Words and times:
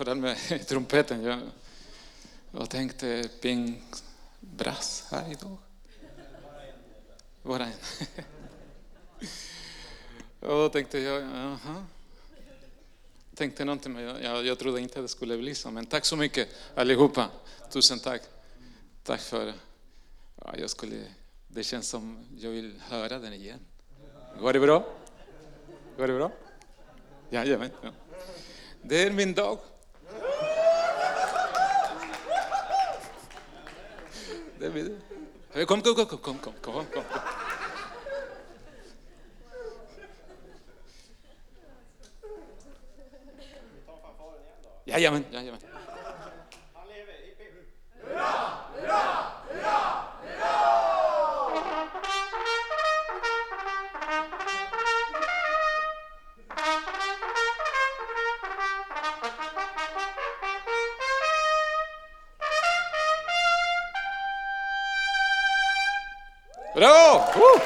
för 0.00 0.04
den 0.04 0.20
med 0.20 0.66
trumpeten, 0.66 1.22
jag, 1.22 1.40
jag 2.52 2.70
tänkte 2.70 3.28
ping 3.40 3.82
brass 4.40 5.06
här 5.10 5.32
idag. 5.32 5.56
Bara 7.42 7.64
en. 7.64 7.72
Och 10.40 10.48
då 10.48 10.68
tänkte 10.68 10.98
jag, 10.98 11.22
jaha. 11.22 11.84
Tänkte 13.34 13.64
någonting, 13.64 13.92
men 13.92 14.02
jag, 14.02 14.22
jag, 14.22 14.46
jag 14.46 14.58
trodde 14.58 14.80
inte 14.80 14.98
att 14.98 15.04
det 15.04 15.08
skulle 15.08 15.38
bli 15.38 15.54
så. 15.54 15.70
Men 15.70 15.86
tack 15.86 16.04
så 16.04 16.16
mycket 16.16 16.48
allihopa. 16.74 17.30
Tusen 17.70 17.98
tack. 17.98 18.22
Tack 19.02 19.20
för, 19.20 19.54
ja, 20.44 20.54
jag 20.58 20.70
skulle, 20.70 21.04
det 21.48 21.62
känns 21.62 21.88
som 21.88 22.26
jag 22.38 22.50
vill 22.50 22.80
höra 22.88 23.18
den 23.18 23.32
igen. 23.32 23.60
Går 24.40 24.52
det 24.52 24.60
bra? 24.60 24.86
Går 25.96 26.06
det 26.06 26.14
bra? 26.14 26.32
Jajamän. 27.30 27.70
Ja. 27.82 27.90
Det 28.82 29.02
är 29.02 29.10
min 29.10 29.34
dag. 29.34 29.58
Kom, 34.60 35.82
kom, 35.82 35.94
kom, 35.94 36.06
kom, 36.06 36.18
kom, 36.18 36.38
kom, 36.38 36.54
kom, 36.60 36.84
kom. 36.92 37.04
Jajamän, 44.86 45.24
jajamän. 45.32 45.79
Bra! 66.74 67.32
Woo! 67.36 67.60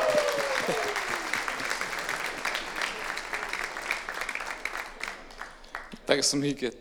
Tack 6.07 6.25
så 6.25 6.37
mycket. 6.37 6.75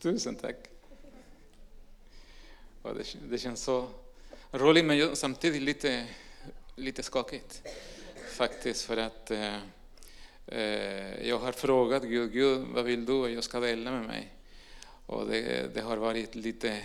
Tusen 0.00 0.36
tack. 0.36 0.56
Det, 2.82 3.16
det 3.30 3.38
känns 3.38 3.62
så 3.62 3.88
roligt 4.52 4.84
men 4.84 5.16
samtidigt 5.16 5.62
lite, 5.62 6.06
lite 6.76 7.02
skakigt. 7.02 7.62
Faktiskt 8.30 8.82
för 8.82 8.96
att 8.96 9.30
eh, 9.30 9.56
eh, 10.46 11.28
jag 11.28 11.38
har 11.38 11.52
frågat 11.52 12.02
Gud, 12.02 12.32
Gud 12.32 12.66
vad 12.74 12.84
vill 12.84 13.06
du 13.06 13.24
att 13.24 13.32
jag 13.32 13.44
ska 13.44 13.60
dela 13.60 13.90
med 13.90 14.06
mig? 14.06 14.32
Och 15.06 15.26
det, 15.26 15.74
det 15.74 15.80
har 15.80 15.96
varit 15.96 16.34
lite 16.34 16.82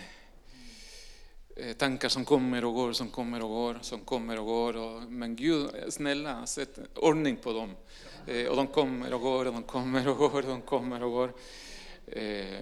Eh, 1.62 1.74
tankar 1.74 2.10
som 2.10 2.26
kommer 2.26 2.66
och 2.66 2.74
går, 2.74 2.94
som 2.94 3.10
kommer 3.10 3.44
och 3.44 3.50
går, 3.50 3.78
som 3.82 4.00
kommer 4.00 4.40
och 4.40 4.46
går. 4.46 4.78
Och, 4.78 5.02
men 5.12 5.36
Gud, 5.36 5.70
snälla, 5.90 6.46
sätt 6.46 6.80
ordning 6.96 7.36
på 7.36 7.54
dem. 7.54 7.72
Eh, 8.28 8.48
och 8.48 8.56
de 8.56 8.68
kommer 8.68 9.14
och 9.14 9.22
går, 9.22 9.46
och 9.46 9.54
de 9.54 9.64
kommer 9.64 10.08
och 10.08 10.18
går, 10.18 10.36
och 10.36 10.44
de 10.44 10.62
kommer 10.62 11.04
och 11.04 11.12
går. 11.12 11.34
Eh, 12.08 12.60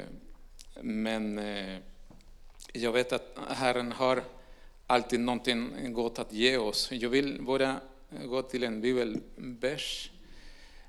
men 0.81 1.39
eh, 1.39 1.77
jag 2.73 2.91
vet 2.91 3.13
att 3.13 3.37
Herren 3.49 3.91
har 3.91 4.23
alltid 4.87 5.19
någonting 5.19 5.93
gott 5.93 6.19
att 6.19 6.33
ge 6.33 6.57
oss. 6.57 6.91
Jag 6.91 7.09
vill 7.09 7.41
bara 7.41 7.75
gå 8.25 8.41
till 8.41 8.63
en 8.63 8.81
bibelvers. 8.81 10.11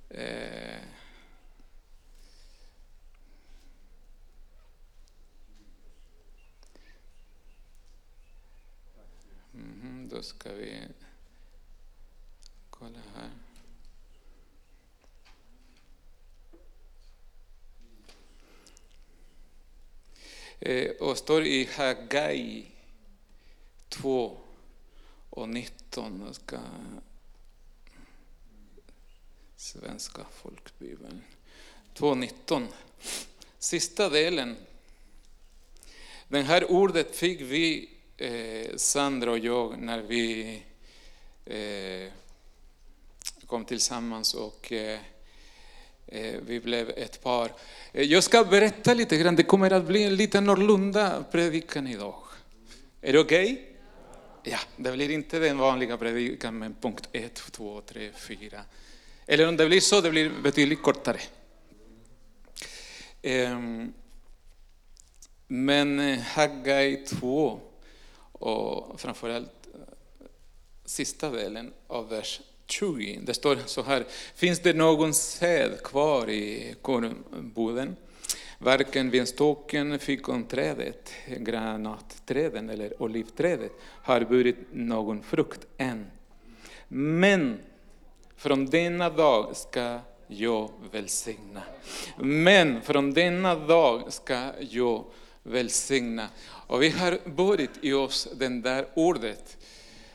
Eh, 0.09 0.81
Mhm, 9.53 10.00
då 10.11 10.23
ska 10.23 10.53
vi 10.53 10.79
kolla 12.71 12.99
här. 13.15 13.31
Eh, 20.61 20.91
och 20.91 21.19
står 21.19 21.45
i 21.45 21.69
Hagai 21.77 22.67
2 23.89 24.39
och 25.31 25.49
19. 25.49 26.23
Jag 26.27 26.35
ska 26.35 26.59
Svenska 29.57 30.25
folkbibeln. 30.31 31.23
2.19. 31.95 32.67
Sista 33.59 34.09
delen. 34.09 34.57
Det 36.29 36.43
här 36.43 36.71
ordet 36.71 37.17
fick 37.17 37.41
vi, 37.41 37.89
eh, 38.21 38.77
Sandra 38.77 39.31
och 39.31 39.39
jag, 39.39 39.79
när 39.79 40.03
vi 40.03 40.63
eh, 41.47 42.13
kom 43.47 43.65
tillsammans 43.65 44.35
och 44.35 44.73
eh, 44.73 44.99
eh 46.07 46.35
vi 46.47 46.61
blev 46.61 46.91
ett 46.91 47.23
par. 47.23 47.53
Eh, 47.93 48.03
jag 48.03 48.25
ska 48.25 48.45
berätta 48.45 48.95
lite 48.95 49.17
grann, 49.17 49.37
det 49.37 49.43
kommer 49.43 49.71
att 49.71 49.85
bli 49.85 50.03
en 50.03 50.17
lite 50.17 50.39
annorlunda 50.39 51.25
predikan 51.31 51.87
idag. 51.87 52.23
Är 53.01 53.13
det 53.13 53.19
okej? 53.19 53.67
Ja, 54.43 54.59
det 54.77 54.93
blir 54.93 55.11
inte 55.11 55.39
den 55.39 55.59
vanliga 55.59 55.97
predikan 55.97 56.59
med 56.59 56.81
punkt 56.81 57.09
1, 57.13 57.35
2, 57.35 57.81
3, 57.81 58.11
4. 58.17 58.61
Eller 59.27 59.49
om 59.49 59.57
det 59.57 59.67
blir 59.67 59.81
så, 59.81 60.01
det 60.01 60.11
blir 60.11 60.31
betydligt 60.43 60.83
kortare. 60.83 61.21
Ehm, 63.23 63.93
men 65.47 66.01
eh, 66.01 66.19
Haggai 66.19 67.07
2 67.07 67.61
och 68.41 69.01
framförallt 69.01 69.69
eh, 69.75 69.81
sista 70.85 71.31
delen 71.31 71.73
av 71.87 72.09
vers 72.09 72.41
20, 72.67 73.21
det 73.23 73.35
står 73.35 73.59
så 73.67 73.83
här. 73.83 74.05
Finns 74.35 74.61
det 74.61 74.73
någon 74.73 75.15
säd 75.15 75.83
kvar 75.83 76.31
i 76.31 76.75
kornboden? 76.83 77.97
Varken 78.59 79.11
vinstocken, 79.11 79.99
fikonträdet, 79.99 81.13
granatträden 81.27 82.71
eller 82.71 83.03
olivträdet 83.03 83.73
har 83.83 84.21
burit 84.21 84.57
någon 84.73 85.23
frukt 85.23 85.67
än. 85.77 86.07
Men 86.89 87.59
från 88.37 88.67
denna 88.67 89.11
dag 89.11 89.57
ska 89.57 89.99
jag 90.27 90.71
välsigna. 90.93 91.63
Men 92.19 92.83
från 92.83 93.13
denna 93.13 93.55
dag 93.55 94.13
ska 94.13 94.53
jag 94.71 95.05
välsigna. 95.43 96.29
Och 96.43 96.83
vi 96.83 96.91
har 96.91 97.19
burit 97.25 97.71
i 97.81 97.93
oss 97.93 98.29
den 98.35 98.63
där 98.63 98.87
ordet. 98.95 99.57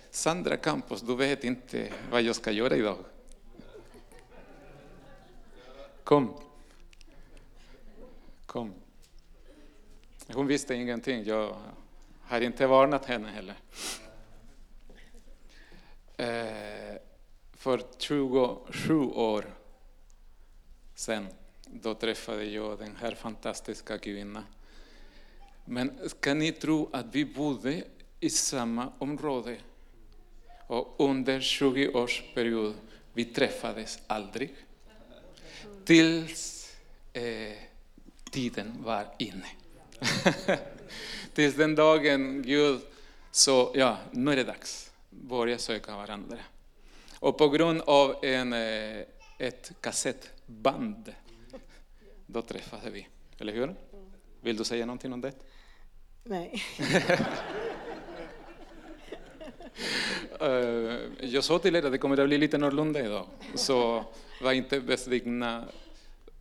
Sandra 0.10 0.58
Campos, 0.58 1.02
du 1.02 1.16
vet 1.16 1.44
inte 1.44 1.94
vad 2.12 2.22
jag 2.22 2.36
ska 2.36 2.52
göra 2.52 2.76
idag. 2.76 2.98
Kom. 6.04 6.34
Kom. 8.46 8.74
Hon 10.34 10.48
visste 10.48 10.76
ingenting. 10.76 11.24
Jag 11.24 11.56
har 12.22 12.42
inte 12.42 12.68
varnat 12.68 13.06
henne 13.06 13.30
heller. 13.30 13.56
Eh, 16.18 16.98
för 17.54 17.84
27 17.98 19.00
år 19.00 19.46
sedan, 20.96 21.28
då 21.66 21.94
träffade 21.94 22.46
jag 22.46 22.80
den 22.80 22.96
här 22.96 23.16
fantastiska 23.16 23.98
kvinnan. 23.98 24.44
Men 25.66 26.10
ska 26.10 26.34
ni 26.34 26.52
tro 26.52 26.90
att 26.94 27.06
vi 27.12 27.26
bodde 27.26 27.84
i 28.20 28.30
samma 28.30 28.92
område? 29.00 29.58
Och 30.68 30.96
under 30.98 31.40
20 31.42 31.88
års 31.88 32.24
period, 32.34 32.74
vi 33.14 33.26
träffades 33.26 34.00
aldrig. 34.08 34.56
Tills 35.86 36.72
eh, 37.14 37.54
tiden 38.32 38.84
var 38.84 39.08
inne. 39.18 39.48
Tills 41.34 41.56
den 41.56 41.76
dagen 41.76 42.42
Gud 42.42 42.82
sa, 43.32 43.72
ja, 43.76 43.98
nu 44.12 44.32
är 44.32 44.36
det 44.36 44.44
dags. 44.44 44.92
Börja 45.10 45.58
söka 45.58 45.96
varandra. 45.96 46.38
Och 47.20 47.38
på 47.38 47.50
grund 47.50 47.82
av 47.82 48.26
en, 48.26 48.54
eh, 48.54 49.04
ett 49.38 49.72
kassettband, 49.82 51.14
då 52.26 52.42
träffade 52.42 52.90
vi. 52.90 53.08
Eller 53.40 53.54
hur? 53.54 53.76
Vill 54.42 54.58
du 54.58 54.64
säga 54.64 54.86
någonting 54.86 55.14
om 55.14 55.22
det? 55.22 55.34
Nej. 56.28 56.64
Eh, 60.40 61.00
jag 61.22 61.44
sa 61.44 61.60
till 61.60 61.76
er 61.76 61.86
att 61.86 61.92
det 61.92 61.98
kommer 61.98 62.20
att 62.20 62.28
bli 62.28 62.38
lite 62.38 62.58
annorlunda 62.58 63.06
idag. 63.06 63.28
Så 63.56 64.06
var 64.42 64.52
inte 64.52 64.80
besvikna. 64.80 65.66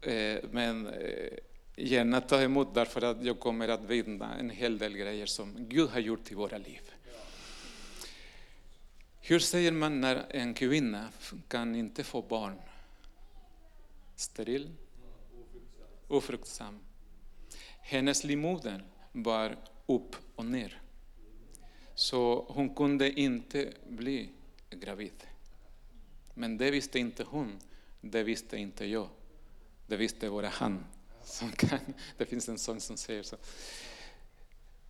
Eh, 0.01 0.39
men 0.51 0.87
eh, 0.87 1.39
gärna 1.77 2.21
ta 2.21 2.41
emot 2.43 2.75
därför 2.75 3.03
att 3.03 3.25
jag 3.25 3.41
kommer 3.41 3.69
att 3.69 3.85
vinna 3.85 4.35
en 4.39 4.51
hel 4.51 4.79
del 4.79 4.97
grejer 4.97 5.27
som 5.27 5.55
Gud 5.59 5.91
har 5.91 6.01
gjort 6.01 6.33
i 6.33 6.35
våra 6.35 6.59
liv. 6.59 6.81
Hur 9.21 9.39
säger 9.39 9.73
man 9.73 10.01
när 10.01 10.27
en 10.31 10.55
kvinna 10.55 11.09
kan 11.49 11.75
inte 11.75 12.05
få 12.05 12.23
barn? 12.23 12.59
Steril? 14.17 14.71
Ofruktsam. 16.09 16.79
Hennes 17.81 18.25
livmoder 18.25 18.85
var 19.13 19.57
upp 19.87 20.17
och 20.35 20.45
ner. 20.45 20.81
Så 21.95 22.45
hon 22.49 22.75
kunde 22.75 23.21
inte 23.21 23.73
bli 23.89 24.29
gravid. 24.71 25.27
Men 26.35 26.59
det 26.59 26.71
visste 26.71 26.99
inte 26.99 27.25
hon, 27.25 27.59
det 28.01 28.23
visste 28.23 28.57
inte 28.57 28.87
jag. 28.87 29.09
Det 29.87 29.97
visste 29.97 30.31
bara 30.31 30.49
han. 30.49 30.85
Som 31.25 31.53
kan. 31.53 31.79
Det 32.17 32.27
finns 32.27 32.49
en 32.49 32.59
sång 32.59 32.81
som 32.81 32.97
säger 32.97 33.23
så. 33.23 33.37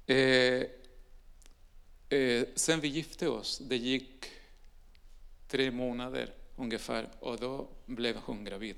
Eh, 0.06 0.62
eh, 2.18 2.46
sen 2.54 2.80
vi 2.80 2.88
gifte 2.88 3.28
oss, 3.28 3.58
det 3.58 3.76
gick 3.76 4.26
tre 5.48 5.70
månader 5.70 6.34
ungefär 6.56 7.08
och 7.20 7.38
då 7.40 7.68
blev 7.86 8.16
hon 8.16 8.44
gravid. 8.44 8.76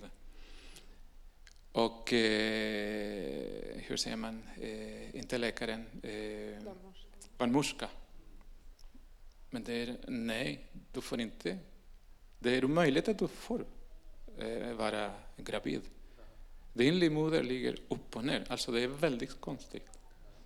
Och 1.76 2.12
eh, 2.12 3.76
hur 3.76 3.96
säger 3.96 4.16
man, 4.16 4.42
eh, 4.60 5.16
inte 5.16 5.38
läkaren, 5.38 5.84
eh, 6.02 6.72
barnmorska. 7.38 7.88
Men 9.50 9.64
det 9.64 9.72
är, 9.72 9.96
nej, 10.08 10.66
du 10.92 11.00
får 11.00 11.20
inte. 11.20 11.58
Det 12.38 12.50
är 12.50 12.64
omöjligt 12.64 13.08
att 13.08 13.18
du 13.18 13.28
får 13.28 13.64
eh, 14.38 14.72
vara 14.72 15.12
gravid. 15.36 15.80
Din 16.72 16.98
livmoder 16.98 17.42
ligger 17.42 17.76
upp 17.88 18.16
och 18.16 18.24
ner, 18.24 18.44
alltså 18.48 18.72
det 18.72 18.80
är 18.80 18.88
väldigt 18.88 19.40
konstigt. 19.40 19.90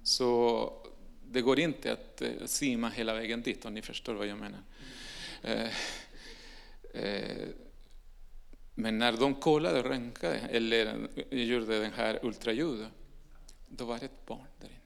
Så 0.03 0.73
det 1.25 1.41
går 1.41 1.61
inte 1.61 1.93
att 1.93 2.23
eh, 2.23 2.31
simma 2.47 2.89
hela 2.89 3.15
vägen 3.15 3.43
dit 3.43 3.65
om 3.65 3.75
ni 3.75 3.83
förstår 3.83 4.15
vad 4.15 4.27
jag 4.27 4.39
menar. 4.39 4.63
Eh, 5.43 5.71
eh, 6.95 7.49
men 8.81 8.99
när 8.99 9.13
de 9.13 9.35
kollade, 9.35 9.83
röntgade 9.83 10.39
eller 10.39 11.09
gjorde 11.31 11.81
den 11.81 11.93
här 11.93 12.19
ultraljudet, 12.23 12.89
då 13.69 13.85
var 13.85 13.99
det 13.99 14.05
ett 14.05 14.27
barn 14.27 14.47
där 14.61 14.69
inne. 14.69 14.77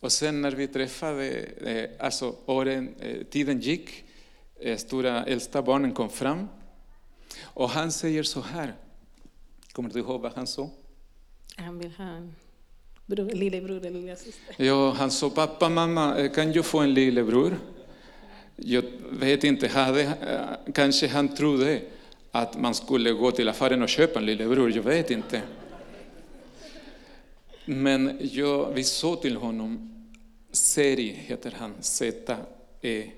Och 0.00 0.12
sen 0.12 0.42
när 0.42 0.50
vi 0.50 0.66
träffade, 0.68 1.28
eh, 1.30 1.90
alltså 2.06 2.36
åren, 2.46 2.94
eh, 3.00 3.22
tiden 3.26 3.60
gick, 3.60 4.04
eh, 4.60 4.76
stora 4.76 5.24
äldsta 5.24 5.62
barnen 5.62 5.92
kom 5.92 6.08
fram 6.10 6.48
och 7.42 7.70
han 7.70 7.92
säger 7.92 8.22
så 8.22 8.40
här, 8.40 8.74
kommer 9.72 9.90
du 9.90 9.98
ihåg 9.98 10.20
vad 10.20 10.32
han 10.32 10.46
sa? 10.46 10.70
Han 11.56 11.78
vill 11.78 11.92
ha 11.92 12.04
en 12.04 12.34
bror, 13.06 13.30
lillebror 13.30 13.76
eller 13.76 14.00
lillasyster. 14.00 14.54
Ja, 14.64 14.90
han 14.90 15.10
sa 15.10 15.30
pappa, 15.30 15.68
mamma, 15.68 16.16
eh, 16.18 16.32
kan 16.32 16.52
jag 16.52 16.66
få 16.66 16.78
en 16.78 16.94
lillebror? 16.94 17.58
Jag 18.64 18.84
vet 19.10 19.44
inte, 19.44 19.68
hade, 19.68 20.02
eh, 20.02 20.40
kanske 20.72 21.08
han 21.08 21.34
trodde 21.34 21.80
att 22.30 22.58
man 22.58 22.74
skulle 22.74 23.12
gå 23.12 23.30
till 23.30 23.48
affären 23.48 23.82
och 23.82 23.88
köpa 23.88 24.18
en 24.18 24.26
lillebror, 24.26 24.72
jag 24.76 24.82
vet 24.82 25.10
inte. 25.10 25.42
Men 27.64 28.18
jag, 28.20 28.72
vi 28.72 28.84
sa 28.84 29.16
till 29.16 29.36
honom, 29.36 29.88
Seri 30.52 31.08
heter 31.08 31.54
han, 31.58 31.74
Z-E-R-I. 31.80 33.10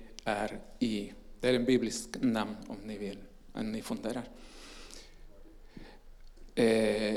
Det 1.40 1.48
är 1.48 1.54
en 1.54 1.64
biblisk 1.64 2.08
namn 2.20 2.56
om 2.66 2.76
ni 2.84 2.98
vill, 2.98 3.18
om 3.52 3.72
ni 3.72 3.82
funderar. 3.82 4.22
Eh, 6.54 7.16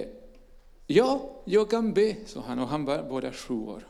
ja, 0.88 1.42
jag 1.46 1.70
kan 1.70 1.94
be, 1.94 2.16
sa 2.26 2.42
han, 2.42 2.60
och 2.60 2.68
han 2.68 2.86
var 2.86 3.04
bara 3.04 3.32
sju 3.34 3.54
år. 3.54 3.88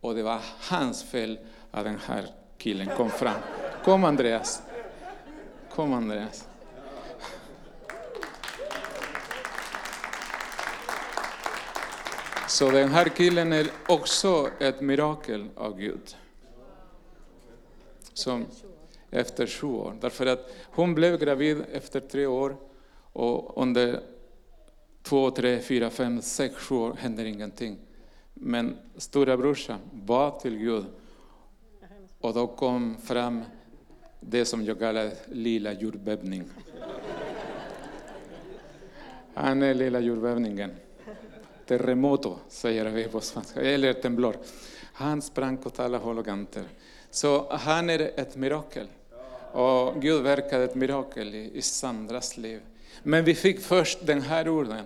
Och 0.00 0.14
det 0.14 0.22
var 0.22 0.40
hans 0.58 1.02
fel 1.02 1.38
att 1.70 1.84
den 1.84 1.98
här 1.98 2.37
killen 2.58 2.88
kom 2.96 3.10
fram. 3.10 3.40
Kom 3.84 4.04
Andreas. 4.04 4.62
Kom 5.70 5.92
Andreas. 5.92 6.48
Så 12.48 12.70
den 12.70 12.88
här 12.88 13.08
killen 13.08 13.52
är 13.52 13.66
också 13.88 14.48
ett 14.60 14.80
mirakel 14.80 15.48
av 15.54 15.78
Gud. 15.78 16.16
Som 18.12 18.46
efter 19.10 19.46
sju 19.46 19.66
år. 19.66 19.96
Därför 20.00 20.26
att 20.26 20.50
hon 20.64 20.94
blev 20.94 21.18
gravid 21.18 21.64
efter 21.72 22.00
tre 22.00 22.26
år 22.26 22.56
och 23.12 23.62
under 23.62 24.00
två, 25.02 25.30
tre, 25.30 25.60
fyra, 25.60 25.90
fem, 25.90 26.22
sex, 26.22 26.54
sju 26.54 26.74
år 26.74 26.96
händer 26.98 27.24
ingenting. 27.24 27.78
Men 28.34 28.76
stora 28.96 29.36
brorsan 29.36 29.78
bad 29.92 30.40
till 30.40 30.56
Gud 30.56 30.84
och 32.20 32.34
då 32.34 32.46
kom 32.46 32.96
fram 33.04 33.44
det 34.20 34.44
som 34.44 34.64
jag 34.64 34.78
kallar 34.78 35.10
lilla 35.28 35.72
jordbävning. 35.72 36.44
Han 39.34 39.62
är 39.62 39.74
lilla 39.74 40.00
jordbävningen. 40.00 40.70
Terremoto, 41.66 42.38
säger 42.48 42.84
vi 42.84 43.04
på 43.04 43.20
svenska, 43.20 43.60
eller 43.60 43.92
temblor. 43.92 44.36
Han 44.92 45.22
sprang 45.22 45.58
åt 45.64 45.80
alla 45.80 45.98
håll 45.98 46.18
och 46.18 46.24
kanter. 46.24 46.64
Så 47.10 47.52
han 47.52 47.90
är 47.90 48.00
ett 48.16 48.36
mirakel. 48.36 48.86
Och 49.52 50.02
Gud 50.02 50.22
verkade 50.22 50.64
ett 50.64 50.74
mirakel 50.74 51.34
i, 51.34 51.50
i 51.54 51.62
Sandras 51.62 52.36
liv. 52.36 52.60
Men 53.02 53.24
vi 53.24 53.34
fick 53.34 53.60
först 53.60 54.06
den 54.06 54.22
här 54.22 54.48
orden. 54.48 54.84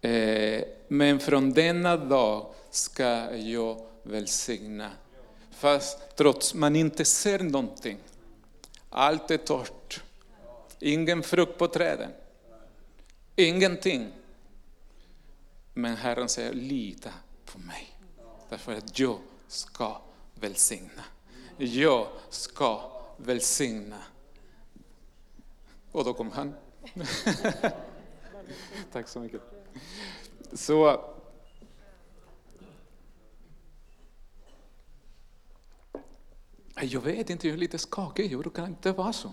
Eh, 0.00 0.62
men 0.88 1.18
från 1.18 1.52
denna 1.52 1.96
dag 1.96 2.46
ska 2.70 3.36
jag 3.36 3.80
välsigna. 4.02 4.90
Fast 5.58 6.16
trots 6.16 6.54
man 6.54 6.76
inte 6.76 7.04
ser 7.04 7.38
någonting. 7.38 7.98
Allt 8.90 9.30
är 9.30 9.36
torrt. 9.36 10.02
Ingen 10.78 11.22
frukt 11.22 11.58
på 11.58 11.68
träden. 11.68 12.10
Ingenting. 13.36 14.12
Men 15.74 15.96
Herren 15.96 16.28
säger, 16.28 16.52
lita 16.52 17.10
på 17.44 17.58
mig. 17.58 17.98
Därför 18.48 18.74
att 18.74 18.98
jag 18.98 19.18
ska 19.48 20.00
välsigna. 20.34 21.04
Jag 21.56 22.06
ska 22.30 22.90
välsigna. 23.16 24.02
Och 25.92 26.04
då 26.04 26.14
kom 26.14 26.30
han. 26.30 26.54
Tack 28.92 29.08
så 29.08 29.20
mycket. 29.20 29.42
Så 30.52 31.00
Jag 36.82 37.00
vet 37.00 37.30
inte, 37.30 37.48
jag 37.48 37.54
är 37.54 37.58
lite 37.58 37.78
skakig, 37.78 38.32
jag 38.32 38.40
brukar 38.40 38.66
inte 38.66 38.92
vara 38.92 39.12
så. 39.12 39.32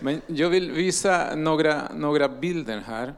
Men 0.00 0.22
jag 0.26 0.50
vill 0.50 0.72
visa 0.72 1.34
några, 1.34 1.92
några 1.94 2.28
bilder 2.28 2.78
här. 2.78 3.14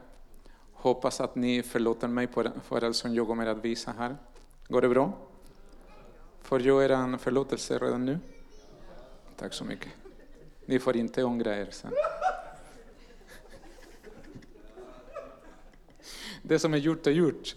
Hoppas 0.73 1.21
att 1.21 1.35
ni 1.35 1.63
förlåter 1.63 2.07
mig 2.07 2.27
för 2.63 2.83
allt 2.83 2.95
som 2.95 3.15
jag 3.15 3.27
kommer 3.27 3.45
att 3.47 3.65
visa 3.65 3.93
här. 3.97 4.17
Går 4.67 4.81
det 4.81 4.89
bra? 4.89 5.13
Får 6.41 6.61
jag 6.61 6.83
er 6.83 7.17
förlåtelse 7.17 7.77
redan 7.77 8.05
nu? 8.05 8.19
Tack 9.37 9.53
så 9.53 9.63
mycket. 9.63 9.91
Ni 10.65 10.79
får 10.79 10.95
inte 10.97 11.23
ångra 11.23 11.57
er 11.57 11.67
sen. 11.71 11.91
Det 16.41 16.59
som 16.59 16.73
är 16.73 16.77
gjort 16.77 17.07
är 17.07 17.11
gjort, 17.11 17.55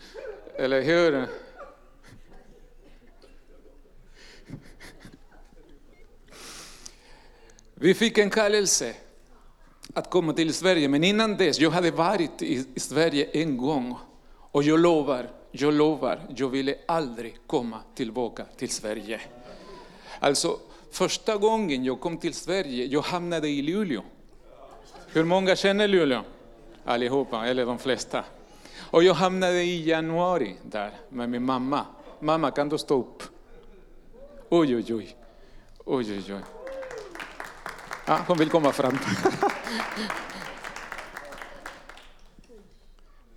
eller 0.55 0.83
hur? 0.83 1.29
Vi 7.75 7.95
fick 7.95 8.19
en 8.19 8.31
kallelse 8.31 8.95
att 9.95 10.11
komma 10.11 10.33
till 10.33 10.55
Sverige, 10.55 10.89
men 10.89 11.05
innan 11.05 11.37
dess, 11.37 11.61
jag 11.61 11.71
hade 11.71 11.91
varit 11.91 12.43
i 12.43 12.81
Sverige 12.81 13.25
en 13.33 13.57
gång 13.57 13.99
och 14.51 14.63
jag 14.63 14.81
lovar, 14.81 15.31
jag 15.51 15.75
lovar, 15.75 16.21
jag 16.37 16.49
ville 16.49 16.77
aldrig 16.87 17.39
komma 17.47 17.81
tillbaka 17.95 18.45
till 18.57 18.71
Sverige. 18.71 19.21
Alltså, 20.21 20.59
första 20.91 21.37
gången 21.37 21.85
jag 21.85 22.01
kom 22.01 22.19
till 22.19 22.35
Sverige, 22.35 22.85
jag 22.87 23.03
hamnade 23.03 23.49
i 23.49 23.63
Luleå. 23.63 24.03
Hur 25.13 25.25
många 25.25 25.57
känner 25.57 25.89
Luleå? 25.89 26.21
Allihopa, 26.85 27.47
eller 27.47 27.67
de 27.67 27.79
flesta. 27.79 28.25
Och 28.91 29.03
jag 29.03 29.15
hamnade 29.15 29.63
i 29.63 29.89
januari 29.89 30.57
där 30.63 30.93
med 31.09 31.31
min 31.31 31.45
mamma. 31.45 31.87
Mamma, 32.21 32.51
kan 32.51 32.69
du 32.69 32.79
stå 32.79 32.99
upp? 33.01 33.23
Oj, 34.49 34.77
oj, 34.77 34.95
oj. 34.95 35.17
Oj, 35.85 36.13
oj, 36.13 36.35
oj. 36.35 36.64
Ja, 38.07 38.25
hon 38.29 38.39
vill 38.39 38.51
komma 38.51 38.73
fram. 38.73 38.99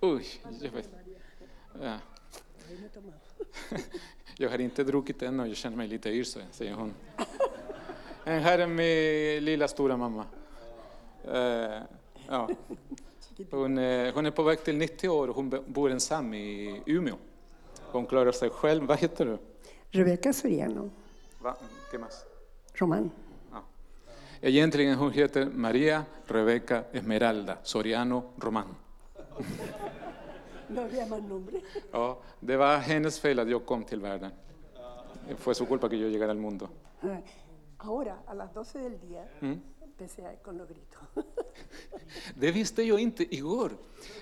Oj, 0.00 0.26
jag 0.60 0.70
vet. 0.70 0.90
Ja. 1.82 1.98
Jag 4.40 4.50
har 4.50 4.58
inte 4.58 4.84
druckit 4.84 5.22
än 5.22 5.40
och 5.40 5.48
jag 5.48 5.56
känner 5.56 5.76
mig 5.76 5.88
lite 5.88 6.10
yr, 6.10 6.24
säger 6.52 6.74
hon. 6.74 6.94
Här 8.24 8.58
är 8.58 8.66
min 8.66 9.44
lilla 9.44 9.68
stora 9.68 9.96
mamma. 9.96 10.24
Ja. 12.28 12.48
Hon, 13.50 13.78
eh, 13.78 14.14
hon 14.14 14.26
är 14.26 14.30
på 14.30 14.42
väg 14.42 14.64
till 14.64 14.76
90 14.76 15.08
år 15.08 15.28
och 15.28 15.34
hon 15.34 15.64
bor 15.66 15.90
ensam 15.90 16.34
i 16.34 16.82
Umeå. 16.86 17.16
Hon 17.80 18.06
klarar 18.06 18.32
sig 18.32 18.50
själv. 18.50 18.84
Vad 18.84 18.98
heter 18.98 19.26
du? 19.26 19.38
Rebeca 19.90 20.32
Soriano, 20.32 20.90
Va? 21.42 21.56
¿Qué 21.90 21.98
más? 21.98 22.24
Román. 22.74 23.10
Ja. 24.40 24.48
Egentligen 24.48 24.94
hon 24.98 25.12
heter 25.12 25.46
Maria 25.46 26.04
Rebecca 26.26 26.84
Esmeralda 26.92 27.58
Soriano 27.62 28.22
Román. 28.36 28.66
No 30.68 30.80
había 30.82 31.06
más 31.06 31.22
nombre. 31.22 31.60
Ja, 31.92 32.18
det 32.40 32.56
var 32.56 32.78
hennes 32.78 33.20
fel 33.20 33.38
att 33.38 33.48
jag 33.50 33.66
kom 33.66 33.84
till 33.84 34.00
världen. 34.00 34.30
Fue 35.38 35.54
su 35.54 35.66
culpa 35.66 35.88
que 35.88 35.98
yo 35.98 36.08
llegara 36.08 36.30
al 36.32 36.38
mundo. 36.38 36.68
Ahora, 37.78 38.16
a 38.26 38.34
las 38.34 38.52
12 38.54 38.78
del 38.78 39.00
día, 39.00 39.24
empecé 39.82 40.26
a- 40.26 40.36
con 40.42 40.58
los 40.58 40.68
gritos. 40.68 41.24
Det 42.34 42.50
visste 42.52 42.82
jag 42.82 43.00
inte 43.00 43.34
igår. 43.34 43.72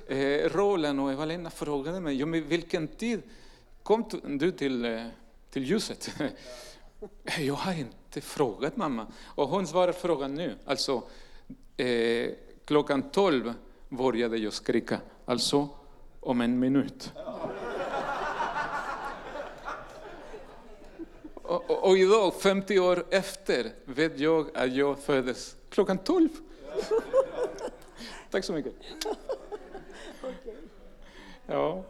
Eh, 0.08 0.48
Roland 0.52 1.00
och 1.00 1.12
Eva-Lena 1.12 1.50
frågade 1.50 2.00
mig, 2.00 2.16
ja, 2.20 2.26
men 2.26 2.48
vilken 2.48 2.88
tid 2.88 3.22
kom 3.82 4.04
du 4.24 4.52
till, 4.52 4.84
eh, 4.84 5.06
till 5.50 5.64
ljuset? 5.64 6.10
Jag 7.38 7.54
har 7.54 7.72
inte 7.72 8.20
frågat 8.20 8.76
mamma. 8.76 9.06
Och 9.24 9.48
hon 9.48 9.66
svarar 9.66 9.92
frågan 9.92 10.34
nu. 10.34 10.56
Alltså, 10.64 11.02
eh, 11.76 12.30
klockan 12.64 13.10
12 13.10 13.54
började 13.88 14.36
jag 14.36 14.52
skrika. 14.52 15.00
Alltså, 15.24 15.68
om 16.20 16.40
en 16.40 16.58
minut. 16.58 17.12
Och, 21.34 21.70
och, 21.70 21.88
och 21.88 21.98
idag, 21.98 22.34
50 22.34 22.78
år 22.78 23.06
efter, 23.10 23.72
vet 23.84 24.18
jag 24.18 24.56
att 24.56 24.74
jag 24.74 24.98
föddes 24.98 25.56
klockan 25.70 25.98
12. 25.98 26.28
Tack 28.30 28.44
så 28.44 28.52
mycket. 28.52 28.74
Ja. 31.46 31.84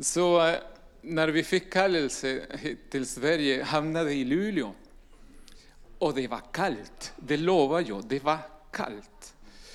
Så 0.00 0.46
eh, 0.46 0.58
när 1.06 1.28
vi 1.28 1.42
fick 1.42 1.72
kallelse 1.72 2.46
till 2.90 3.06
Sverige 3.06 3.62
hamnade 3.62 4.12
i 4.12 4.24
Luleå. 4.24 4.74
Och 5.98 6.14
det 6.14 6.28
var 6.28 6.40
kallt, 6.52 7.12
det 7.16 7.36
lovar 7.36 7.84
jag, 7.88 8.04
det 8.06 8.24
var 8.24 8.38
kallt. 8.70 9.34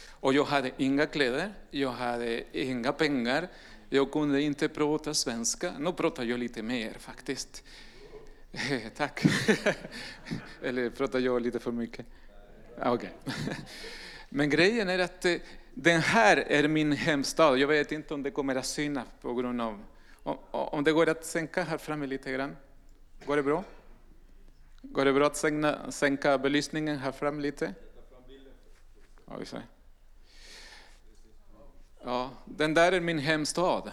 Och 0.09 0.33
jag 0.33 0.43
hade 0.43 0.71
inga 0.77 1.05
kläder, 1.05 1.53
jag 1.71 1.91
hade 1.91 2.43
inga 2.51 2.91
pengar, 2.91 3.47
jag 3.89 4.11
kunde 4.11 4.41
inte 4.41 4.69
prata 4.69 5.13
svenska. 5.13 5.73
Nu 5.79 5.93
pratar 5.93 6.23
jag 6.23 6.39
lite 6.39 6.63
mer 6.63 6.93
faktiskt. 6.99 7.63
Eh, 8.51 8.81
tack. 8.95 9.23
Eller 10.63 10.89
pratar 10.89 11.19
jag 11.19 11.41
lite 11.41 11.59
för 11.59 11.71
mycket? 11.71 12.05
Ah, 12.79 12.93
okej. 12.93 13.13
Okay. 13.25 13.55
Men 14.29 14.49
grejen 14.49 14.89
är 14.89 14.99
att 14.99 15.25
eh, 15.25 15.35
den 15.73 16.01
här 16.01 16.37
är 16.37 16.67
min 16.67 16.91
hemstad. 16.91 17.57
Jag 17.57 17.67
vet 17.67 17.91
inte 17.91 18.13
om 18.13 18.23
det 18.23 18.31
kommer 18.31 18.55
att 18.55 18.65
synas 18.65 19.07
på 19.21 19.33
grund 19.33 19.61
av... 19.61 19.83
Om, 20.23 20.37
om 20.51 20.83
det 20.83 20.91
går 20.91 21.09
att 21.09 21.25
sänka 21.25 21.63
här 21.63 21.77
framme 21.77 22.07
lite 22.07 22.31
grann. 22.31 22.57
Går 23.25 23.35
det 23.35 23.43
bra? 23.43 23.63
Går 24.81 25.05
det 25.05 25.13
bra 25.13 25.27
att 25.27 25.37
sänka, 25.37 25.91
sänka 25.91 26.37
belysningen 26.37 26.97
här 26.97 27.11
fram 27.11 27.39
lite? 27.39 27.73
Ja, 29.25 29.37
vi 29.39 29.45
ser. 29.45 29.65
Ja, 32.03 32.29
den 32.45 32.73
där 32.73 32.91
är 32.91 32.99
min 32.99 33.19
hemstad. 33.19 33.91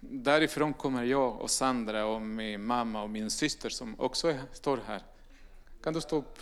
Därifrån 0.00 0.74
kommer 0.74 1.04
jag 1.04 1.40
och 1.40 1.50
Sandra 1.50 2.06
och 2.06 2.22
min 2.22 2.64
mamma 2.64 3.02
och 3.02 3.10
min 3.10 3.30
syster 3.30 3.68
som 3.68 4.00
också 4.00 4.28
är, 4.28 4.40
står 4.52 4.80
här. 4.86 5.02
Kan 5.82 5.94
du 5.94 6.00
stå 6.00 6.16
upp? 6.16 6.38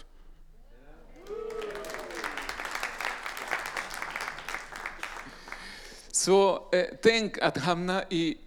Så 6.10 6.68
eh, 6.72 6.86
tänk 7.02 7.38
att 7.38 7.58
hamna 7.58 8.02
i 8.10 8.38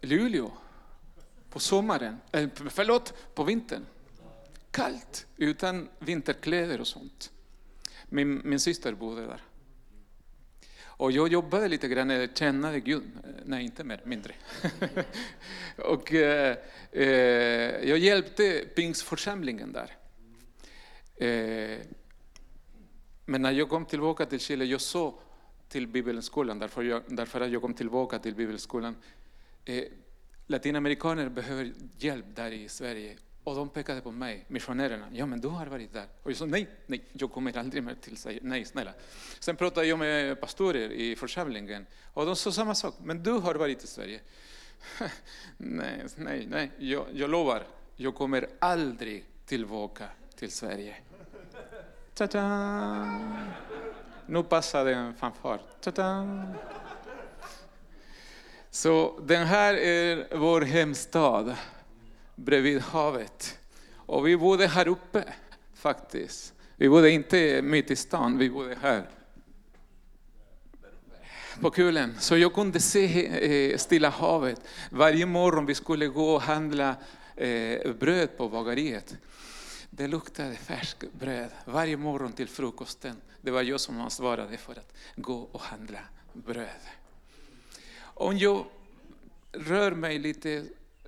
Luleå 0.00 0.52
på 1.50 1.60
sommaren, 1.60 2.16
eh, 2.32 2.48
förlåt, 2.70 3.34
på 3.34 3.44
vintern. 3.44 3.86
Kallt, 4.70 5.26
utan 5.36 5.88
vinterkläder 5.98 6.80
och 6.80 6.86
sånt. 6.86 7.30
Min, 8.08 8.40
min 8.44 8.60
syster 8.60 8.92
bodde 8.92 9.26
där. 9.26 9.42
Och 10.82 11.12
jag 11.12 11.28
jobbade 11.28 11.68
lite 11.68 11.88
grann, 11.88 12.10
eller 12.10 12.26
tjänade 12.26 12.80
Gud, 12.80 13.02
eh, 13.24 13.30
nej 13.44 13.64
inte 13.64 13.84
mer, 13.84 14.00
mindre. 14.04 14.34
och 15.76 16.14
eh, 16.14 16.56
eh, 16.92 17.06
jag 17.88 17.98
hjälpte 17.98 18.64
pingstförsamlingen 18.74 19.72
där. 19.72 19.96
Eh, 21.16 21.78
men 23.24 23.42
när 23.42 23.52
jag 23.52 23.68
kom 23.68 23.84
tillbaka 23.84 24.26
till 24.26 24.40
Chile, 24.40 24.64
jag 24.64 24.80
såg 24.80 25.14
till 25.68 25.86
bibelskolan, 25.86 26.58
därför, 26.58 26.82
jag, 26.82 27.02
därför 27.06 27.40
att 27.40 27.50
jag 27.50 27.62
kom 27.62 27.74
tillbaka 27.74 28.18
till 28.18 28.34
bibelskolan, 28.34 28.96
eh, 29.68 29.84
latinamerikaner 30.46 31.28
behöver 31.28 31.72
hjälp 31.98 32.24
där 32.34 32.50
i 32.50 32.68
Sverige. 32.68 33.16
Och 33.44 33.54
de 33.54 33.68
pekade 33.68 34.00
på 34.00 34.10
mig, 34.10 34.44
missionärerna. 34.48 35.06
Ja, 35.12 35.26
men 35.26 35.40
du 35.40 35.48
har 35.48 35.66
varit 35.66 35.92
där. 35.92 36.06
Och 36.22 36.30
jag 36.30 36.36
sa 36.36 36.46
nej, 36.46 36.68
nej, 36.86 37.04
jag 37.12 37.32
kommer 37.32 37.58
aldrig 37.58 37.82
mer 37.82 37.94
till 37.94 38.16
Sverige. 38.16 38.40
Nej, 38.42 38.64
snälla. 38.64 38.92
Sen 39.40 39.56
pratade 39.56 39.86
jag 39.86 39.98
med 39.98 40.40
pastorer 40.40 40.90
i 40.90 41.16
församlingen 41.16 41.86
och 42.14 42.26
de 42.26 42.36
sa 42.36 42.52
samma 42.52 42.74
sak. 42.74 42.94
Men 43.02 43.22
du 43.22 43.30
har 43.32 43.54
varit 43.54 43.84
i 43.84 43.86
Sverige. 43.86 44.20
nej, 45.56 46.04
nej, 46.16 46.46
nej, 46.50 46.70
jag, 46.78 47.06
jag 47.12 47.30
lovar. 47.30 47.66
Jag 47.96 48.14
kommer 48.14 48.46
aldrig 48.58 49.24
tillbaka 49.46 50.04
till 50.36 50.52
Sverige. 50.52 50.96
Ta-da! 52.14 53.06
Nu 54.26 54.42
passade 54.42 54.94
en 54.94 55.14
fanfar. 55.14 55.60
Ta-da! 55.80 56.38
Så 58.78 59.20
den 59.22 59.46
här 59.46 59.74
är 59.74 60.36
vår 60.36 60.60
hemstad 60.60 61.56
bredvid 62.34 62.80
havet. 62.80 63.58
Och 63.94 64.26
vi 64.26 64.36
bodde 64.36 64.66
här 64.66 64.88
uppe 64.88 65.24
faktiskt. 65.74 66.54
Vi 66.76 66.88
bodde 66.88 67.10
inte 67.10 67.62
mitt 67.62 67.90
i 67.90 67.96
stan, 67.96 68.38
vi 68.38 68.50
bodde 68.50 68.76
här. 68.82 69.08
På 71.60 71.70
kulen. 71.70 72.16
Så 72.20 72.36
jag 72.36 72.54
kunde 72.54 72.80
se 72.80 73.26
eh, 73.70 73.78
Stilla 73.78 74.08
havet. 74.10 74.60
Varje 74.90 75.26
morgon 75.26 75.66
vi 75.66 75.74
skulle 75.74 76.06
gå 76.06 76.34
och 76.34 76.42
handla 76.42 76.96
eh, 77.36 77.92
bröd 77.92 78.36
på 78.36 78.48
bageriet. 78.48 79.16
Det 79.90 80.06
luktade 80.06 80.54
färskt 80.54 81.12
bröd 81.12 81.50
varje 81.64 81.96
morgon 81.96 82.32
till 82.32 82.48
frukosten. 82.48 83.16
Det 83.40 83.50
var 83.50 83.62
jag 83.62 83.80
som 83.80 84.00
ansvarade 84.00 84.56
för 84.56 84.72
att 84.72 84.92
gå 85.16 85.48
och 85.52 85.60
handla 85.60 86.00
bröd. 86.32 86.97
Om 88.20 88.38
jag 88.38 88.66
rör 89.52 89.92
mig 89.92 90.18
lite 90.18 90.64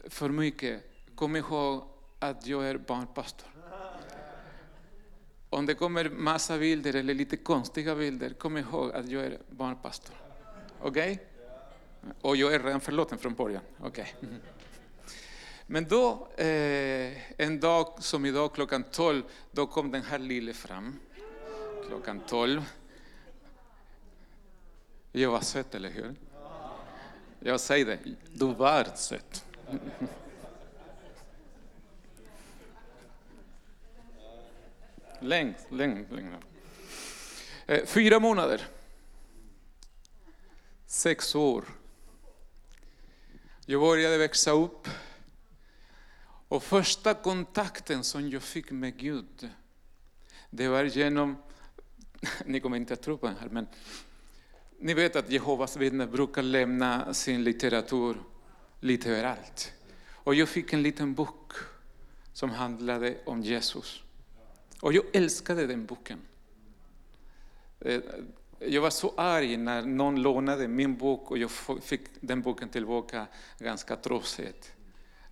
för 0.09 0.29
mycket, 0.29 0.83
kom 1.15 1.37
ihåg 1.37 1.85
att 2.19 2.47
jag 2.47 2.65
är 2.65 2.79
barnpastor. 2.79 3.49
Om 5.51 5.67
det 5.67 5.75
kommer 5.75 6.11
massa 6.11 6.59
bilder 6.59 6.95
eller 6.95 7.15
lite 7.15 7.37
konstiga 7.37 7.95
bilder, 7.95 8.31
kom 8.31 8.57
ihåg 8.57 8.93
att 8.93 9.09
jag 9.09 9.25
är 9.25 9.39
barnpastor. 9.51 10.17
Okej? 10.81 11.27
Och 12.21 12.37
jag 12.37 12.55
är 12.55 12.63
redan 12.63 12.81
förlåten 12.81 13.19
från 13.19 13.35
början. 13.35 13.63
Okay. 13.83 14.07
Men 15.67 15.85
då, 15.89 16.29
eh, 16.37 17.41
en 17.41 17.61
dag 17.61 18.03
som 18.03 18.25
idag 18.25 18.55
klockan 18.55 18.83
12, 18.83 19.23
då 19.51 19.67
kom 19.67 19.91
den 19.91 20.03
här 20.03 20.19
lille 20.19 20.53
fram. 20.53 21.01
Klockan 21.87 22.21
12. 22.27 22.63
Jag 25.13 25.31
var 25.31 25.41
söt, 25.41 25.75
eller 25.75 25.91
hur? 25.91 26.15
Jag 27.43 27.61
säger 27.61 27.87
det, 27.87 27.99
du 28.33 28.55
var 28.55 28.85
söt. 28.95 29.45
Längst, 35.21 35.67
längst, 35.71 36.13
längst. 36.13 36.47
Eh, 37.67 37.87
fyra 37.87 38.21
månader. 38.21 38.67
Sex 40.87 41.35
år. 41.35 41.65
Jag 43.67 43.81
började 43.81 44.19
växa 44.19 44.51
upp. 44.51 44.89
Och 46.49 46.63
första 46.63 47.15
kontakten 47.15 48.05
som 48.05 48.31
jag 48.31 48.43
fick 48.43 48.71
med 48.71 48.97
Gud, 48.97 49.51
det 50.51 50.69
var 50.69 50.85
genom, 50.85 51.37
ni 52.45 52.61
kommer 52.61 52.77
inte 52.77 52.95
att 52.95 53.03
tro 53.03 53.19
på 53.19 53.27
det 53.27 53.35
här, 53.41 53.49
men 53.49 53.67
ni 54.81 54.95
vet 54.95 55.17
att 55.17 55.31
Jehovas 55.31 55.77
vittnen 55.77 56.11
brukar 56.11 56.43
lämna 56.43 57.15
sin 57.15 57.45
litteratur 57.45 58.17
lite 58.81 59.11
överallt. 59.11 59.73
Och 60.09 60.35
jag 60.35 60.49
fick 60.49 60.73
en 60.73 60.83
liten 60.83 61.15
bok 61.15 61.53
som 62.33 62.51
handlade 62.51 63.17
om 63.25 63.43
Jesus. 63.43 64.03
Och 64.81 64.93
jag 64.93 65.05
älskade 65.13 65.67
den 65.67 65.87
boken. 65.87 66.19
Eh, 67.81 68.01
jag 68.59 68.83
var 68.83 68.91
så 68.91 69.15
arg 69.17 69.57
när 69.57 69.83
någon 69.83 70.23
lånade 70.23 70.69
min 70.69 70.97
bok 70.97 71.31
och 71.31 71.39
jag 71.39 71.51
fick 71.83 72.01
den 72.21 72.43
boken 72.43 72.69
tillbaka 72.69 73.27
ganska 73.59 73.97
trotsigt. 73.97 74.73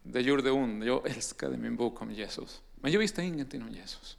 Det 0.02 0.20
gjorde 0.20 0.50
ont. 0.50 0.84
Jag 0.84 1.06
älskade 1.06 1.56
min 1.56 1.76
bok 1.76 2.02
om 2.02 2.12
Jesus. 2.12 2.60
Men 2.74 2.92
jag 2.92 2.98
visste 2.98 3.22
ingenting 3.22 3.62
om 3.62 3.70
Jesus. 3.70 4.16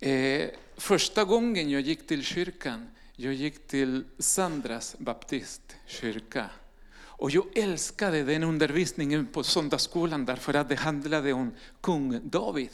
Eh, 0.00 0.50
första 0.76 1.24
gången 1.24 1.70
jag 1.70 1.80
gick 1.80 2.06
till 2.06 2.22
kyrkan, 2.22 2.88
jag 3.16 3.34
gick 3.34 3.66
till 3.66 4.04
Sandras 4.18 4.96
baptistkyrka. 4.98 6.50
Och 6.98 7.30
jag 7.30 7.58
älskade 7.58 8.22
den 8.22 8.42
undervisningen 8.42 9.26
på 9.26 9.42
söndagsskolan 9.42 10.24
därför 10.24 10.54
att 10.54 10.68
det 10.68 10.74
handlade 10.74 11.32
om 11.32 11.54
kung 11.80 12.28
David. 12.28 12.70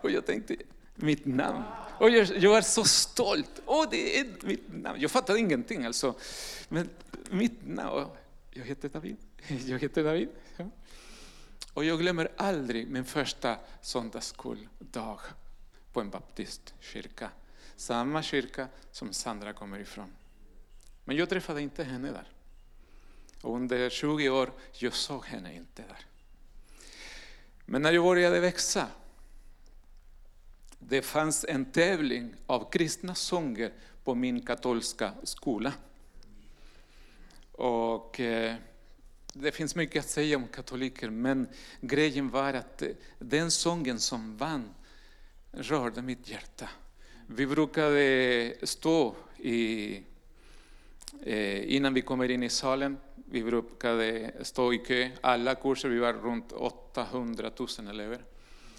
Och 0.00 0.10
jag 0.10 0.26
tänkte, 0.26 0.56
mitt 0.94 1.26
namn. 1.26 1.62
Och 1.98 2.10
jag, 2.10 2.26
jag 2.26 2.56
är 2.56 2.62
så 2.62 2.84
stolt. 2.84 3.62
Åh, 3.66 3.86
det 3.90 4.18
är 4.18 4.26
mitt 4.42 4.72
namn. 4.72 5.00
Jag 5.00 5.10
fattade 5.10 5.38
ingenting 5.38 5.84
alltså. 5.84 6.14
Men 6.68 6.88
mitt 7.30 7.66
namn, 7.66 8.06
jag 8.50 8.64
heter 8.64 8.88
David. 8.88 9.16
Jag 9.66 9.78
heter 9.78 10.04
David. 10.04 10.28
Ja. 10.56 10.64
Och 11.74 11.84
jag 11.84 11.98
glömmer 11.98 12.28
aldrig 12.36 12.88
min 12.88 13.04
första 13.04 13.56
söndagsskoldag 13.80 15.20
på 15.92 16.00
en 16.00 16.10
baptistkyrka. 16.10 17.30
Samma 17.76 18.22
kyrka 18.22 18.68
som 18.90 19.12
Sandra 19.12 19.52
kommer 19.52 19.78
ifrån. 19.78 20.12
Men 21.04 21.16
jag 21.16 21.28
träffade 21.28 21.62
inte 21.62 21.84
henne 21.84 22.10
där. 22.10 22.28
Och 23.42 23.56
under 23.56 23.90
20 23.90 24.28
år 24.28 24.52
jag 24.72 24.94
såg 24.94 25.26
henne 25.26 25.54
inte 25.54 25.82
där. 25.82 26.06
Men 27.64 27.82
när 27.82 27.92
jag 27.92 28.04
började 28.04 28.40
växa, 28.40 28.88
det 30.78 31.02
fanns 31.02 31.44
en 31.48 31.64
tävling 31.64 32.34
av 32.46 32.70
kristna 32.70 33.14
sånger 33.14 33.72
på 34.04 34.14
min 34.14 34.46
katolska 34.46 35.12
skola. 35.22 35.72
Och 37.52 38.20
eh, 38.20 38.54
det 39.32 39.52
finns 39.52 39.74
mycket 39.74 40.04
att 40.04 40.10
säga 40.10 40.36
om 40.36 40.48
katoliker, 40.48 41.10
men 41.10 41.48
grejen 41.80 42.30
var 42.30 42.54
att 42.54 42.82
eh, 42.82 42.88
den 43.18 43.50
sången 43.50 44.00
som 44.00 44.36
vann 44.36 44.74
rörde 45.52 46.02
mitt 46.02 46.28
hjärta. 46.28 46.68
Vi 47.26 47.46
brukade 47.46 48.00
eh, 48.00 48.52
stå 48.62 49.16
i, 49.38 49.94
eh, 51.22 51.74
innan 51.74 51.94
vi 51.94 52.02
kommer 52.02 52.30
in 52.30 52.42
i 52.42 52.48
salen, 52.48 52.96
vi 53.14 53.42
brukade 53.42 54.18
eh, 54.18 54.42
stå 54.42 54.72
i 54.72 54.78
kö, 54.78 55.10
alla 55.20 55.54
kurser, 55.54 55.88
vi 55.88 55.98
var 55.98 56.12
runt 56.12 56.52
800 56.52 57.50
000 57.78 57.88
elever. 57.88 58.24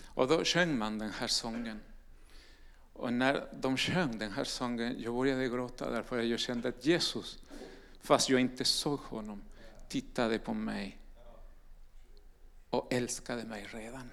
Och 0.08 0.28
då 0.28 0.44
sjöng 0.44 0.78
man 0.78 1.00
den 1.00 1.10
här 1.10 1.28
sången. 1.28 1.80
Och 2.94 3.14
när 3.14 3.48
de 3.62 3.78
sjöng 3.78 4.18
den 4.18 4.32
här 4.32 4.44
sången, 4.44 4.96
jag 5.00 5.16
började 5.16 5.48
gråta 5.50 5.92
därför 5.92 6.20
att 6.20 6.28
jag 6.28 6.40
kände 6.40 6.70
att 6.70 6.86
Jesus, 6.86 7.40
fast 8.02 8.30
jag 8.30 8.42
inte 8.42 8.66
såg 8.66 9.00
honom, 9.00 9.42
tittade 9.90 10.40
på 10.40 10.54
mig 10.54 10.98
och 12.70 12.94
älskade 12.94 13.44
mig 13.44 13.68
redan. 13.72 14.10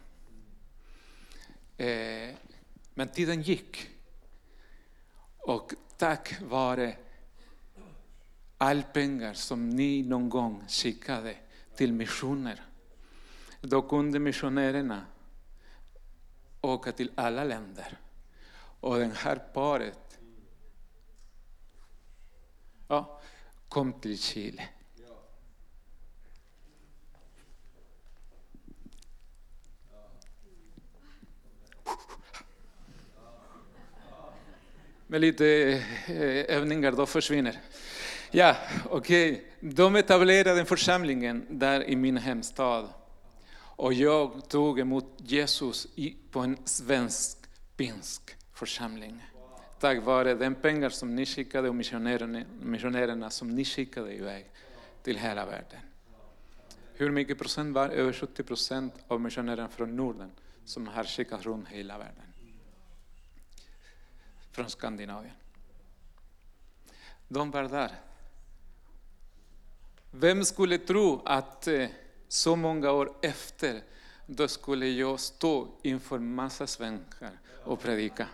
Eh, 1.77 2.35
men 2.95 3.09
tiden 3.09 3.43
gick. 3.43 3.92
Och 5.43 5.75
tack 5.97 6.41
vare 6.43 6.97
all 8.59 8.83
pengar 8.83 9.35
som 9.35 9.71
ni 9.71 10.03
någon 10.03 10.29
gång 10.29 10.65
skickade 10.69 11.37
till 11.77 11.93
missioner, 11.93 12.65
då 13.61 13.83
kunde 13.83 14.19
missionärerna 14.19 15.07
åka 16.61 16.93
till 16.93 17.11
alla 17.15 17.45
länder. 17.45 17.99
Och 18.81 18.99
det 18.99 19.15
här 19.17 19.37
paret 19.37 20.19
ja, 22.89 23.21
kom 23.69 23.93
till 23.93 24.19
Chile. 24.19 24.69
Med 35.13 35.21
lite 35.21 35.47
eh, 36.07 36.57
övningar 36.57 36.93
då 36.93 37.07
försvinner. 37.07 37.61
Ja, 38.31 38.57
okej. 38.91 39.33
Okay. 39.33 39.71
De 39.75 39.97
etablerade 39.97 40.61
en 40.61 40.67
församlingen 40.67 41.47
där 41.51 41.85
i 41.91 41.97
min 41.97 42.17
hemstad. 42.17 42.89
Och 43.55 43.93
jag 43.93 44.49
tog 44.49 44.81
emot 44.81 45.07
Jesus 45.17 45.87
på 46.31 46.41
en 46.41 46.57
svensk-finsk 46.65 48.37
församling. 48.55 49.25
Tack 49.81 50.03
vare 50.05 50.35
den 50.35 50.55
pengar 50.55 50.91
som 50.91 51.15
ni 51.15 51.27
skickade 51.27 51.69
och 51.69 51.75
missionärerna, 51.75 52.43
missionärerna 52.63 53.31
som 53.31 53.55
ni 53.55 53.65
skickade 53.65 54.15
iväg 54.15 54.45
till 55.03 55.17
hela 55.17 55.47
världen. 55.47 55.81
Hur 56.95 57.11
mycket 57.11 57.39
procent 57.39 57.75
var? 57.75 57.89
Över 57.89 58.13
70 58.13 58.43
procent 58.43 58.95
av 59.09 59.21
missionärerna 59.21 59.69
från 59.69 59.97
Norden 59.97 60.31
som 60.65 60.87
har 60.87 61.05
skickat 61.05 61.45
runt 61.45 61.69
hela 61.69 61.99
världen. 61.99 62.32
Från 64.53 64.71
Skandinavien. 64.71 65.35
De 67.29 67.51
var 67.51 67.63
där. 67.63 67.93
Vem 70.11 70.45
skulle 70.45 70.79
tro 70.79 71.23
att 71.25 71.67
eh, 71.67 71.89
så 72.29 72.57
många 72.57 72.91
år 72.91 73.13
efter, 73.23 73.83
då 74.27 74.49
skulle 74.49 74.89
jag 74.89 75.21
stå 75.21 75.69
inför 75.83 76.19
massa 76.19 76.67
svenskar 76.67 77.31
och 77.65 77.81
predika. 77.81 78.29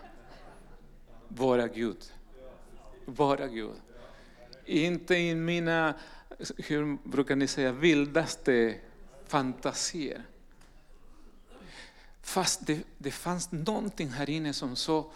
Bara 1.27 1.67
Gud. 1.67 2.13
Vara 3.05 3.47
Gud. 3.47 3.81
Inte 4.65 5.15
i 5.15 5.35
mina, 5.35 5.93
hur 6.57 7.09
brukar 7.09 7.35
ni 7.35 7.47
säga, 7.47 7.71
vildaste 7.71 8.75
fantasier. 9.27 10.23
Fast 12.21 12.67
det, 12.67 12.83
det 12.97 13.11
fanns 13.11 13.51
någonting 13.51 14.09
här 14.09 14.29
inne 14.29 14.53
som 14.53 14.75
sa, 14.75 15.11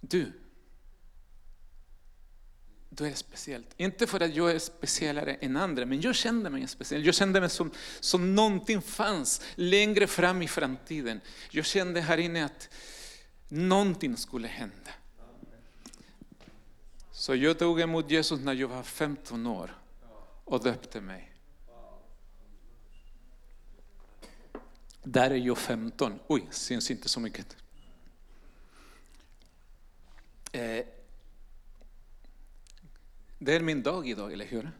du, 0.00 0.32
då 2.98 3.04
är 3.04 3.10
det 3.10 3.16
speciellt. 3.16 3.66
Inte 3.76 4.06
för 4.06 4.20
att 4.20 4.34
jag 4.34 4.50
är 4.50 4.58
speciellare 4.58 5.34
än 5.34 5.56
andra, 5.56 5.86
men 5.86 6.00
jag 6.00 6.14
kände 6.14 6.50
mig 6.50 6.66
speciell. 6.68 7.06
Jag 7.06 7.14
kände 7.14 7.40
mig 7.40 7.50
som, 7.50 7.70
som 8.00 8.34
någonting 8.34 8.82
fanns 8.82 9.42
längre 9.54 10.06
fram 10.06 10.42
i 10.42 10.48
framtiden. 10.48 11.20
Jag 11.50 11.64
kände 11.64 12.00
här 12.00 12.18
inne 12.18 12.44
att 12.44 12.68
någonting 13.48 14.16
skulle 14.16 14.48
hända. 14.48 14.90
Så 17.12 17.34
jag 17.34 17.58
tog 17.58 17.80
emot 17.80 18.10
Jesus 18.10 18.40
när 18.40 18.54
jag 18.54 18.68
var 18.68 18.82
15 18.82 19.46
år 19.46 19.78
och 20.44 20.64
döpte 20.64 21.00
mig. 21.00 21.32
Där 25.02 25.30
är 25.30 25.36
jag 25.36 25.58
15. 25.58 26.18
Oj, 26.26 26.46
syns 26.50 26.90
inte 26.90 27.08
så 27.08 27.20
mycket. 27.20 27.56
Eh, 30.52 30.84
det 33.38 33.54
är 33.54 33.60
min 33.60 33.82
dag 33.82 34.08
idag, 34.08 34.32
eller 34.32 34.44
hur? 34.44 34.70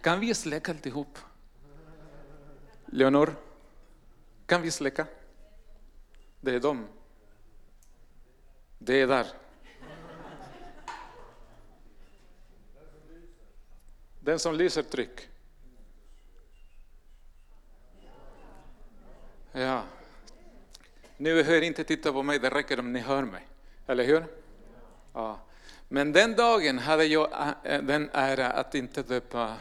Kan 0.00 0.20
vi 0.20 0.34
släcka 0.34 0.72
alltihop? 0.72 1.18
Leonor, 2.86 3.34
kan 4.46 4.62
vi 4.62 4.70
släcka? 4.70 5.06
Det 6.40 6.54
är 6.54 6.60
dem. 6.60 6.86
Det 8.78 9.00
är 9.00 9.06
där. 9.06 9.26
Den 14.20 14.38
som 14.38 14.54
lyser, 14.54 14.82
tryck. 14.82 15.28
Ja. 19.52 19.84
Ni 21.16 21.42
hör 21.42 21.62
inte 21.62 21.84
titta 21.84 22.12
på 22.12 22.22
mig, 22.22 22.38
det 22.38 22.50
räcker 22.50 22.80
om 22.80 22.92
ni 22.92 22.98
hör 22.98 23.22
mig. 23.22 23.46
Eller 23.86 24.04
hur? 24.04 24.39
Ja. 25.12 25.38
Men 25.88 26.12
den 26.12 26.36
dagen 26.36 26.78
hade 26.78 27.04
jag 27.04 27.32
eh, 27.32 27.74
eh, 27.74 27.82
den 27.82 28.10
ära 28.12 28.50
att 28.50 28.74
inte 28.74 29.02
döpa 29.02 29.56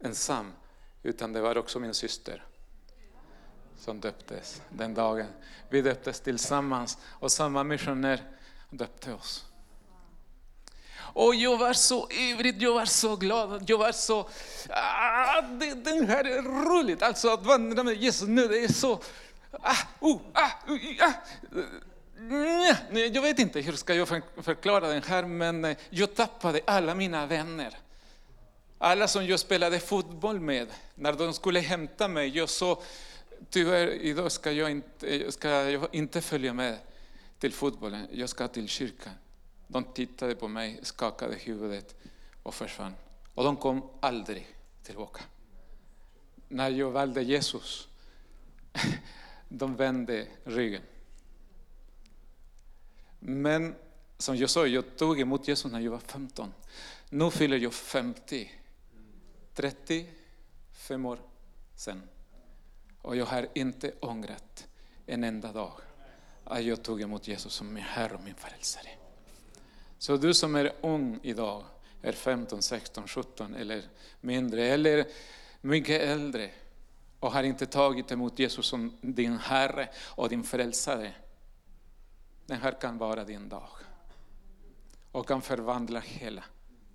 ensam, 0.00 0.52
utan 1.02 1.32
det 1.32 1.40
var 1.40 1.58
också 1.58 1.78
min 1.78 1.94
syster 1.94 2.44
som 3.78 4.00
döptes 4.00 4.62
den 4.68 4.94
dagen. 4.94 5.26
Vi 5.68 5.82
döptes 5.82 6.20
tillsammans 6.20 6.98
och 7.06 7.32
samma 7.32 7.64
missionär 7.64 8.22
döpte 8.70 9.12
oss. 9.12 9.44
Och 11.12 11.34
jag 11.34 11.58
var 11.58 11.72
så 11.72 12.10
ivrig, 12.10 12.62
jag 12.62 12.74
var 12.74 12.84
så 12.84 13.16
glad, 13.16 13.70
jag 13.70 13.78
var 13.78 13.92
så... 13.92 14.28
Ah, 14.68 15.40
det, 15.42 15.74
det 15.74 16.06
här 16.06 16.24
är 16.24 16.42
roligt, 16.42 17.02
alltså 17.02 17.28
att 17.28 17.46
vandra 17.46 17.82
med 17.82 17.94
Jesus 17.94 18.28
nu, 18.28 18.48
det 18.48 18.64
är 18.64 18.72
så... 18.72 19.02
Ah, 19.52 19.76
oh, 20.00 20.20
ah, 20.32 20.50
oh, 20.68 20.78
ah. 21.00 21.12
Jag 22.92 23.22
vet 23.22 23.38
inte 23.38 23.60
hur 23.60 23.72
ska 23.72 23.94
jag 23.94 24.08
förklara 24.36 24.88
den 24.88 25.02
här, 25.02 25.24
men 25.24 25.64
eh, 25.64 25.76
jag 25.90 26.14
tappade 26.14 26.60
alla 26.64 26.94
mina 26.94 27.26
vänner. 27.26 27.78
Alla 28.78 29.08
som 29.08 29.26
jag 29.26 29.40
spelade 29.40 29.80
fotboll 29.80 30.40
med, 30.40 30.68
när 30.94 31.12
de 31.12 31.32
skulle 31.32 31.60
hämta 31.60 32.08
mig, 32.08 32.36
jag 32.36 32.48
sa 32.48 32.82
tyvärr 33.50 33.88
idag 33.88 34.32
ska 34.32 34.52
jag 34.52 34.70
inte, 34.70 35.08
eh, 35.08 35.30
ska 35.30 35.48
jag 35.48 35.94
inte 35.94 36.20
följa 36.20 36.52
med 36.52 36.78
till 37.38 37.52
fotbollen, 37.52 38.06
jag 38.12 38.28
ska 38.28 38.48
till 38.48 38.68
kyrkan. 38.68 39.12
De 39.66 39.84
tittade 39.84 40.34
på 40.34 40.48
mig, 40.48 40.80
skakade 40.82 41.34
huvudet 41.34 41.96
och 42.42 42.54
försvann. 42.54 42.94
Och 43.34 43.44
de 43.44 43.56
kom 43.56 43.90
aldrig 44.00 44.46
tillbaka. 44.82 45.22
När 46.48 46.70
jag 46.70 46.90
valde 46.90 47.22
Jesus, 47.22 47.88
de 49.48 49.76
vände 49.76 50.26
ryggen. 50.44 50.82
Men 53.20 53.74
som 54.18 54.36
jag 54.36 54.50
sa, 54.50 54.66
jag 54.66 54.96
tog 54.96 55.20
emot 55.20 55.48
Jesus 55.48 55.72
när 55.72 55.80
jag 55.80 55.90
var 55.90 55.98
15. 55.98 56.52
Nu 57.08 57.30
fyller 57.30 57.58
jag 57.58 57.74
50. 57.74 58.50
35 59.54 61.06
år 61.06 61.18
sedan. 61.76 62.02
Och 63.02 63.16
jag 63.16 63.26
har 63.26 63.48
inte 63.54 63.92
ångrat 64.00 64.66
en 65.06 65.24
enda 65.24 65.52
dag 65.52 65.72
att 66.44 66.64
jag 66.64 66.82
tog 66.82 67.00
emot 67.02 67.28
Jesus 67.28 67.52
som 67.52 67.74
min 67.74 67.82
Herre 67.82 68.14
och 68.14 68.24
min 68.24 68.34
frälsare. 68.34 68.88
Så 69.98 70.16
du 70.16 70.34
som 70.34 70.54
är 70.54 70.72
ung 70.80 71.20
idag, 71.22 71.64
är 72.02 72.12
15, 72.12 72.62
16, 72.62 73.08
17 73.08 73.54
eller 73.54 73.82
mindre, 74.20 74.66
eller 74.66 75.06
mycket 75.60 76.02
äldre 76.02 76.50
och 77.20 77.32
har 77.32 77.42
inte 77.42 77.66
tagit 77.66 78.10
emot 78.10 78.38
Jesus 78.38 78.66
som 78.66 78.96
din 79.00 79.38
Herre 79.38 79.88
och 79.98 80.28
din 80.28 80.44
frälsare. 80.44 81.12
Den 82.50 82.60
här 82.60 82.80
kan 82.80 82.98
vara 82.98 83.24
din 83.24 83.48
dag 83.48 83.68
och 85.12 85.28
kan 85.28 85.42
förvandla 85.42 86.00
hela 86.00 86.44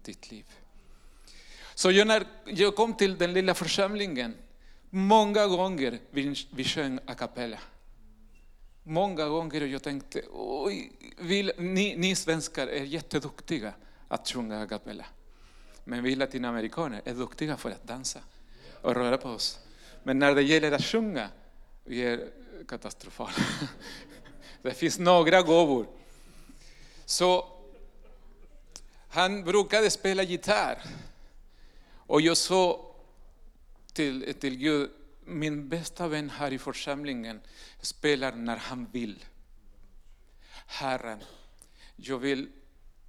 ditt 0.01 0.31
liv. 0.31 0.45
Så 1.75 1.91
jag, 1.91 2.07
när 2.07 2.27
jag 2.45 2.75
kom 2.75 2.93
till 2.93 3.17
den 3.17 3.33
lilla 3.33 3.53
församlingen, 3.53 4.35
många 4.89 5.47
gånger 5.47 5.99
vi, 6.11 6.35
vi 6.51 6.63
sjöng 6.63 6.99
a 7.05 7.13
cappella. 7.13 7.59
Många 8.83 9.27
gånger 9.27 9.61
och 9.61 9.67
jag 9.67 9.83
tänkte, 9.83 10.21
oj, 10.33 10.91
vi, 11.17 11.51
ni, 11.57 11.95
ni 11.97 12.15
svenskar 12.15 12.67
är 12.67 12.83
jätteduktiga 12.83 13.73
att 14.07 14.29
sjunga 14.29 14.61
a 14.61 14.67
cappella. 14.67 15.05
Men 15.83 16.03
vi 16.03 16.15
latinamerikaner 16.15 17.01
är 17.05 17.13
duktiga 17.13 17.57
för 17.57 17.71
att 17.71 17.83
dansa 17.83 18.19
och 18.81 18.95
röra 18.95 19.17
på 19.17 19.29
oss. 19.29 19.59
Men 20.03 20.19
när 20.19 20.35
det 20.35 20.41
gäller 20.41 20.71
att 20.71 20.83
sjunga, 20.83 21.29
vi 21.83 22.01
är 22.01 22.29
katastrofala. 22.67 23.33
Det 24.65 24.73
finns 24.73 24.99
några 24.99 25.41
gåvor. 25.41 25.87
Så 27.05 27.47
han 29.07 29.43
brukade 29.43 29.89
spela 29.89 30.23
gitarr. 30.23 30.83
Och 32.07 32.21
jag 32.21 32.37
sa 32.37 32.91
till, 33.93 34.33
till 34.39 34.57
Gud, 34.57 34.89
min 35.25 35.69
bästa 35.69 36.07
vän 36.07 36.29
här 36.29 36.53
i 36.53 36.59
församlingen 36.59 37.41
spelar 37.81 38.31
när 38.31 38.57
han 38.57 38.87
vill. 38.91 39.25
Herren, 40.65 41.23
jag 41.95 42.17
vill 42.17 42.47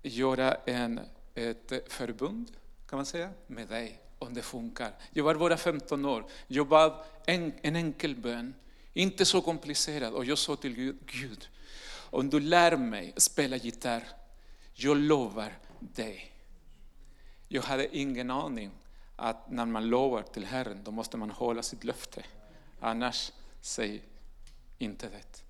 göra 0.03 0.55
en, 0.55 1.01
ett 1.35 1.93
förbund, 1.93 2.53
kan 2.89 2.97
man 2.97 3.07
säga, 3.07 3.31
med 3.47 3.69
dig 3.69 4.01
om 4.19 4.35
det 4.35 4.43
funkar. 4.43 4.93
Jag 5.11 5.25
var 5.25 5.35
bara 5.35 5.57
15 5.57 6.05
år. 6.05 6.25
Jag 6.47 6.69
bad 6.69 7.05
en, 7.27 7.53
en 7.63 7.77
enkel 7.77 8.17
bön, 8.17 8.55
inte 8.97 9.25
så 9.25 9.41
komplicerad. 9.41 10.15
Och 10.15 10.25
jag 10.25 10.39
sa 10.39 10.57
till 10.57 10.75
Gud, 10.75 10.97
Gud, 11.07 11.49
om 12.11 12.31
du 12.31 12.41
lär 12.41 12.77
mig 12.77 13.13
spela 13.17 13.57
gitarr, 13.57 14.05
jag 14.75 14.97
lovar 14.97 15.59
dig. 15.81 16.33
Jag 17.49 17.63
hade 17.63 17.97
ingen 17.97 18.31
aning 18.31 18.71
att 19.17 19.51
när 19.51 19.67
man 19.67 19.89
lovar 19.89 20.23
till 20.23 20.45
Herren, 20.45 20.85
då 20.85 20.91
måste 20.91 21.17
man 21.17 21.31
hålla 21.31 21.63
sitt 21.63 21.85
löfte. 21.85 22.25
Annars, 22.81 23.33
säg 23.61 24.03
inte 24.79 25.09
det. 25.09 25.45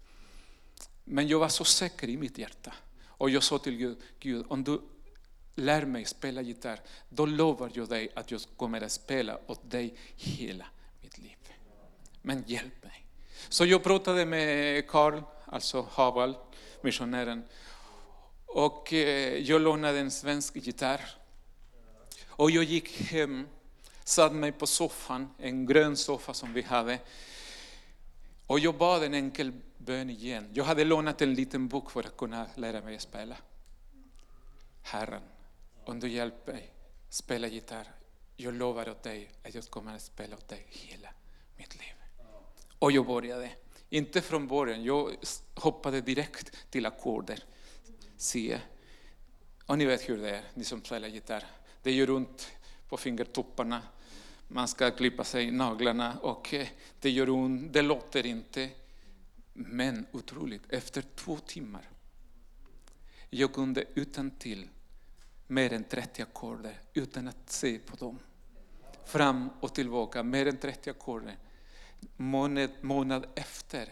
Men 1.04 1.28
jag 1.28 1.38
var 1.38 1.48
så 1.48 1.64
säker 1.64 2.09
i 2.09 2.16
mitt 2.16 2.38
hjärta. 2.38 2.74
Och 3.06 3.30
jag 3.30 3.42
sa 3.42 3.59
till 3.59 3.76
Gud, 3.76 3.98
Gud, 4.18 4.46
om 4.48 4.64
du 4.64 4.80
lär 5.54 5.85
mig 5.85 6.04
spela 6.04 6.42
gitarr, 6.42 6.80
då 7.09 7.26
lovar 7.26 7.70
jag 7.74 7.88
dig 7.88 8.09
att 8.14 8.30
jag 8.30 8.40
kommer 8.56 8.80
att 8.80 8.92
spela 8.92 9.38
åt 9.46 9.70
dig 9.70 9.96
hela 10.16 10.66
mitt 11.02 11.18
liv. 11.18 11.37
Men 12.22 12.44
hjälp 12.46 12.85
mig. 12.85 13.06
Så 13.48 13.66
jag 13.66 13.82
pratade 13.82 14.26
med 14.26 14.88
Karl, 14.88 15.22
alltså 15.46 15.88
Haval, 15.90 16.37
missionären, 16.80 17.44
och 18.46 18.92
jag 19.42 19.61
lånade 19.61 19.98
en 19.98 20.11
svensk 20.11 20.56
gitarr. 20.56 21.00
Och 22.28 22.50
jag 22.50 22.64
gick 22.64 23.00
hem, 23.00 23.48
satte 24.04 24.35
mig 24.35 24.52
på 24.52 24.66
soffan, 24.66 25.35
en 25.38 25.66
grön 25.66 25.96
soffa 25.96 26.35
som 26.35 26.52
vi 26.52 26.62
hade. 26.62 26.98
Och 28.46 28.59
jag 28.59 28.74
bad 28.74 29.02
en 29.02 29.14
enkel 29.14 29.52
bön 29.78 30.11
igen. 30.11 30.50
Jag 30.52 30.64
hade 30.64 30.85
lånat 30.85 31.22
en 31.22 31.35
liten 31.35 31.68
bok 31.68 31.90
för 31.90 32.00
att 32.00 32.16
kunna 32.16 32.46
lära 32.54 32.80
mig 32.80 32.98
spela. 32.98 33.37
Herren, 34.82 35.22
om 35.85 36.00
du 36.00 36.09
hjälper 36.09 36.52
mig 36.52 36.72
spela 37.09 37.46
gitarr, 37.46 37.87
jag 38.37 38.54
lovar 38.54 38.90
åt 38.90 39.02
dig 39.02 39.30
att 39.44 39.54
jag 39.54 39.64
kommer 39.64 39.94
att 39.94 40.02
spela 40.02 40.37
åt 40.37 40.48
dig 40.48 40.66
hela 40.68 41.09
mitt 41.56 41.74
liv. 41.74 41.95
Och 42.78 42.92
jag 42.92 43.06
började. 43.06 43.50
Inte 43.88 44.20
från 44.20 44.46
början, 44.46 44.84
jag 44.84 45.16
hoppade 45.54 46.00
direkt 46.00 46.70
till 46.70 46.86
ackorder. 46.86 47.44
C. 48.16 48.60
Och 49.66 49.78
ni 49.78 49.84
vet 49.84 50.08
hur 50.08 50.18
det 50.18 50.30
är, 50.30 50.42
ni 50.54 50.64
som 50.64 50.84
spelar 50.84 51.08
gitarr. 51.08 51.44
Det 51.82 51.92
gör 51.92 52.10
ont 52.10 52.50
på 52.88 52.96
fingertopparna. 52.96 53.82
Man 54.48 54.68
ska 54.68 54.90
klippa 54.90 55.24
sig 55.24 55.50
naglarna 55.50 56.18
och 56.18 56.54
eh, 56.54 56.66
det 57.00 57.10
gör 57.10 57.30
ont, 57.30 57.72
det 57.72 57.82
låter 57.82 58.26
inte. 58.26 58.70
Men 59.52 60.06
otroligt, 60.12 60.62
efter 60.68 61.02
två 61.02 61.36
timmar, 61.36 61.88
jag 63.30 63.54
kunde 63.54 63.84
utan 63.94 64.30
till 64.30 64.68
mer 65.46 65.72
än 65.72 65.84
30 65.84 66.22
ackorder 66.22 66.80
utan 66.94 67.28
att 67.28 67.50
se 67.50 67.78
på 67.78 67.96
dem. 67.96 68.18
Fram 69.04 69.50
och 69.60 69.74
tillbaka, 69.74 70.22
mer 70.22 70.46
än 70.46 70.56
30 70.56 70.90
ackorder. 70.90 71.36
Månad, 72.16 72.70
månad 72.80 73.26
efter, 73.35 73.88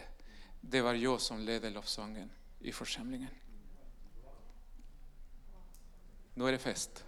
det 0.61 0.81
var 0.81 0.93
jag 0.93 1.21
som 1.21 1.39
ledde 1.39 1.69
lovsången 1.69 2.29
i 2.59 2.71
församlingen. 2.71 3.29
Nu 6.33 6.47
är 6.47 6.51
det 6.51 6.57
fest. 6.57 7.03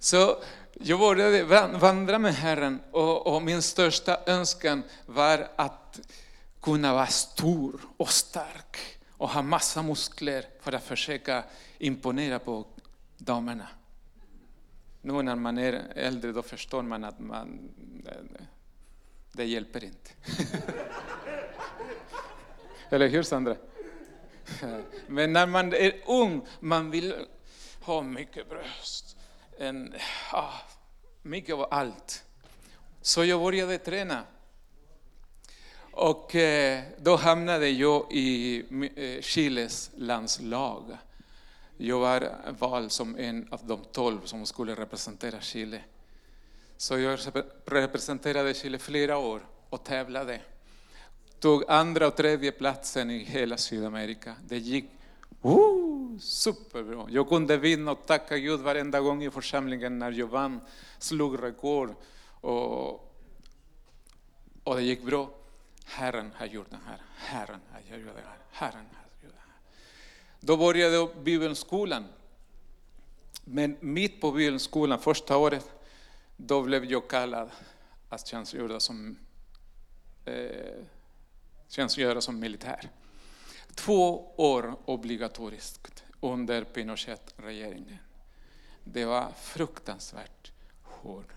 Så 0.00 0.42
jag 0.72 0.98
började 0.98 1.44
vandra 1.78 2.18
med 2.18 2.34
Herren 2.34 2.80
och, 2.90 3.26
och, 3.26 3.42
min 3.42 3.62
största 3.62 4.18
önskan 4.26 4.82
var 5.06 5.48
att 5.56 6.00
kunna 6.60 6.94
vara 6.94 7.06
stor 7.06 7.80
och 7.96 8.10
stark 8.10 8.76
och 9.10 9.28
ha 9.28 9.42
massa 9.42 9.82
muskler 9.82 10.46
för 10.60 10.72
att 10.72 10.84
försöka 10.84 11.44
imponera 11.78 12.38
på 12.38 12.66
damerna. 13.18 13.68
Nu 15.06 15.22
när 15.22 15.36
man 15.36 15.58
är 15.58 15.92
äldre 15.94 16.32
då 16.32 16.42
förstår 16.42 16.82
man 16.82 17.04
att 17.04 17.18
man, 17.18 17.70
eh, 18.06 18.44
det 19.32 19.44
hjälper 19.44 19.84
inte. 19.84 20.10
Eller 22.90 23.08
hur 23.08 23.22
Sandra? 23.22 23.56
Men 25.06 25.32
när 25.32 25.46
man 25.46 25.72
är 25.72 25.92
ung, 26.06 26.46
man 26.60 26.90
vill 26.90 27.14
ha 27.80 28.02
mycket 28.02 28.48
bröst. 28.48 29.16
En, 29.58 29.94
ah, 30.32 30.52
mycket 31.22 31.54
av 31.54 31.66
allt. 31.70 32.24
Så 33.02 33.24
jag 33.24 33.40
började 33.40 33.78
träna. 33.78 34.24
Och 35.90 36.34
eh, 36.34 36.82
då 36.98 37.16
hamnade 37.16 37.68
jag 37.68 38.12
i 38.12 38.58
eh, 38.96 39.22
Chiles 39.22 39.90
landslag. 39.96 40.96
Jag 41.76 41.98
var 41.98 42.32
vald 42.58 42.92
som 42.92 43.16
en 43.16 43.48
av 43.50 43.60
de 43.66 43.84
tolv 43.92 44.20
som 44.24 44.46
skulle 44.46 44.74
representera 44.74 45.40
Chile. 45.40 45.80
Så 46.76 46.98
jag 46.98 47.18
representerade 47.64 48.54
Chile 48.54 48.78
flera 48.78 49.18
år 49.18 49.46
och 49.70 49.84
tävlade 49.84 50.40
tog 51.40 51.64
andra 51.68 52.06
och 52.06 52.16
tredje 52.16 52.52
platsen 52.52 53.10
i 53.10 53.18
hela 53.18 53.56
Sydamerika. 53.56 54.34
Det 54.48 54.58
gick 54.58 54.84
uh, 55.44 56.18
superbra. 56.18 57.06
Jag 57.08 57.28
kunde 57.28 57.56
vinna 57.56 57.92
och 57.92 58.06
tacka 58.06 58.38
Gud 58.38 58.60
varenda 58.60 59.00
gång 59.00 59.24
i 59.24 59.30
församlingen 59.30 59.98
när 59.98 60.12
jag 60.12 60.26
vann, 60.26 60.60
slog 60.98 61.42
rekord 61.42 61.94
och, 62.40 62.94
och 64.64 64.76
det 64.76 64.82
gick 64.82 65.02
bra. 65.02 65.30
Herren 65.84 66.32
har 66.36 66.46
gjort 66.46 66.70
det 66.70 66.78
här, 66.86 67.00
Herren 67.16 67.60
har 67.72 67.98
gjort 67.98 68.14
det 68.14 68.22
här, 68.28 68.38
Herren 68.50 68.86
har. 68.94 69.05
Då 70.46 70.56
började 70.56 70.94
jag 70.94 71.10
bibelskolan. 71.22 72.04
Men 73.44 73.76
mitt 73.80 74.20
på 74.20 74.32
bibelskolan, 74.32 74.98
första 74.98 75.36
året, 75.36 75.70
då 76.36 76.62
blev 76.62 76.84
jag 76.84 77.08
kallad 77.08 77.50
att 78.08 78.26
tjänstgöra 78.26 78.80
som 78.80 79.16
eh, 80.24 80.84
tjänstgöra 81.68 82.20
som 82.20 82.40
militär. 82.40 82.90
Två 83.74 84.34
år 84.36 84.76
obligatoriskt 84.84 86.04
under 86.20 86.64
Pinochet-regeringen. 86.64 87.98
Det 88.84 89.04
var 89.04 89.32
fruktansvärt 89.40 90.52
hårt. 90.82 91.32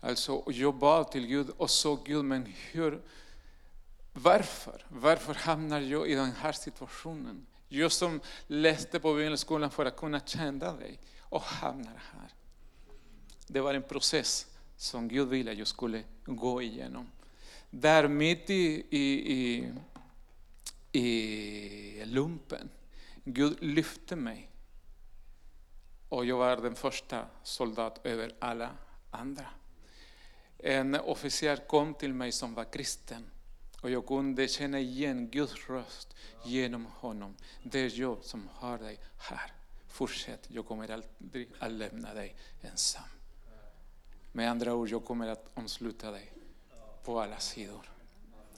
Alltså, 0.00 0.44
jag 0.46 0.74
bad 0.74 1.10
till 1.10 1.26
Gud 1.26 1.50
och 1.56 1.70
såg 1.70 2.04
Gud, 2.04 2.24
men 2.24 2.46
hur, 2.70 3.02
varför? 4.12 4.84
Varför 4.88 5.34
hamnar 5.34 5.80
jag 5.80 6.08
i 6.08 6.14
den 6.14 6.32
här 6.32 6.52
situationen? 6.52 7.46
Jag 7.68 7.92
som 7.92 8.20
läste 8.46 9.00
på 9.00 9.14
bibelskolan 9.14 9.70
för 9.70 9.86
att 9.86 9.96
kunna 9.96 10.20
känna 10.20 10.72
dig 10.72 10.98
och 11.20 11.42
hamnar 11.42 12.02
här. 12.12 12.34
Det 13.46 13.60
var 13.60 13.74
en 13.74 13.82
process 13.82 14.46
som 14.76 15.08
Gud 15.08 15.28
ville 15.28 15.52
att 15.52 15.58
jag 15.58 15.66
skulle 15.66 16.02
gå 16.24 16.62
igenom. 16.62 17.10
Där 17.70 18.08
mitt 18.08 18.50
i, 18.50 18.86
i, 18.90 19.32
i, 19.32 19.72
i 21.00 22.04
lumpen, 22.04 22.68
Gud 23.24 23.56
lyfte 23.60 24.16
mig. 24.16 24.50
Och 26.08 26.24
jag 26.24 26.36
var 26.36 26.56
den 26.56 26.74
första 26.74 27.26
soldat 27.42 28.00
över 28.06 28.34
alla 28.38 28.70
andra. 29.10 29.46
En 30.58 30.94
officer 30.94 31.56
kom 31.56 31.94
till 31.94 32.14
mig 32.14 32.32
som 32.32 32.54
var 32.54 32.64
kristen 32.64 33.30
och 33.86 33.92
jag 33.92 34.06
kunde 34.06 34.48
känna 34.48 34.80
igen 34.80 35.28
Guds 35.30 35.68
röst 35.68 36.14
genom 36.44 36.86
honom. 36.86 37.36
Det 37.62 37.80
är 37.80 38.00
jag 38.00 38.24
som 38.24 38.48
har 38.54 38.78
dig 38.78 38.98
här. 39.18 39.52
Fortsätt, 39.88 40.46
jag 40.48 40.66
kommer 40.66 40.90
aldrig 40.90 41.48
att 41.58 41.72
lämna 41.72 42.14
dig 42.14 42.36
ensam. 42.62 43.02
Med 44.32 44.50
andra 44.50 44.74
ord, 44.74 44.88
jag 44.88 45.04
kommer 45.04 45.28
att 45.28 45.50
omsluta 45.54 46.10
dig 46.10 46.32
på 47.04 47.20
alla 47.20 47.38
sidor. 47.38 47.90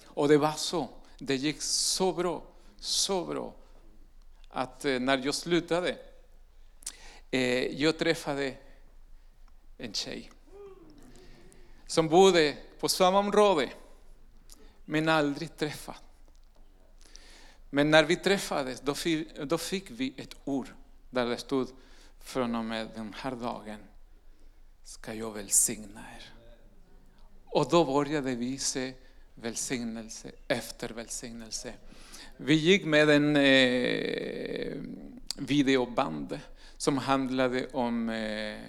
Och 0.04 0.28
det 0.28 0.38
var 0.38 0.52
så. 0.52 0.88
Det 1.18 1.36
gick 1.36 1.62
så 1.62 2.12
bra, 2.12 2.42
så 2.80 3.24
bra 3.24 3.54
att 4.48 4.84
eh, 4.84 5.00
när 5.00 5.18
jag 5.24 5.34
slutade, 5.34 5.96
eh, 7.30 7.80
jag 7.82 7.98
träffade 7.98 8.54
en 9.78 9.92
tjej 9.92 10.30
som 11.86 12.08
bodde 12.08 12.56
på 12.78 12.88
samma 12.88 13.18
område, 13.18 13.70
men 14.90 15.08
aldrig 15.08 15.56
träffat. 15.56 16.02
Men 17.70 17.90
när 17.90 18.04
vi 18.04 18.16
träffades, 18.16 18.80
då 18.80 18.94
fick, 18.94 19.36
då 19.36 19.58
fick 19.58 19.90
vi 19.90 20.14
ett 20.16 20.34
ord 20.44 20.68
där 21.10 21.26
det 21.26 21.36
stod 21.36 21.68
från 22.20 22.54
och 22.54 22.64
med 22.64 22.88
den 22.94 23.14
här 23.18 23.36
dagen 23.36 23.78
ska 24.84 25.14
jag 25.14 25.30
välsigna 25.30 26.00
er. 26.16 26.32
Och 27.44 27.68
då 27.70 27.84
började 27.84 28.34
vi 28.34 28.58
se 28.58 28.94
välsignelse 29.34 30.30
efter 30.48 30.88
välsignelse. 30.88 31.74
Vi 32.36 32.54
gick 32.54 32.84
med 32.84 33.10
en 33.10 33.36
eh, 33.36 34.82
videoband 35.36 36.40
som 36.76 36.98
handlade 36.98 37.68
om 37.72 38.08
eh, 38.08 38.60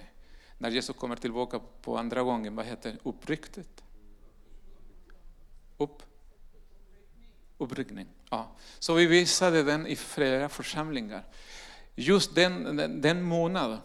när 0.57 0.69
Jesus 0.69 0.95
kommer 0.95 1.15
tillbaka 1.15 1.59
på 1.81 1.97
andra 1.97 2.23
gången, 2.23 2.55
vad 2.55 2.65
heter 2.65 2.91
det? 2.91 3.09
Upprycktet? 3.09 3.83
Upp? 5.77 6.08
Uppryckning. 7.59 8.07
Ja. 8.29 8.51
Så 8.79 8.93
vi 8.93 9.05
visade 9.05 9.63
den 9.63 9.87
i 9.87 9.95
flera 9.95 10.49
församlingar. 10.49 11.23
Just 11.95 12.35
den, 12.35 12.77
den, 12.77 13.01
den 13.01 13.23
månaden, 13.23 13.79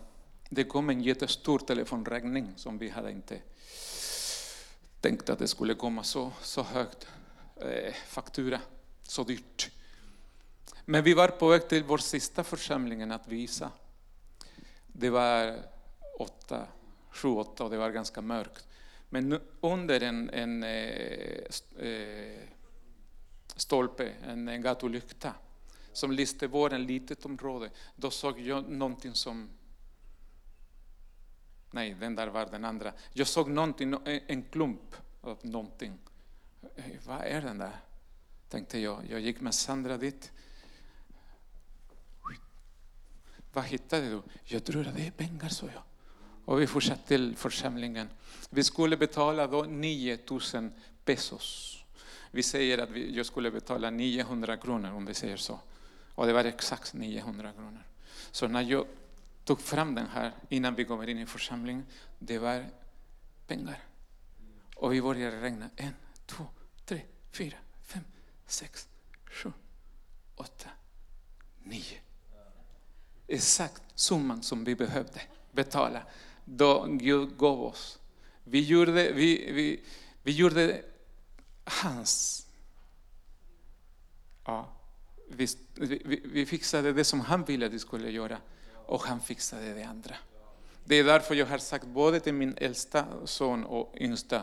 det 0.49 0.65
kom 0.65 0.91
en 0.91 1.01
jättestor 1.01 1.59
telefonräkning 1.59 2.53
som 2.57 2.79
vi 2.79 2.89
hade 2.89 3.11
inte 3.11 3.41
tänkt 5.01 5.31
att 5.31 5.39
det 5.39 5.49
skulle 5.49 5.75
komma 5.75 6.03
så, 6.03 6.33
så 6.43 6.63
högt 6.63 7.07
eh, 7.57 7.95
faktura, 8.07 8.61
så 9.03 9.25
dyrt. 9.25 9.71
Men 10.85 11.05
vi 11.05 11.15
var 11.15 11.29
på 11.29 11.49
väg 11.49 11.69
till 11.69 11.85
vår 11.85 11.99
sista 11.99 12.45
församling 12.45 13.11
att 13.11 13.29
visa. 13.29 13.71
Det 14.87 15.11
var 15.11 15.59
åtta, 16.19 16.67
sju, 17.11 17.29
åtta 17.29 17.65
och 17.65 17.71
det 17.71 17.77
var 17.77 17.91
ganska 17.91 18.21
mörkt. 18.21 18.67
Men 19.09 19.41
under 19.61 20.01
en, 20.01 20.31
en 20.31 20.63
eh, 20.63 21.45
eh, 21.79 22.54
stolpe, 23.57 24.13
en, 24.23 24.63
gatulykta, 24.63 25.35
som 25.93 26.13
lyste 26.13 26.47
var 26.47 26.71
ett 26.71 26.81
litet 26.81 27.25
område, 27.25 27.71
då 27.97 28.11
såg 28.11 28.41
jag 28.41 28.69
någonting 28.69 29.15
som 29.15 29.49
Nej, 31.71 31.97
den 32.01 32.15
där 32.15 32.27
var 32.27 32.47
den 32.47 32.65
andra. 32.65 32.93
Jag 33.13 33.27
såg 33.27 33.51
någonting, 33.51 33.95
en 34.05 34.43
klump 34.43 34.97
av 35.21 35.39
någonting. 35.43 35.99
Eh, 36.77 36.85
vad 37.07 37.21
är 37.21 37.41
den 37.41 37.59
där? 37.59 37.81
Tänkte 38.49 38.79
jag. 38.79 39.11
Jag 39.11 39.21
gick 39.21 39.41
med 39.41 39.55
Sandra 39.55 39.97
dit. 39.97 40.33
Vad 43.53 43.65
hittade 43.65 44.09
du? 44.09 44.23
Jag 44.45 44.65
tror 44.65 44.87
att 44.87 44.97
det 44.97 45.07
är 45.07 45.11
pengar, 45.11 45.49
sa 45.49 45.67
jag. 45.67 45.83
Och 46.45 46.61
vi 46.61 46.67
fortsatte 46.67 47.09
till 47.09 47.37
församlingen. 47.37 48.09
Vi 48.51 48.65
skulle 48.65 48.97
betala 48.97 49.47
då 49.47 49.63
9000 49.63 50.73
pesos. 51.05 51.84
Vi 52.35 52.43
säger 52.43 52.79
att 52.79 52.91
vi, 52.91 53.17
jag 53.17 53.27
skulle 53.27 53.51
betala 53.51 53.91
900 53.91 54.57
kronor 54.57 54.93
om 54.93 55.07
vi 55.07 55.15
säger 55.15 55.37
så. 55.37 55.61
Och 56.15 56.27
det 56.27 56.33
var 56.33 56.45
exakt 56.45 56.95
900 56.95 57.53
kronor. 57.53 57.83
Så 58.31 58.49
när 58.49 58.63
jag 58.63 58.87
tog 59.45 59.61
fram 59.61 59.95
den 59.95 60.07
här 60.07 60.33
innan 60.49 60.75
vi 60.75 60.85
kommer 60.85 61.09
in 61.09 61.19
i 61.19 61.27
församlingen, 61.27 61.87
det 62.19 62.39
var 62.39 62.65
pengar. 63.47 63.83
Och 64.77 64.93
vi 64.93 65.03
började 65.03 65.43
räkna. 65.43 65.71
En, 65.77 65.95
två, 66.27 66.45
tre, 66.85 67.01
fyra, 67.33 67.57
fem, 67.83 68.05
sex, 68.47 68.89
sju, 69.25 69.53
åtta, 70.35 70.71
nio. 71.63 71.99
Exakt 73.27 73.83
summan 73.95 74.43
som 74.43 74.65
vi 74.65 74.75
behövde 74.75 75.21
betala 75.53 76.03
då 76.45 76.87
Gud 76.89 77.37
gav 77.37 77.63
oss. 77.63 77.99
Vi 78.45 78.61
gjorde, 78.61 78.93
vi, 78.93 79.53
vi, 79.53 79.81
vi 80.23 80.33
gjorde 80.33 80.83
hans. 81.65 82.47
Ja, 84.45 84.73
vi, 85.29 85.49
vi, 85.75 86.21
vi 86.25 86.47
fixade 86.47 86.93
det 86.93 87.05
som 87.05 87.21
han 87.21 87.45
ville 87.45 87.67
att 87.67 87.73
vi 87.73 87.79
skulle 87.79 88.11
göra 88.11 88.39
och 88.87 89.03
han 89.03 89.21
fixade 89.21 89.75
det 89.75 89.83
andra. 89.83 90.15
Det 90.85 90.95
är 90.95 91.05
därför 91.05 91.35
jag 91.35 91.47
har 91.47 91.59
sagt 91.59 91.87
både 91.87 92.21
till 92.21 92.35
min 92.35 92.55
äldsta 92.57 93.07
son 93.25 93.65
och 93.65 93.95
yngsta, 93.97 94.43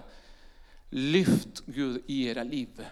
lyft 0.89 1.65
Gud 1.65 2.03
i 2.07 2.27
era 2.27 2.43
liv 2.43 2.87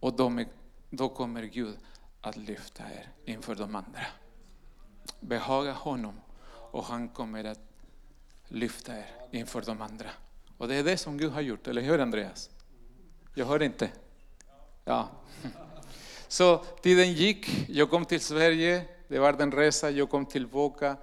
och 0.00 0.12
då, 0.12 0.44
då 0.90 1.08
kommer 1.08 1.42
Gud 1.42 1.78
att 2.20 2.36
lyfta 2.36 2.82
er 2.82 3.08
inför 3.24 3.54
de 3.54 3.74
andra. 3.74 4.06
Behaga 5.20 5.72
honom 5.72 6.20
och 6.70 6.84
han 6.84 7.08
kommer 7.08 7.44
att 7.44 7.60
lyfta 8.48 8.98
er 8.98 9.06
inför 9.30 9.62
de 9.62 9.80
andra. 9.80 10.10
Och 10.58 10.68
det 10.68 10.74
är 10.74 10.84
det 10.84 10.96
som 10.96 11.18
Gud 11.18 11.32
har 11.32 11.40
gjort, 11.40 11.66
eller 11.66 11.82
hur 11.82 11.98
Andreas? 11.98 12.50
Jag 13.38 13.46
hör 13.46 13.62
inte. 13.62 13.90
Ja. 14.84 15.08
Så 16.28 16.58
tiden 16.58 17.12
gick, 17.12 17.68
jag 17.68 17.90
kom 17.90 18.04
till 18.04 18.20
Sverige, 18.20 18.84
det 19.08 19.18
var 19.18 19.32
den 19.32 19.52
resa, 19.52 19.90
jag 19.90 20.10
kom 20.10 20.26
tillbaka. 20.26 20.96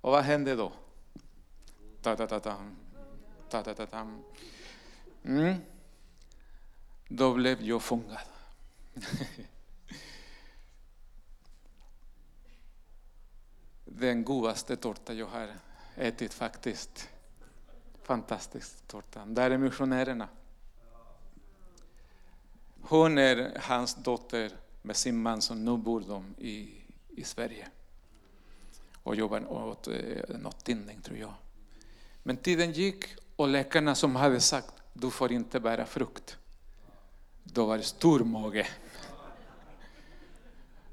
Och 0.00 0.12
vad 0.12 0.24
hände 0.24 0.54
då? 0.54 0.72
Ta, 2.02 2.16
ta, 2.16 2.26
ta, 2.26 2.40
ta. 2.40 2.56
Ta, 3.48 3.62
ta, 3.62 3.74
ta, 3.74 3.86
ta. 3.86 4.10
Mm. 5.24 5.54
Då 7.08 7.34
blev 7.34 7.62
jag 7.62 7.82
fångad. 7.82 8.18
Den 13.84 14.24
godaste 14.24 14.76
tårta 14.76 15.14
jag 15.14 15.26
har 15.26 15.48
ätit 15.94 16.34
faktiskt. 16.34 17.08
Fantastisk 18.02 18.86
tårta. 18.86 19.24
Där 19.26 19.50
är 19.50 19.58
missionärerna. 19.58 20.28
Hon 22.82 23.18
är 23.18 23.60
hans 23.60 23.94
dotter 23.94 24.50
med 24.82 24.96
sin 24.96 25.22
man 25.22 25.42
som 25.42 25.64
nu 25.64 25.76
bor 25.76 26.00
de 26.00 26.34
i, 26.38 26.70
i 27.08 27.24
Sverige 27.24 27.68
och 29.02 29.16
jobbar 29.16 29.52
åt 29.52 29.88
eh, 29.88 29.94
något 30.28 30.64
tidning, 30.64 31.00
tror 31.00 31.18
jag. 31.18 31.34
Men 32.22 32.36
tiden 32.36 32.72
gick 32.72 33.04
och 33.36 33.48
läkarna 33.48 33.94
som 33.94 34.16
hade 34.16 34.40
sagt 34.40 34.74
du 34.92 35.10
får 35.10 35.32
inte 35.32 35.60
bära 35.60 35.86
frukt. 35.86 36.36
Då 37.42 37.66
var 37.66 37.76
det 37.76 37.82
stor 37.82 38.20
mage. 38.20 38.68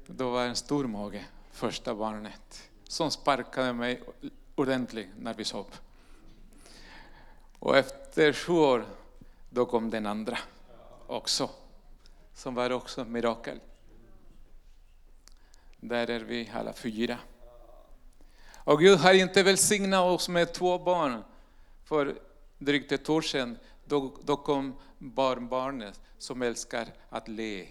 Då 0.06 0.30
var 0.30 0.42
det 0.42 0.48
en 0.48 0.56
stor 0.56 0.86
mage, 0.86 1.24
första 1.52 1.94
barnet, 1.94 2.70
som 2.84 3.10
sparkade 3.10 3.72
mig 3.72 4.02
ordentligt 4.54 5.08
när 5.18 5.34
vi 5.34 5.44
sov. 5.44 5.66
Och 7.58 7.76
efter 7.76 8.32
sju 8.32 8.52
år, 8.52 8.86
då 9.50 9.66
kom 9.66 9.90
den 9.90 10.06
andra 10.06 10.38
också, 11.06 11.50
som 12.38 12.54
var 12.54 12.70
också 12.70 13.02
ett 13.02 13.08
mirakel. 13.08 13.60
Där 15.76 16.10
är 16.10 16.20
vi 16.20 16.50
alla 16.54 16.72
fyra. 16.72 17.18
Och 18.54 18.80
Gud 18.80 18.98
har 18.98 19.14
inte 19.14 19.42
välsignat 19.42 20.00
oss 20.00 20.28
med 20.28 20.54
två 20.54 20.78
barn. 20.78 21.24
För 21.84 22.18
drygt 22.58 22.92
ett 22.92 23.08
år 23.08 23.22
sedan, 23.22 23.58
då, 23.84 24.16
då 24.22 24.36
kom 24.36 24.74
barnbarnet 24.98 26.00
som 26.18 26.42
älskar 26.42 26.86
att 27.08 27.28
le. 27.28 27.66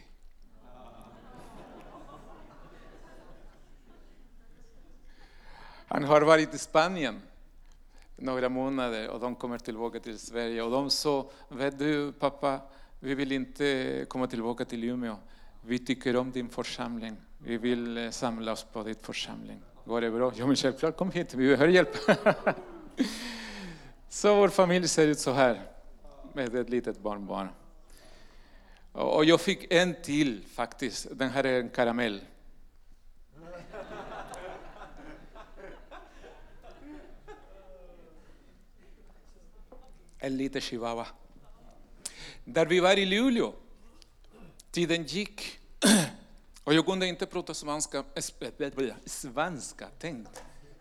Han 5.88 6.03
har 6.03 6.21
varit 6.21 6.53
i 6.53 6.58
Spanien 6.58 7.21
några 8.15 8.49
månader 8.49 9.10
och 9.10 9.19
de 9.19 9.36
kommer 9.36 9.58
tillbaka 9.58 9.99
till 9.99 10.19
Sverige 10.19 10.62
och 10.62 10.71
de 10.71 10.89
sa, 10.89 11.30
vet 11.49 11.80
du 11.80 12.12
pappa, 12.12 12.62
vi 12.99 13.15
vill 13.15 13.31
inte 13.31 14.05
komma 14.10 14.27
tillbaka 14.27 14.65
till 14.65 14.83
Umeå. 14.83 15.17
Vi 15.62 15.79
tycker 15.79 16.15
om 16.15 16.31
din 16.31 16.49
församling. 16.49 17.17
Vi 17.38 17.57
vill 17.57 17.97
eh, 17.97 18.01
samlas 18.01 18.15
samla 18.15 18.51
oss 18.51 18.63
på 18.63 18.83
din 18.83 18.95
församling. 18.95 19.62
Går 19.86 20.01
det 20.01 20.12
bra? 20.12 20.31
Ja, 20.36 20.47
men 20.47 20.55
självklart, 20.55 20.97
kom 20.97 21.12
hit, 21.12 21.33
vi 21.33 21.47
behöver 21.47 21.73
hjälp. 21.73 21.95
så 24.10 24.36
vår 24.36 24.49
familj 24.49 24.88
ser 24.88 25.07
ut 25.07 25.19
så 25.19 25.31
här, 25.31 25.62
med 26.33 26.55
ett 26.55 26.69
litet 26.69 26.99
barnbarn. 26.99 27.47
Och 28.91 29.25
jag 29.25 29.41
fick 29.41 29.73
en 29.73 29.95
till 30.03 30.45
faktiskt. 30.53 31.07
Den 31.12 31.29
här 31.29 31.43
är 31.43 31.60
en 31.60 31.69
karamell. 31.69 32.21
En 40.19 40.38
liten 40.38 40.62
chihuahua. 40.62 41.07
Där 42.49 42.65
vi 42.65 42.79
var 42.79 42.97
i 42.97 43.05
Luleå. 43.05 43.53
Tiden 44.71 45.03
gick. 45.03 45.60
Och 46.63 46.73
jag 46.73 46.86
kunde 46.86 47.07
inte 47.07 47.25
prata 47.25 47.53
svenska. 47.53 48.03
Eh, 48.15 48.93
svenska, 49.05 49.88
tänk. 49.99 50.27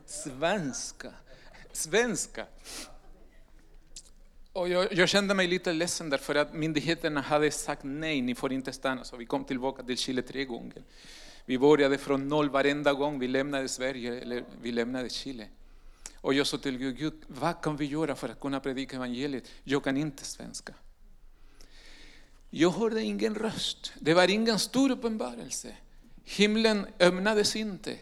Svenska. 0.04 1.12
Svenska. 1.72 2.46
Och 4.52 4.68
jag, 4.68 4.92
jag, 4.92 5.08
kände 5.08 5.34
mig 5.34 5.46
lite 5.46 5.72
ledsen 5.72 6.10
därför 6.10 6.34
att 6.34 6.54
myndigheterna 6.54 7.20
hade 7.20 7.50
sagt 7.50 7.80
nej, 7.84 8.20
ni 8.20 8.34
får 8.34 8.52
inte 8.52 8.72
stanna. 8.72 9.04
Så 9.04 9.16
vi 9.16 9.26
kom 9.26 9.44
tillbaka 9.44 9.82
till 9.82 9.98
Chile 9.98 10.22
tre 10.22 10.44
gånger. 10.44 10.82
Vi 11.44 11.58
började 11.58 11.98
från 11.98 12.28
noll 12.28 12.50
varenda 12.50 12.92
gång 12.92 13.18
vi 13.18 13.28
lämnade 13.28 13.68
Sverige 13.68 14.20
eller 14.20 14.44
vi 14.62 14.72
lämnade 14.72 15.10
Chile. 15.10 15.48
Och 16.20 16.34
jag 16.34 16.46
sa 16.46 16.58
till 16.58 16.78
Gud, 16.78 16.98
Gud, 16.98 17.14
vad 17.26 17.62
kan 17.62 17.76
vi 17.76 17.84
göra 17.84 18.14
för 18.14 18.28
att 18.28 18.40
kunna 18.40 18.60
predika 18.60 18.96
evangeliet? 18.96 19.44
Jag 19.64 19.84
kan 19.84 19.96
inte 19.96 20.24
svenska. 20.24 20.74
Jag 22.58 22.70
hörde 22.70 23.02
ingen 23.02 23.34
röst. 23.34 23.92
Det 24.00 24.14
var 24.14 24.28
ingen 24.28 24.58
stor 24.58 24.90
uppenbarelse. 24.90 25.76
Himlen 26.24 26.86
öppnades 26.98 27.56
inte. 27.56 27.98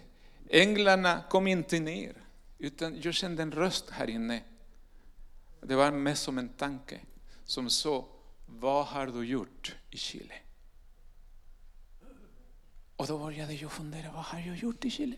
Änglarna 0.51 1.25
kom 1.31 1.47
inte 1.47 1.81
ner. 1.81 2.15
Utan 2.59 3.01
jag 3.01 3.15
kände 3.15 3.43
en 3.43 3.53
röst 3.53 3.91
här 3.91 4.11
inne. 4.11 4.43
Det 5.61 5.75
var 5.75 5.91
mest 5.91 6.23
som 6.23 6.39
en 6.39 6.49
tanke 6.49 7.01
som 7.45 7.71
sa, 7.71 8.09
vad 8.47 8.87
har 8.87 9.07
du 9.07 9.25
gjort 9.25 9.77
i 9.91 9.97
Chile? 9.97 10.35
Och 12.97 13.07
då 13.07 13.19
började 13.19 13.55
jag 13.55 13.73
fundera, 13.73 14.13
vad 14.13 14.25
har 14.25 14.39
jag 14.39 14.57
gjort 14.57 14.85
i 14.85 14.91
Chile? 14.91 15.17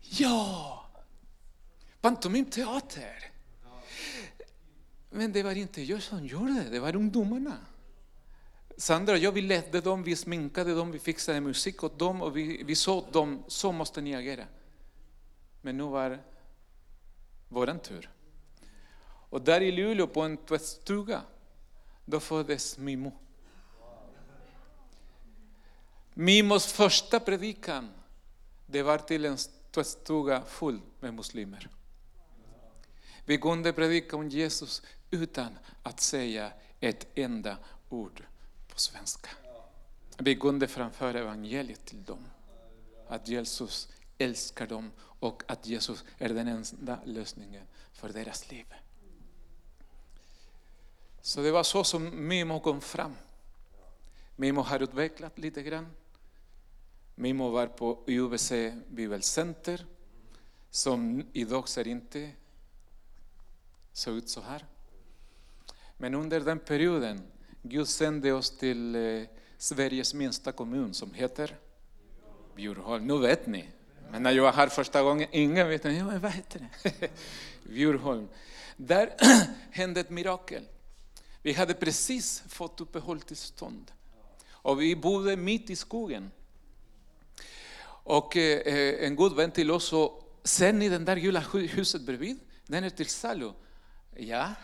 Ja, 0.00 0.86
pantomimteater. 2.00 3.33
Men 5.16 5.32
det 5.32 5.42
var 5.42 5.56
inte 5.56 5.82
jag 5.82 6.02
som 6.02 6.26
gjorde 6.26 6.52
det, 6.52 6.70
det 6.70 6.80
var 6.80 6.96
ungdomarna. 6.96 7.56
Sandra 8.76 9.12
och 9.12 9.18
jag, 9.18 9.32
vi 9.32 9.40
ledde 9.40 9.80
dem, 9.80 10.02
vi 10.02 10.16
sminkade 10.16 10.74
dem, 10.74 10.92
vi 10.92 10.98
fixade 10.98 11.40
musik 11.40 11.84
åt 11.84 11.98
dem 11.98 12.22
och 12.22 12.36
vi, 12.36 12.62
vi 12.62 12.74
sa 12.74 12.94
åt 12.94 13.12
dem, 13.12 13.44
så 13.48 13.72
måste 13.72 14.00
ni 14.00 14.14
agera. 14.14 14.44
Men 15.62 15.76
nu 15.76 15.82
var 15.82 16.22
våran 17.48 17.78
tur. 17.78 18.10
Och 19.30 19.42
där 19.42 19.60
i 19.60 19.72
Luleå 19.72 20.06
på 20.06 20.22
en 20.22 20.36
tvättstuga, 20.36 21.22
då 22.04 22.20
föddes 22.20 22.78
Mimo. 22.78 23.12
Mimos 26.14 26.72
första 26.72 27.20
predikan, 27.20 27.90
det 28.66 28.82
var 28.82 28.98
till 28.98 29.24
en 29.24 29.36
tvättstuga 29.70 30.42
full 30.42 30.80
med 31.00 31.14
muslimer. 31.14 31.68
Vi 33.26 33.38
kunde 33.38 33.72
predika 33.72 34.16
om 34.16 34.28
Jesus 34.28 34.82
utan 35.14 35.58
att 35.82 36.00
säga 36.00 36.52
ett 36.80 37.06
enda 37.14 37.56
ord 37.88 38.22
på 38.68 38.78
svenska. 38.78 39.30
Vi 40.18 40.36
kunde 40.36 40.68
framföra 40.68 41.18
evangeliet 41.18 41.84
till 41.84 42.04
dem. 42.04 42.24
Att 43.08 43.28
Jesus 43.28 43.88
älskar 44.18 44.66
dem 44.66 44.90
och 44.98 45.42
att 45.46 45.66
Jesus 45.66 46.04
är 46.18 46.28
den 46.28 46.48
enda 46.48 46.98
lösningen 47.04 47.66
för 47.92 48.08
deras 48.08 48.50
liv. 48.50 48.66
Så 51.22 51.40
det 51.40 51.50
var 51.50 51.62
så 51.62 51.84
som 51.84 52.28
Mimo 52.28 52.60
kom 52.60 52.80
fram. 52.80 53.14
Mimo 54.36 54.60
har 54.60 54.82
utvecklat 54.82 55.38
lite 55.38 55.62
grann. 55.62 55.86
Mimo 57.14 57.50
var 57.50 57.66
på 57.66 58.04
UBC 58.06 58.52
Bibelcenter 58.88 59.86
som 60.70 61.24
idag 61.32 61.68
ser 61.68 61.88
inte 61.88 62.30
så 63.92 64.10
ut 64.10 64.28
så 64.28 64.40
här. 64.40 64.64
Men 65.96 66.14
under 66.14 66.40
den 66.40 66.58
perioden 66.58 67.22
Gud 67.62 67.88
sände 67.88 68.32
oss 68.32 68.58
till 68.58 68.94
eh, 68.94 69.22
Sveriges 69.58 70.14
minsta 70.14 70.52
kommun 70.52 70.94
som 70.94 71.14
heter 71.14 71.56
Bjurholm. 72.56 73.06
Nu 73.06 73.18
vet 73.18 73.46
ni. 73.46 73.68
Men 74.10 74.22
när 74.22 74.30
jag 74.30 74.42
var 74.42 74.52
här 74.52 74.68
första 74.68 75.02
gången, 75.02 75.28
ingen 75.32 75.68
vet 75.68 75.84
ja, 75.84 76.18
vad 76.22 76.32
heter 76.32 76.68
det? 76.82 77.10
Bjurholm. 77.68 78.28
Där 78.76 79.14
hände 79.70 80.00
ett 80.00 80.10
mirakel. 80.10 80.64
Vi 81.42 81.52
hade 81.52 81.74
precis 81.74 82.42
fått 82.48 82.80
uppehållstillstånd. 82.80 83.92
Och 84.50 84.80
vi 84.80 84.96
bodde 84.96 85.36
mitt 85.36 85.70
i 85.70 85.76
skogen. 85.76 86.30
Och 87.86 88.36
eh, 88.36 88.58
eh, 88.58 89.06
en 89.06 89.16
god 89.16 89.36
vän 89.36 89.50
till 89.50 89.70
oss 89.70 89.88
sa, 89.88 90.22
ser 90.44 90.72
ni 90.72 90.88
den 90.88 91.04
där 91.04 91.16
gula 91.16 91.40
huset 91.40 92.02
bredvid? 92.02 92.38
Den 92.66 92.84
är 92.84 92.90
till 92.90 93.06
salu. 93.06 93.52
Ja, 94.16 94.54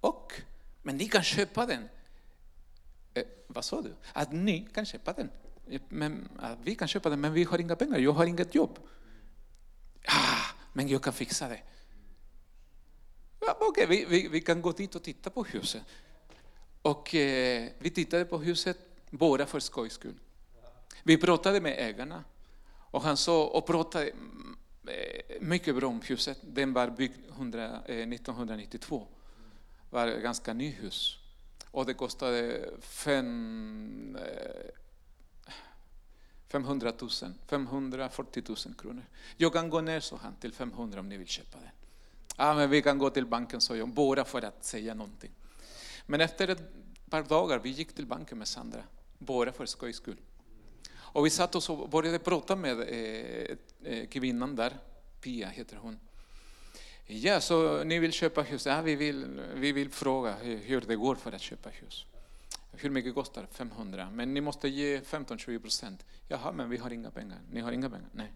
och? 0.00 0.32
Men 0.82 0.96
ni 0.96 1.08
kan 1.08 1.22
köpa 1.22 1.66
den. 1.66 1.88
Eh, 3.14 3.24
vad 3.46 3.64
sa 3.64 3.82
du? 3.82 3.94
Att 4.12 4.32
ni 4.32 4.68
kan 4.74 4.86
köpa 4.86 5.12
den. 5.12 5.30
Eh, 5.70 5.80
men, 5.88 6.28
vi 6.62 6.74
kan 6.74 6.88
köpa 6.88 7.10
den, 7.10 7.20
men 7.20 7.32
vi 7.32 7.44
har 7.44 7.58
inga 7.58 7.76
pengar. 7.76 7.98
Jag 7.98 8.12
har 8.12 8.26
inget 8.26 8.54
jobb. 8.54 8.78
Ah, 10.06 10.54
men 10.72 10.88
jag 10.88 11.02
kan 11.02 11.12
fixa 11.12 11.48
det. 11.48 11.60
Ja, 13.40 13.56
Okej, 13.60 13.84
okay, 13.84 13.86
vi, 13.86 14.04
vi, 14.04 14.28
vi, 14.28 14.40
kan 14.40 14.62
gå 14.62 14.72
dit 14.72 14.94
och 14.94 15.02
titta 15.02 15.30
på 15.30 15.44
huset. 15.44 15.82
Och 16.82 17.14
eh, 17.14 17.68
vi 17.78 17.90
tittade 17.90 18.24
på 18.24 18.38
huset 18.38 18.78
bara 19.10 19.46
för 19.46 19.60
skojs 19.60 19.92
skull. 19.92 20.18
Vi 21.02 21.16
pratade 21.16 21.60
med 21.60 21.74
ägarna 21.78 22.24
och 22.90 23.02
han 23.02 23.16
sa 23.16 23.46
och 23.46 23.66
pratade 23.66 24.10
mm, 24.10 24.56
eh, 24.86 25.40
mycket 25.40 25.76
bra 25.76 25.88
om 25.88 26.00
huset. 26.04 26.38
Den 26.42 26.72
var 26.72 26.90
byggd 26.90 27.30
100, 27.30 27.82
eh, 27.86 28.08
1992 28.08 29.06
var 29.90 30.06
ganska 30.06 30.52
nyhus. 30.52 31.18
Och 31.70 31.86
det 31.86 31.94
kostade 31.94 32.70
fem, 32.80 34.18
500 36.48 36.92
000, 37.00 37.10
540 37.46 38.42
000 38.48 38.56
kronor. 38.74 39.04
Jag 39.36 39.52
kan 39.52 39.70
gå 39.70 39.80
ner, 39.80 40.00
så 40.00 40.16
han, 40.16 40.36
till 40.36 40.52
500 40.52 41.00
om 41.00 41.08
ni 41.08 41.16
vill 41.16 41.28
köpa 41.28 41.58
den. 41.58 41.70
Ja, 42.36 42.54
men 42.54 42.70
vi 42.70 42.82
kan 42.82 42.98
gå 42.98 43.10
till 43.10 43.26
banken, 43.26 43.60
sa 43.60 43.76
jag, 43.76 43.88
bara 43.88 44.24
för 44.24 44.42
att 44.42 44.64
säga 44.64 44.94
någonting. 44.94 45.30
Men 46.06 46.20
efter 46.20 46.48
ett 46.48 46.62
par 47.10 47.22
dagar, 47.22 47.58
vi 47.58 47.70
gick 47.70 47.92
till 47.92 48.06
banken 48.06 48.38
med 48.38 48.48
Sandra, 48.48 48.82
bara 49.18 49.52
för 49.52 49.66
skojs 49.66 49.96
skull. 49.96 50.20
Och 50.92 51.26
vi 51.26 51.30
satt 51.30 51.68
och 51.68 51.88
började 51.88 52.18
prata 52.18 52.56
med 52.56 52.80
eh, 52.80 53.56
eh, 53.84 54.06
kvinnan 54.08 54.56
där, 54.56 54.78
Pia 55.20 55.48
heter 55.48 55.76
hon. 55.76 55.98
Ja, 57.12 57.40
så 57.40 57.84
ni 57.84 57.98
vill 57.98 58.12
köpa 58.12 58.42
hus? 58.42 58.66
Ja, 58.66 58.82
vi 58.82 58.94
vill, 58.94 59.40
vi 59.54 59.72
vill 59.72 59.90
fråga 59.90 60.34
hur 60.42 60.80
det 60.80 60.96
går 60.96 61.14
för 61.14 61.32
att 61.32 61.40
köpa 61.40 61.68
hus. 61.68 62.06
Hur 62.72 62.90
mycket 62.90 63.14
kostar 63.14 63.46
500? 63.52 64.08
Men 64.12 64.34
ni 64.34 64.40
måste 64.40 64.68
ge 64.68 65.00
15-20 65.00 65.58
procent. 65.58 66.04
Jaha, 66.28 66.52
men 66.52 66.70
vi 66.70 66.76
har 66.76 66.90
inga 66.90 67.10
pengar. 67.10 67.38
Ni 67.50 67.60
har 67.60 67.72
inga 67.72 67.90
pengar? 67.90 68.08
Nej. 68.12 68.32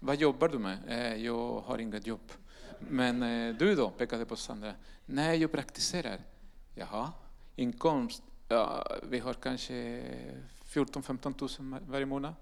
Vad 0.00 0.16
jobbar 0.16 0.48
du 0.48 0.58
med? 0.58 0.78
Eh, 0.88 1.24
jag 1.24 1.60
har 1.60 1.78
inget 1.78 2.06
jobb. 2.06 2.32
Men 2.78 3.22
eh, 3.22 3.54
du 3.54 3.74
då? 3.74 3.90
Pekade 3.90 4.24
på 4.24 4.36
Sandra. 4.36 4.74
Nej, 5.06 5.40
jag 5.40 5.52
praktiserar. 5.52 6.20
Jaha, 6.74 7.12
inkomst? 7.56 8.22
Ja, 8.48 8.86
vi 9.02 9.18
har 9.18 9.34
kanske 9.34 10.02
14-15 10.66 11.60
000 11.70 11.80
varje 11.86 12.06
månad. 12.06 12.34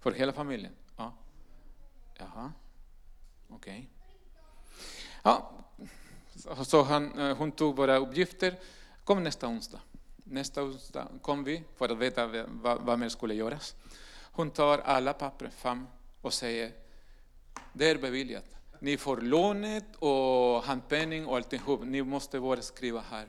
För 0.00 0.12
hela 0.12 0.32
familjen? 0.32 0.72
Ja. 0.96 1.14
Jaha, 2.18 2.52
okej. 3.48 3.88
Okay. 3.88 3.99
Ja, 5.22 5.50
så 6.64 6.82
han, 6.82 7.18
eh, 7.18 7.36
hon 7.36 7.52
tog 7.52 7.76
våra 7.76 7.96
uppgifter. 7.96 8.58
Kom 9.04 9.24
nästa 9.24 9.48
onsdag. 9.48 9.80
Nästa 10.24 10.62
onsdag 10.62 11.08
kom 11.22 11.44
vi 11.44 11.64
för 11.76 11.88
att 11.88 11.98
veta 11.98 12.26
vad, 12.48 12.80
vad 12.80 12.98
mer 12.98 13.08
skulle 13.08 13.34
göras. 13.34 13.74
Hon 14.32 14.50
tar 14.50 14.78
alla 14.78 15.12
papper 15.12 15.50
fram 15.56 15.86
och 16.20 16.32
säger, 16.32 16.72
det 17.72 17.90
är 17.90 17.98
beviljat. 17.98 18.44
Ni 18.78 18.96
får 18.96 19.16
lånet 19.16 19.96
och 19.98 20.62
handpenning 20.62 21.26
och 21.26 21.36
alltihop. 21.36 21.80
Ni 21.84 22.02
måste 22.02 22.40
bara 22.40 22.62
skriva 22.62 23.02
här. 23.10 23.26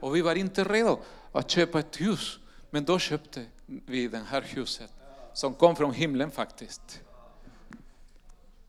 Och 0.00 0.16
vi 0.16 0.22
var 0.22 0.34
inte 0.34 0.64
redo 0.64 0.98
att 1.32 1.50
köpa 1.50 1.80
ett 1.80 2.00
hus. 2.00 2.38
Men 2.70 2.84
då 2.84 2.98
köpte 2.98 3.46
vi 3.66 4.08
det 4.08 4.18
här 4.18 4.42
huset 4.42 4.92
som 5.32 5.54
kom 5.54 5.76
från 5.76 5.92
himlen 5.92 6.30
faktiskt. 6.30 7.00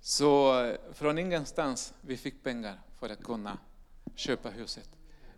Så 0.01 0.63
eh, 0.63 0.77
från 0.93 1.17
ingenstans 1.17 1.93
vi 2.01 2.17
fick 2.17 2.43
pengar 2.43 2.79
för 2.99 3.09
att 3.09 3.23
kunna 3.23 3.57
köpa 4.15 4.49
huset. 4.49 4.89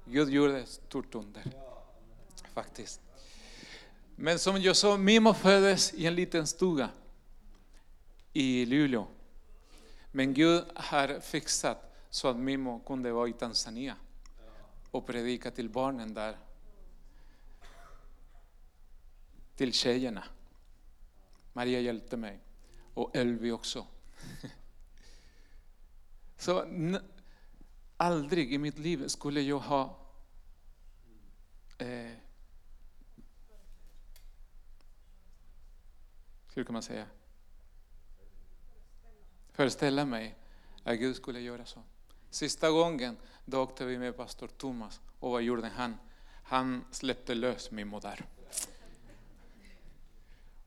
Gud 0.05 0.29
gjorde 0.29 0.59
ett 0.59 0.69
stort 0.69 1.15
under 1.15 1.43
faktiskt. 2.53 3.01
Men 4.15 4.39
som 4.39 4.61
jag 4.61 4.75
sa, 4.75 4.97
Mimo 4.97 5.33
föddes 5.33 5.93
i 5.93 6.05
en 6.05 6.15
liten 6.15 6.47
stuga 6.47 6.89
i 8.33 8.65
Luleå. 8.65 9.07
Men 10.11 10.33
Gud 10.33 10.63
har 10.75 11.19
fixat 11.19 11.93
så 12.09 12.27
att 12.27 12.37
Mimo 12.37 12.79
kunde 12.79 13.11
vara 13.11 13.27
i 13.27 13.33
Tanzania 13.33 13.95
och 14.91 15.07
predika 15.07 15.51
till 15.51 15.69
barnen 15.69 16.13
där. 16.13 16.37
till 19.61 19.73
tjejerna. 19.73 20.23
Maria 21.53 21.79
hjälpte 21.79 22.17
mig. 22.17 22.39
Och 22.93 23.15
Elvi 23.15 23.51
också. 23.51 23.85
Så 26.37 26.65
aldrig 27.97 28.53
i 28.53 28.57
mitt 28.57 28.79
liv 28.79 29.07
skulle 29.07 29.41
jag 29.41 29.59
ha 29.59 29.97
eh, 31.77 32.11
hur 36.53 36.63
kan 36.63 36.73
man 36.73 36.83
säga? 36.83 37.05
Föreställa 39.51 40.05
mig 40.05 40.35
att 40.83 40.97
Gud 40.97 41.15
skulle 41.15 41.39
göra 41.39 41.65
så. 41.65 41.83
Sista 42.29 42.71
gången 42.71 43.17
då 43.45 43.63
åkte 43.63 43.85
vi 43.85 43.97
med 43.97 44.17
pastor 44.17 44.47
Thomas 44.47 45.01
och 45.19 45.31
vad 45.31 45.41
gjorde 45.41 45.67
han? 45.67 45.97
Han 46.43 46.85
släppte 46.91 47.35
lös 47.35 47.71
min 47.71 47.89
där. 47.89 48.25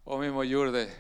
Och 0.05 0.21
Mimmo 0.21 0.43
gjorde 0.43 0.91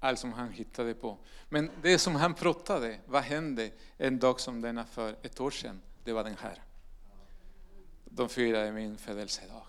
allt 0.00 0.18
som 0.18 0.32
han 0.32 0.50
hittade 0.50 0.94
på. 0.94 1.18
Men 1.48 1.70
det 1.82 1.98
som 1.98 2.14
han 2.14 2.34
pratade, 2.34 2.98
vad 3.06 3.22
hände 3.22 3.70
en 3.96 4.18
dag 4.18 4.40
som 4.40 4.60
denna 4.60 4.84
för 4.84 5.16
ett 5.22 5.40
år 5.40 5.50
sedan? 5.50 5.82
Det 6.04 6.12
var 6.12 6.24
den 6.24 6.36
här. 6.40 6.62
De 8.04 8.28
firade 8.28 8.72
min 8.72 8.98
födelsedag. 8.98 9.62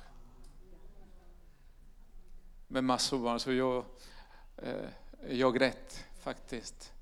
Med 2.68 2.84
massor 2.84 3.18
av 3.18 3.24
barn. 3.24 3.40
Så 3.40 3.54
jag, 3.54 3.86
eh, 4.58 4.90
jag 5.30 5.56
grät 5.56 6.06
faktiskt 6.20 6.94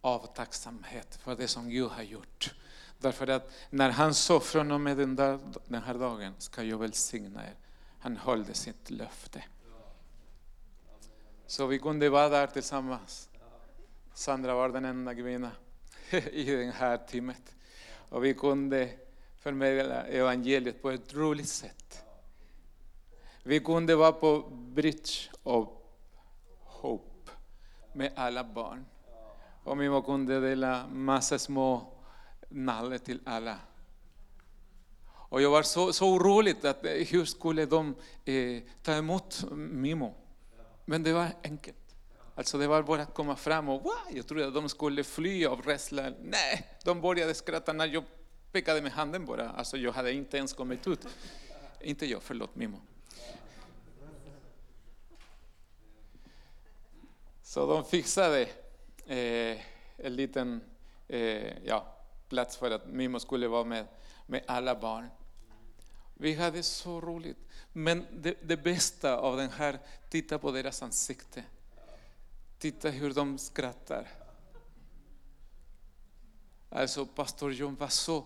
av 0.00 0.26
tacksamhet 0.34 1.16
för 1.16 1.36
det 1.36 1.48
som 1.48 1.70
Gud 1.70 1.90
har 1.90 2.02
gjort. 2.02 2.54
Därför 2.98 3.26
att 3.26 3.52
när 3.70 3.90
han 3.90 4.14
sa 4.14 4.40
från 4.40 4.70
och 4.70 4.80
med 4.80 4.96
den, 4.96 5.16
där, 5.16 5.38
den 5.66 5.82
här 5.82 5.94
dagen 5.94 6.34
ska 6.38 6.62
jag 6.62 6.78
välsigna 6.78 7.46
er. 7.46 7.54
Han 7.98 8.16
höll 8.16 8.54
sitt 8.54 8.90
löfte. 8.90 9.44
Så 11.46 11.66
vi 11.66 11.78
kunde 11.78 12.08
vara 12.08 12.28
där 12.28 12.46
tillsammans. 12.46 13.28
Sandra 14.14 14.54
var 14.54 14.68
den 14.68 14.84
enda 14.84 15.14
kvinnan 15.14 15.50
i 16.10 16.44
det 16.44 16.70
här 16.70 16.96
teamet. 16.96 17.54
Och 18.08 18.24
vi 18.24 18.34
kunde 18.34 18.90
förmedla 19.36 20.02
evangeliet 20.02 20.82
på 20.82 20.90
ett 20.90 21.14
roligt 21.14 21.48
sätt. 21.48 22.04
Vi 23.42 23.60
kunde 23.60 23.96
vara 23.96 24.12
på 24.12 24.40
Bridge 24.50 25.12
of 25.42 25.68
Hope 26.64 27.30
med 27.92 28.12
alla 28.16 28.44
barn. 28.44 28.86
Och 29.64 29.80
vi 29.80 30.02
kunde 30.04 30.40
dela 30.40 30.86
massa 30.86 31.38
små 31.38 31.92
nalle 32.48 32.98
till 32.98 33.20
alla. 33.24 33.58
Och 35.08 35.42
jag 35.42 35.50
var 35.50 35.62
så, 35.62 35.92
så 35.92 36.08
orolig 36.08 36.66
att 36.66 36.84
eh, 36.84 36.92
hur 36.92 37.24
skulle 37.24 37.66
de 37.66 37.94
eh, 38.24 38.62
ta 38.82 38.92
emot 38.92 39.44
Mimo? 39.52 40.14
Men 40.88 41.02
det 41.02 41.12
var 41.12 41.28
enkelt. 41.42 41.76
Alltså 42.34 42.58
det 42.58 42.66
var 42.66 42.82
bara 42.82 43.02
att 43.02 43.14
komma 43.14 43.36
fram 43.36 43.68
och 43.68 43.82
wow, 43.82 43.94
jag 44.10 44.26
trodde 44.26 44.46
att 44.46 44.54
de 44.54 44.68
skulle 44.68 45.04
fly 45.04 45.46
av 45.46 45.62
rädsla. 45.62 46.12
Nej, 46.22 46.66
de 46.84 47.00
började 47.00 47.34
skratta 47.34 47.72
när 47.72 47.86
jag 47.86 48.04
pekade 48.52 48.82
med 48.82 48.92
handen 48.92 49.26
bara. 49.26 49.50
Alltså 49.50 49.76
jag 49.76 49.92
hade 49.92 50.12
inte 50.12 50.36
ens 50.36 50.52
kommit 50.52 50.86
ut. 50.86 51.06
Inte 51.80 52.06
jag, 52.06 52.22
förlåt 52.22 52.56
Mimo. 52.56 52.80
Så 57.42 57.66
de 57.66 57.84
fixade 57.84 58.42
eh, 59.06 59.60
en 59.96 60.16
liten 60.16 60.60
eh, 61.08 61.66
ja, 61.66 61.96
plats 62.28 62.56
för 62.56 62.70
att 62.70 62.86
Mimo 62.86 63.20
skulle 63.20 63.48
vara 63.48 63.64
med, 63.64 63.86
med 64.26 64.42
alla 64.46 64.74
barn. 64.74 65.08
Vi 66.18 66.34
hade 66.34 66.62
så 66.62 67.00
roligt. 67.00 67.38
Men 67.72 68.06
det, 68.12 68.34
det, 68.42 68.56
bästa 68.56 69.16
av 69.16 69.36
den 69.36 69.50
här, 69.50 69.78
titta 70.08 70.38
på 70.38 70.50
deras 70.50 70.82
ansikte. 70.82 71.44
Titta 72.58 72.90
hur 72.90 73.14
de 73.14 73.38
skrattar. 73.38 74.08
Alltså 76.70 77.06
pastor 77.06 77.52
John 77.52 77.74
var 77.74 77.88
så, 77.88 78.24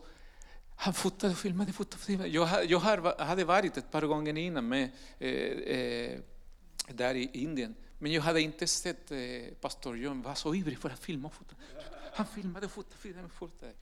han 0.77 0.95
fotade 0.95 1.33
och 1.33 1.39
filmade, 1.39 1.73
fotade, 1.73 2.29
Jag, 2.29 2.65
jag 2.71 2.79
hade 3.19 3.45
varit 3.45 3.77
ett 3.77 3.91
par 3.91 4.03
gånger 4.03 4.39
innan 4.39 4.69
med, 4.69 4.91
eh, 5.19 5.31
eh, 5.31 6.21
där 6.89 7.15
i 7.15 7.31
Indien. 7.33 7.75
Men 7.99 8.13
jag 8.13 8.23
hade 8.23 8.41
inte 8.41 8.67
sett 8.67 9.11
eh, 9.11 9.19
pastor 9.61 9.99
John 9.99 10.23
vara 10.23 10.35
så 10.35 10.55
ivrig 10.55 10.79
för 10.79 10.91
att 10.91 11.01
filma 11.01 11.29
och 11.29 11.35
fota. 11.35 11.55
Han 12.13 12.27
filmade 12.27 12.67
och 12.67 12.73
fotade, 12.73 12.97
filmade 12.97 13.27
och 13.27 13.33
fotade. 13.33 13.73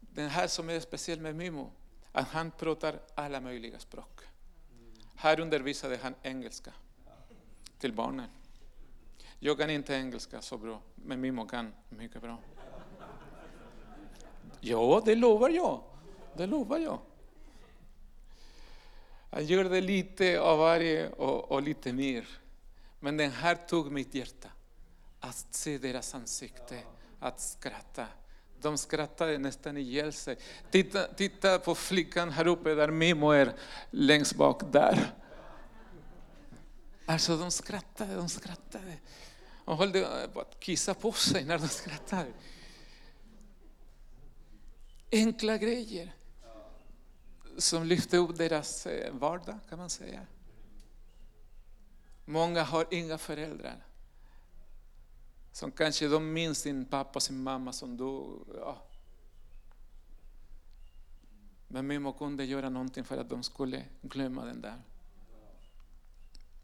Den 0.00 0.30
här 0.30 0.46
som 0.46 0.70
är 0.70 0.80
speciell 0.80 1.20
med 1.20 1.36
Mimo, 1.36 1.72
att 2.18 2.28
han 2.28 2.50
pratar 2.50 3.00
alla 3.14 3.40
möjliga 3.40 3.78
språk. 3.78 4.20
Här 5.16 5.40
undervisade 5.40 5.98
han 6.02 6.14
engelska 6.22 6.72
till 7.78 7.92
barnen. 7.92 8.30
Jag 9.38 9.58
kan 9.58 9.70
inte 9.70 9.94
engelska 9.94 10.42
så 10.42 10.58
bra, 10.58 10.80
men 10.94 11.20
Mimo 11.20 11.46
kan 11.46 11.74
mycket 11.88 12.22
bra. 12.22 12.38
Ja, 14.60 15.02
det 15.04 15.14
lovar 15.14 15.50
jag. 15.50 15.82
Det 16.36 16.46
lovar 16.46 16.78
jag. 16.78 16.98
Han 19.30 19.46
gjorde 19.46 19.80
lite 19.80 20.40
av 20.40 20.58
varje 20.58 21.08
och, 21.08 21.52
och 21.52 21.62
lite 21.62 21.92
mer. 21.92 22.28
Men 23.00 23.16
den 23.16 23.30
här 23.30 23.54
tog 23.54 23.92
mitt 23.92 24.14
hjärta. 24.14 24.48
Att 25.20 25.54
se 25.54 25.78
deras 25.78 26.14
ansikte, 26.14 26.82
att 27.20 27.40
skratta. 27.40 28.06
De 28.62 28.78
skrattade 28.78 29.38
nästan 29.38 29.76
ihjäl 29.76 30.12
sig. 30.12 30.36
Titta, 30.70 31.04
titta 31.04 31.58
på 31.58 31.74
flickan 31.74 32.30
här 32.30 32.46
uppe 32.46 32.74
där 32.74 32.90
Mimo 32.90 33.30
är 33.30 33.52
längst 33.90 34.34
bak 34.34 34.72
där. 34.72 35.14
Alltså 37.06 37.36
de 37.36 37.50
skrattade, 37.50 38.14
de 38.14 38.28
skrattade. 38.28 38.98
De 39.64 39.78
höll 39.78 39.96
eh, 39.96 40.02
på 40.32 40.40
att 40.40 40.60
kissa 40.60 40.94
på 40.94 41.12
sig 41.12 41.44
när 41.44 41.58
de 41.58 41.68
skrattade. 41.68 42.32
Enkla 45.12 45.56
grejer 45.56 46.14
som 47.58 47.84
lyfte 47.84 48.16
upp 48.16 48.36
deras 48.36 48.86
eh, 48.86 49.12
vardag 49.12 49.58
kan 49.68 49.78
man 49.78 49.90
säga. 49.90 50.26
Många 52.24 52.62
har 52.62 52.86
inga 52.90 53.18
föräldrar. 53.18 53.87
Som 55.58 55.70
kanske 55.70 56.08
de 56.08 56.32
minns 56.32 56.58
sin 56.58 56.84
pappa, 56.84 57.20
sin 57.20 57.42
mamma 57.42 57.72
som 57.72 57.96
dog. 57.96 58.46
Ja. 58.54 58.82
Men 61.68 61.86
Mimo 61.86 62.12
kunde 62.12 62.44
göra 62.44 62.68
någonting 62.68 63.04
för 63.04 63.16
att 63.16 63.28
de 63.28 63.42
skulle 63.42 63.84
glömma 64.02 64.44
den 64.44 64.60
där. 64.60 64.82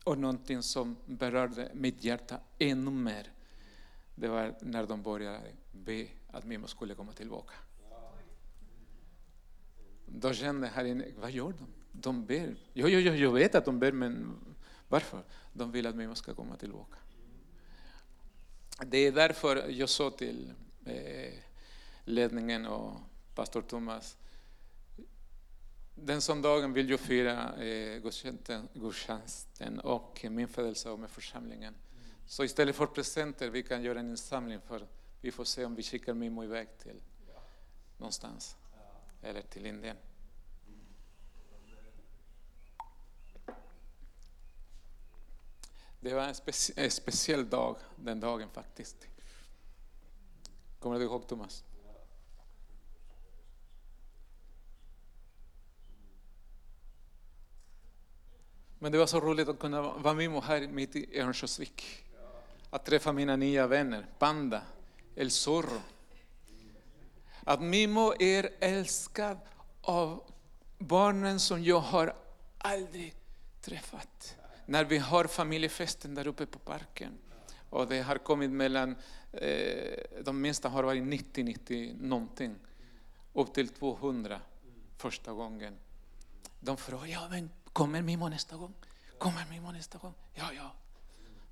Och 0.05 0.19
någonting 0.19 0.63
som 0.63 0.97
berörde 1.07 1.71
mitt 1.75 2.05
hjärta 2.05 2.41
ännu 2.59 2.91
mer, 2.91 3.33
det 4.15 4.29
var 4.29 4.55
när 4.61 4.87
de 4.87 5.03
började 5.03 5.53
be 5.73 6.07
att 6.31 6.45
Mimo 6.45 6.67
skulle 6.67 6.95
komma 6.95 7.13
tillbaka. 7.13 7.55
Då 10.07 10.33
kände 10.33 10.67
jag 10.67 10.75
här 10.75 10.85
inne, 10.85 11.05
vad 11.21 11.31
gör 11.31 11.55
de? 11.59 11.67
De 11.93 12.27
ber. 12.27 12.57
Jo, 12.73 12.89
jo, 12.89 12.99
jo, 13.01 13.13
jag 13.15 13.33
vet 13.33 13.55
att 13.55 13.65
de 13.65 13.79
ber, 13.79 13.93
men 13.93 14.37
varför? 14.89 15.23
De 15.53 15.73
vill 15.73 15.87
att 15.87 15.97
Mimo 15.97 16.15
ska 16.15 16.35
komma 16.35 16.57
tillbaka. 16.57 16.97
Det 18.83 18.99
är 18.99 19.13
därför 19.13 19.69
jag 19.69 19.89
sa 19.89 20.11
till 20.11 20.53
eh, 20.87 21.33
ledningen 22.05 22.67
och 22.67 23.01
pastor 23.35 23.63
Thomas, 23.63 24.17
den 25.95 26.21
söndagen 26.21 26.73
vill 26.73 26.91
jag 26.91 27.01
fira 27.01 27.65
eh, 27.65 28.03
gudstjänsten 28.75 29.81
och 29.81 30.25
min 30.31 30.49
födelsedag 30.49 30.99
med 30.99 31.11
församlingen. 31.11 31.75
Så 32.27 32.45
istället 32.45 32.77
för 32.77 32.87
presenter 32.87 33.51
vi 33.51 33.63
kan 33.63 33.83
göra 33.83 34.01
en 34.01 34.11
insamling 34.11 34.61
för 34.61 34.87
vi 35.21 35.31
får 35.31 35.45
se 35.45 35.65
om 35.65 35.75
vi 35.75 35.83
skickar 35.83 36.15
Mimo 36.15 36.45
iväg 36.45 36.69
till 36.79 37.01
någonstans 37.99 38.57
eller 39.23 39.43
till 39.43 39.67
Indien. 39.67 39.97
Det 46.05 46.15
var 46.15 46.23
en, 46.23 46.35
specie 46.35 46.85
en 46.85 46.91
speciell 46.91 47.51
dag 47.51 47.77
den 47.97 48.21
dagen 48.21 48.49
faktiskt. 48.53 48.97
Kommer 50.79 50.99
du 50.99 51.05
ihåg 51.05 51.29
Thomas? 51.29 51.65
Men 58.79 58.93
det 58.93 58.99
var 58.99 59.07
så 59.07 59.21
roligt 59.21 59.49
att 59.49 59.59
kunna 59.59 59.83
vara 59.83 60.15
med 60.15 60.43
här 60.43 60.69
mitt 60.69 60.97
i 60.97 61.21
Örnsköldsvik. 61.21 62.05
Att 62.71 62.85
träffa 62.85 63.13
mina 63.13 63.37
nya 63.37 63.67
vänner, 63.67 64.07
Panda, 64.19 64.63
El 65.15 65.31
Zorro. 65.31 65.81
Att 67.45 67.63
Mimo 67.63 68.15
är 68.19 68.51
älskad 68.61 69.39
av 69.81 70.23
barnen 70.79 71.41
som 71.41 71.65
jag 71.65 71.81
har 71.81 72.17
aldrig 72.59 73.15
träffat 73.61 74.37
när 74.67 74.85
vi 74.85 74.99
har 74.99 75.25
familjefesten 75.25 76.15
där 76.15 76.27
uppe 76.27 76.47
på 76.47 76.59
parken 76.59 77.19
och 77.71 77.89
det 77.89 78.03
har 78.03 78.19
kommit 78.19 78.51
mellan, 78.51 78.97
eh, 79.33 80.23
de 80.25 80.41
minsta 80.41 80.69
har 80.69 80.83
varit 80.83 81.03
90, 81.03 81.45
90 81.45 81.97
någonting, 82.01 82.57
upp 83.33 83.55
till 83.55 83.69
200 83.69 84.41
första 84.97 85.33
gången. 85.33 85.77
De 86.61 86.77
frågar, 86.77 87.07
ja 87.07 87.29
men 87.31 87.51
kommer 87.73 88.03
Mimo 88.03 88.29
nästa 88.29 88.57
gång? 88.57 88.75
kommer 89.19 89.47
Mimo 89.51 89.73
nästa 89.73 89.99
gång? 89.99 90.15
Ja, 90.35 90.53
ja, 90.57 90.73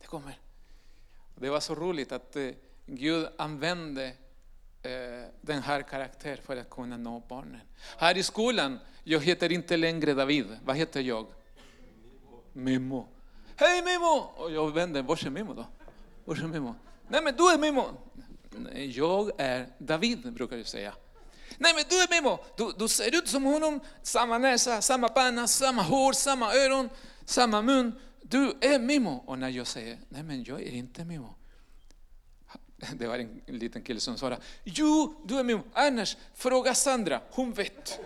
det 0.01 0.07
kommer. 0.07 0.39
Det 1.35 1.51
var 1.51 1.61
så 1.61 1.75
roligt 1.75 2.13
att 2.13 2.37
eh, 2.37 2.51
Gud 2.87 3.29
använde 3.39 4.07
eh, 4.83 5.29
den 5.41 5.63
här 5.63 5.83
karaktären 5.83 6.43
för 6.43 6.57
att 6.57 6.71
kunna 6.71 6.97
nå 6.97 7.23
barnen. 7.29 7.61
Här 7.99 8.17
i 8.17 8.23
skolan, 8.23 8.79
jag 9.05 9.21
heter 9.21 9.53
inte 9.53 9.77
längre 9.77 10.15
David. 10.15 10.59
Vad 10.65 10.77
heter 10.77 11.01
jag? 11.01 11.27
Mimo. 12.53 13.09
Hej 13.57 13.83
Mimo! 13.83 14.33
Och 14.37 14.53
jag 14.53 14.75
vänder, 14.75 15.03
var 15.03 15.27
är 15.27 15.31
Mimo 15.31 15.55
då? 15.55 15.67
Var 16.25 16.37
är 16.37 16.49
Mimo? 16.49 16.75
Nej 17.09 17.23
men 17.23 17.37
du 17.37 17.51
är 17.51 17.59
Mimo! 17.59 17.85
Nej, 18.51 18.91
jag 18.99 19.31
är 19.39 19.69
David 19.79 20.33
brukar 20.33 20.57
jag 20.57 20.67
säga. 20.67 20.95
Nej 21.59 21.73
men 21.75 21.85
du 21.89 22.03
är 22.03 22.23
Mimo, 22.23 22.39
du, 22.57 22.73
du 22.79 22.89
ser 22.89 23.19
ut 23.19 23.29
som 23.29 23.45
honom, 23.45 23.81
samma 24.03 24.39
näsa, 24.39 24.83
samma 24.83 25.09
panna, 25.09 25.49
samma 25.49 25.83
hår, 25.83 26.13
samma 26.13 26.55
öron, 26.55 26.89
samma 27.25 27.63
mun. 27.63 27.93
Du 28.23 28.55
är 28.61 28.79
Mimo. 28.79 29.25
Och 29.27 29.39
när 29.39 29.49
jag 29.49 29.67
säger, 29.67 29.99
nej 30.09 30.23
men 30.23 30.45
jag 30.45 30.63
är 30.63 30.73
inte 30.73 31.05
Mimo. 31.05 31.35
Det 32.95 33.07
var 33.07 33.19
en 33.19 33.41
liten 33.47 33.83
kille 33.83 34.01
som 34.01 34.19
svarade, 34.19 34.43
jo 34.65 35.15
du 35.27 35.39
är 35.39 35.45
Mimo, 35.45 35.63
annars 35.73 36.17
fråga 36.35 36.75
Sandra, 36.75 37.21
hon 37.31 37.53
vet. 37.53 38.01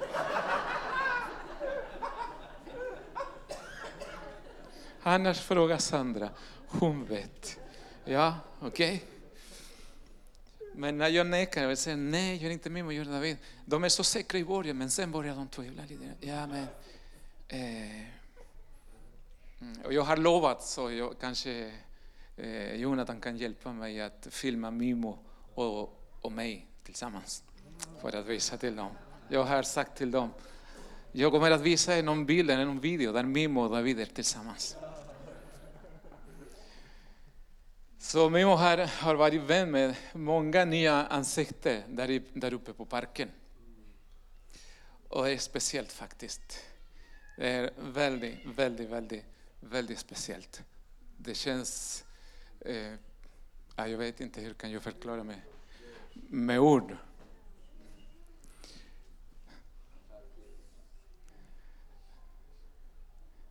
Annars 5.09 5.41
fråga 5.41 5.79
Sandra, 5.79 6.31
hon 6.67 7.05
vet. 7.05 7.59
Ja, 8.05 8.35
okej. 8.61 8.97
Okay. 8.97 9.09
Men 10.75 10.99
när 10.99 11.09
jag 11.09 11.27
nekar 11.27 11.69
jag 11.69 11.79
säger 11.79 11.97
nej, 11.97 12.37
jag 12.37 12.45
är 12.45 12.51
inte 12.51 12.71
Mimo, 12.71 12.93
jag 12.93 13.07
David. 13.07 13.37
De 13.65 13.85
är 13.85 13.89
så 13.89 14.05
säkra 14.05 14.39
i 14.39 14.45
början, 14.45 14.79
men 14.79 14.91
sen 14.91 15.13
börjar 15.13 15.35
de 15.35 15.49
tvivla 15.49 15.83
lite. 15.83 16.05
Ja, 16.21 16.47
men, 16.47 16.67
eh, 17.49 18.07
och 19.85 19.93
jag 19.93 20.03
har 20.03 20.17
lovat, 20.17 20.63
så 20.63 20.91
jag, 20.91 21.15
kanske 21.21 21.73
eh, 22.37 22.75
Jonathan 22.75 23.21
kan 23.21 23.37
hjälpa 23.37 23.73
mig 23.73 24.01
att 24.01 24.27
filma 24.31 24.71
Mimo 24.71 25.19
och, 25.55 26.01
och 26.21 26.33
mig 26.33 26.67
tillsammans. 26.85 27.45
För 28.01 28.17
att 28.17 28.27
visa 28.27 28.57
till 28.57 28.77
dem. 28.77 28.91
Jag 29.29 29.45
har 29.45 29.63
sagt 29.63 29.99
till 29.99 30.11
dem, 30.11 30.31
jag 31.13 31.33
kommer 31.33 31.51
att 31.51 31.61
visa 31.61 32.03
någon 32.03 32.27
bild 32.27 32.51
eller 32.51 32.65
någon 32.65 32.81
video 32.81 33.13
där 33.13 33.23
Mimo 33.23 33.61
och 33.61 33.71
David 33.71 34.01
är 34.01 34.07
tillsammans. 34.07 34.77
Så 38.07 38.31
Mimo 38.31 38.51
har, 38.51 38.79
har 38.79 39.15
varit 39.15 39.43
vän 39.43 39.71
med 39.71 39.97
många 40.13 40.65
nya 40.65 41.07
ansikten 41.07 41.97
där, 41.97 42.23
där 42.33 42.53
uppe 42.53 42.73
på 42.73 42.85
parken. 42.85 43.31
Och 45.09 45.25
det 45.25 45.33
är 45.33 45.39
speciellt 45.39 45.93
faktiskt. 45.93 46.65
Det 47.37 47.49
är 47.49 47.71
väldigt, 47.79 48.45
väldigt, 48.45 48.89
väldigt, 48.89 49.25
väldigt 49.61 49.99
speciellt. 49.99 50.63
Det 51.17 51.35
känns... 51.35 52.05
Eh, 52.61 52.93
ah, 53.75 53.87
jag 53.87 53.99
vet 53.99 54.21
inte 54.21 54.41
hur 54.41 54.55
kan 54.55 54.71
jag 54.71 54.83
förklara 54.83 55.25
mig 55.25 55.43
med 56.13 56.61
ord. 56.61 56.97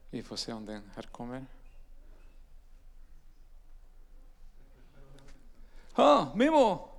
Vi 0.10 0.24
får 0.24 0.36
se 0.36 0.53
om 0.53 0.66
den 0.66 0.91
här 0.95 1.03
kommer. 1.03 1.45
Ha, 5.95 6.31
Mimo! 6.35 6.89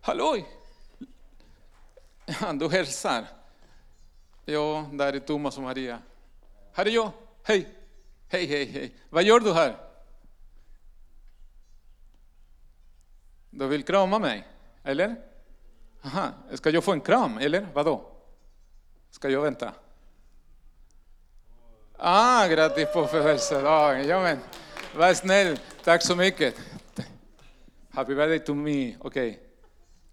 Halloj! 0.00 0.46
Du 2.54 2.68
hälsar. 2.68 3.24
Ja, 4.44 4.86
där 4.92 5.12
är 5.12 5.18
Thomas 5.18 5.56
och 5.56 5.62
Maria. 5.62 5.98
Här 6.72 6.86
är 6.86 6.90
jag. 6.90 7.10
Hej! 7.42 7.68
Hej, 8.28 8.46
hej, 8.46 8.64
hej. 8.64 8.94
Vad 9.10 9.22
gör 9.22 9.40
du 9.40 9.52
här? 9.52 9.76
Du 13.50 13.66
vill 13.66 13.84
krama 13.84 14.18
mig, 14.18 14.48
eller? 14.82 15.16
Aha. 16.04 16.28
Ska 16.54 16.70
jag 16.70 16.84
få 16.84 16.92
en 16.92 17.00
kram, 17.00 17.38
eller 17.38 17.68
vadå? 17.74 18.10
Ska 19.10 19.28
jag 19.28 19.42
vänta? 19.42 19.72
Ah, 21.96 22.46
grattis 22.46 22.92
på 22.92 23.06
födelsedagen. 23.06 24.08
Ja, 24.08 24.20
men, 24.22 24.38
vad 24.96 25.16
snäll. 25.16 25.58
Tack 25.84 26.02
så 26.02 26.16
mycket. 26.16 26.54
Happy 27.94 28.14
birthday 28.14 28.38
to 28.38 28.54
me. 28.54 28.96
Okej. 29.00 29.30
Okay. 29.30 29.36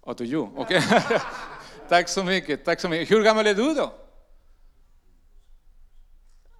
Och 0.01 0.17
to 0.17 0.23
you. 0.23 0.49
Okej. 0.55 0.77
Okay. 0.77 1.19
tack 1.89 2.09
så 2.09 2.23
mycket. 2.23 2.65
Tack 2.65 2.79
så 2.79 2.89
mycket. 2.89 3.11
Hur 3.11 3.23
gammal 3.23 3.47
är 3.47 3.53
du 3.53 3.73
då? 3.73 3.93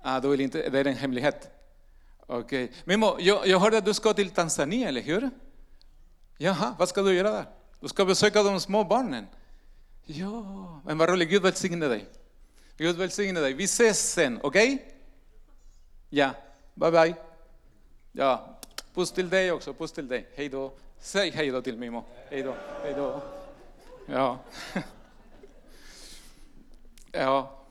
Ah, 0.01 0.19
du 0.19 0.29
vill 0.29 0.41
inte, 0.41 0.69
det 0.69 0.79
är 0.79 0.87
en 0.87 0.95
hemlighet. 0.95 1.49
Okej. 2.19 2.63
Okay. 2.63 2.75
Mimo, 2.85 3.17
jag, 3.19 3.47
jag 3.47 3.59
hörde 3.59 3.77
att 3.77 3.85
du 3.85 3.93
ska 3.93 4.13
till 4.13 4.29
Tanzania, 4.29 4.87
eller 4.87 5.01
hur? 5.01 5.29
Jaha, 6.37 6.75
vad 6.79 6.89
ska 6.89 7.01
du 7.01 7.13
göra 7.13 7.31
där? 7.31 7.45
Du 7.79 7.87
ska 7.87 8.05
besöka 8.05 8.43
de 8.43 8.59
små 8.59 8.83
barnen. 8.83 9.27
Ja, 10.05 10.81
men 10.85 10.97
vad 10.97 11.09
roligt. 11.09 11.29
Gud 11.29 11.41
välsigne 11.41 11.87
dig. 11.87 12.05
Gud 12.77 12.97
välsigne 12.97 13.39
dig. 13.39 13.53
Vi 13.53 13.63
ses 13.63 14.11
sen, 14.13 14.39
okej? 14.43 14.73
Okay? 14.73 14.85
Ja, 16.09 16.31
bye 16.73 16.91
bye. 16.91 17.15
Ja, 18.11 18.59
puss 18.93 19.11
till 19.11 19.29
dig 19.29 19.51
också. 19.51 19.73
Puss 19.73 19.91
till 19.91 20.07
dig. 20.07 20.29
Hej 20.35 20.49
då. 20.49 20.73
Säg 21.01 21.31
hej 21.31 21.49
då 21.49 21.61
till 21.61 21.77
Mimo. 21.77 22.03
Hej 22.29 22.43
då. 22.43 22.55
Hej 22.83 22.93
då. 22.93 23.21
Ja. 24.05 24.39
Ja. 27.13 27.65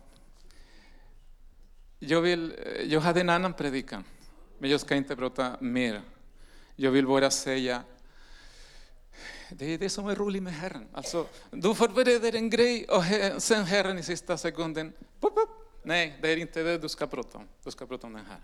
Jag, 1.99 2.21
vill, 2.21 2.55
jag 2.87 3.01
hade 3.01 3.21
en 3.21 3.29
annan 3.29 3.53
predikan, 3.53 4.05
men 4.59 4.71
jag 4.71 4.81
ska 4.81 4.95
inte 4.95 5.17
prata 5.17 5.57
mer. 5.61 6.03
Jag 6.77 6.91
vill 6.91 7.07
bara 7.07 7.31
säga, 7.31 7.83
det 9.51 9.75
är 9.75 9.79
det 9.79 9.89
som 9.89 10.09
är 10.09 10.15
roligt 10.15 10.43
med 10.43 10.53
Herren. 10.53 10.89
Alltså, 10.93 11.27
du 11.51 11.75
förbereder 11.75 12.35
en 12.35 12.51
grej 12.51 12.85
och 12.85 13.05
sen 13.43 13.65
Herren 13.65 13.99
i 13.99 14.03
sista 14.03 14.37
sekunden, 14.37 14.93
pop, 15.21 15.35
pop. 15.35 15.49
nej, 15.83 16.19
det 16.23 16.29
är 16.29 16.37
inte 16.37 16.63
det 16.63 16.79
du 16.79 16.89
ska 16.89 17.07
prata 17.07 17.39
om. 17.39 17.49
Du 17.65 17.71
ska 17.71 17.87
prata 17.87 18.07
om 18.07 18.13
den 18.13 18.27
här. 18.27 18.41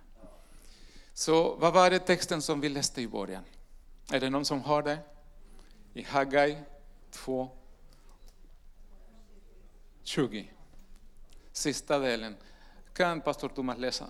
Så 1.14 1.54
vad 1.54 1.74
var 1.74 1.90
det 1.90 1.98
texten 1.98 2.42
som 2.42 2.60
vi 2.60 2.68
läste 2.68 3.02
i 3.02 3.08
början? 3.08 3.44
Är 4.10 4.20
det 4.20 4.30
någon 4.30 4.44
som 4.44 4.62
har 4.62 4.82
det? 4.82 4.98
I 5.94 6.02
Haggai 6.02 6.58
2, 7.10 7.50
20. 10.02 10.52
Sista 11.52 11.98
delen. 11.98 12.36
Kan 12.92 13.20
pastor 13.20 13.48
Thomas 13.48 13.78
läsa? 13.78 14.06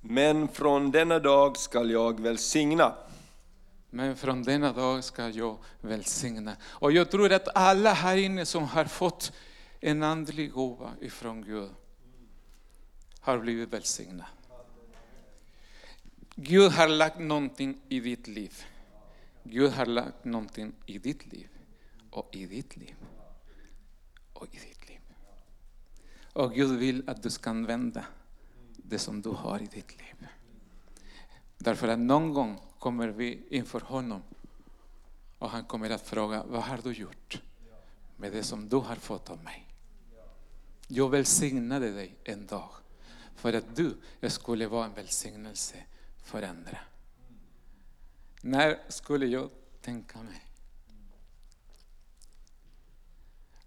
Men 0.00 0.48
från 0.48 0.90
denna 0.90 1.18
dag 1.18 1.56
skall 1.56 1.90
jag 1.90 2.20
välsigna. 2.20 2.94
Men 3.90 4.16
från 4.16 4.42
denna 4.42 4.72
dag 4.72 5.04
ska 5.04 5.28
jag 5.28 5.56
välsigna. 5.80 6.56
Och 6.62 6.92
jag 6.92 7.10
tror 7.10 7.32
att 7.32 7.56
alla 7.56 7.92
här 7.92 8.16
inne 8.16 8.46
som 8.46 8.64
har 8.64 8.84
fått 8.84 9.32
en 9.80 10.02
andlig 10.02 10.52
gåva 10.52 10.90
ifrån 11.00 11.42
Gud 11.42 11.70
har 13.20 13.38
blivit 13.38 13.68
välsignade. 13.68 14.28
Gud 16.36 16.72
har 16.72 16.88
lagt 16.88 17.18
någonting 17.18 17.80
i 17.88 18.00
ditt 18.00 18.28
liv. 18.28 18.64
Gud 19.44 19.72
har 19.72 19.86
lagt 19.86 20.24
någonting 20.24 20.72
i 20.86 20.98
ditt 20.98 21.32
liv 21.32 21.48
och 22.10 22.28
i 22.32 22.46
ditt 22.46 22.76
liv 22.76 22.96
och 24.32 24.54
i 24.54 24.58
ditt 24.58 24.88
liv. 24.88 25.00
Och 26.32 26.54
Gud 26.54 26.78
vill 26.78 27.08
att 27.10 27.22
du 27.22 27.30
ska 27.30 27.50
använda 27.50 28.04
det 28.76 28.98
som 28.98 29.22
du 29.22 29.28
har 29.28 29.62
i 29.62 29.66
ditt 29.66 29.98
liv. 29.98 30.26
Därför 31.58 31.88
att 31.88 31.98
någon 31.98 32.34
gång 32.34 32.60
kommer 32.78 33.08
vi 33.08 33.46
inför 33.50 33.80
honom 33.80 34.22
och 35.38 35.50
han 35.50 35.64
kommer 35.64 35.90
att 35.90 36.06
fråga, 36.08 36.44
vad 36.46 36.62
har 36.62 36.78
du 36.82 36.92
gjort 36.92 37.42
med 38.16 38.32
det 38.32 38.42
som 38.42 38.68
du 38.68 38.76
har 38.76 38.96
fått 38.96 39.30
av 39.30 39.44
mig? 39.44 39.66
Jag 40.88 41.10
välsignade 41.10 41.92
dig 41.92 42.14
en 42.24 42.46
dag 42.46 42.70
för 43.36 43.52
att 43.52 43.76
du 43.76 43.96
skulle 44.28 44.66
vara 44.66 44.84
en 44.84 44.94
välsignelse 44.94 45.76
förändra. 46.24 46.78
När 48.42 48.80
skulle 48.88 49.26
jag 49.26 49.50
tänka 49.80 50.22
mig 50.22 50.46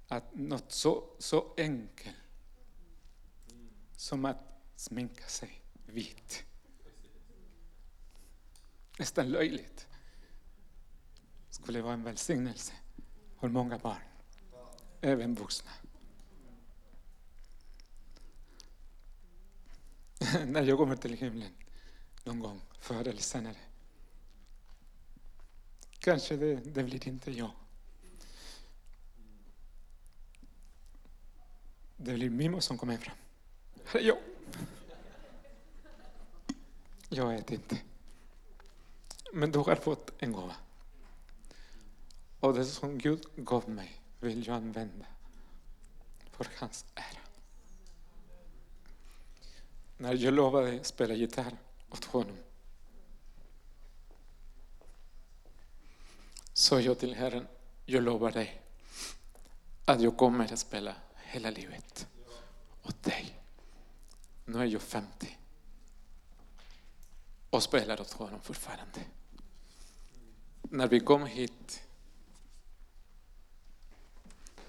att 0.07 0.35
något 0.35 0.71
så, 0.71 1.09
så 1.19 1.53
enkelt 1.57 2.15
som 3.95 4.25
att 4.25 4.37
sminka 4.75 5.27
sig 5.27 5.61
vit, 5.85 6.43
nästan 8.99 9.29
löjligt, 9.29 9.87
skulle 11.49 11.81
vara 11.81 11.93
en 11.93 12.03
välsignelse 12.03 12.73
för 13.39 13.47
många 13.47 13.77
barn, 13.77 14.01
även 15.01 15.35
vuxna. 15.35 15.71
När 20.45 20.63
jag 20.63 20.77
kommer 20.77 20.95
till 20.95 21.13
himlen 21.13 21.53
någon 22.27 22.39
gång, 22.39 22.61
förr 22.79 23.07
eller 23.07 23.21
senare. 23.21 23.55
Kanske 25.99 26.35
det, 26.35 26.55
det 26.55 26.83
blir 26.83 27.07
inte 27.07 27.31
jag. 27.31 27.51
Det 31.97 32.13
blir 32.13 32.29
Mimo 32.29 32.61
som 32.61 32.77
kommer 32.77 32.97
fram. 32.97 33.15
Här 33.85 33.99
är 33.99 34.03
jag. 34.03 34.17
Jag 37.09 37.27
vet 37.27 37.51
inte. 37.51 37.77
Men 39.33 39.51
du 39.51 39.59
har 39.59 39.75
fått 39.75 40.11
en 40.17 40.31
gåva. 40.31 40.55
Och 42.39 42.53
det 42.53 42.65
som 42.65 42.97
Gud 42.97 43.25
gav 43.35 43.69
mig 43.69 44.01
vill 44.19 44.47
jag 44.47 44.55
använda 44.55 45.05
för 46.31 46.47
hans 46.57 46.85
ära. 46.95 47.21
När 49.97 50.13
jag 50.13 50.33
lovade 50.33 50.83
spela 50.83 51.13
gitarr 51.13 51.57
åt 51.89 52.05
honom 52.05 52.37
Så 56.57 56.79
jag 56.79 56.99
till 56.99 57.15
Herren, 57.15 57.47
jag 57.85 58.03
lovar 58.03 58.31
dig 58.31 58.61
att 59.85 60.01
jag 60.01 60.17
kommer 60.17 60.53
att 60.53 60.59
spela 60.59 60.95
hela 61.15 61.49
livet 61.49 62.07
åt 62.83 63.03
dig. 63.03 63.41
Nu 64.45 64.59
är 64.59 64.65
jag 64.65 64.81
50 64.81 65.37
och 67.49 67.63
spelar 67.63 68.01
åt 68.01 68.11
honom 68.11 68.41
fortfarande. 68.41 69.01
När 70.61 70.87
vi 70.87 70.99
kom 70.99 71.25
hit 71.25 71.83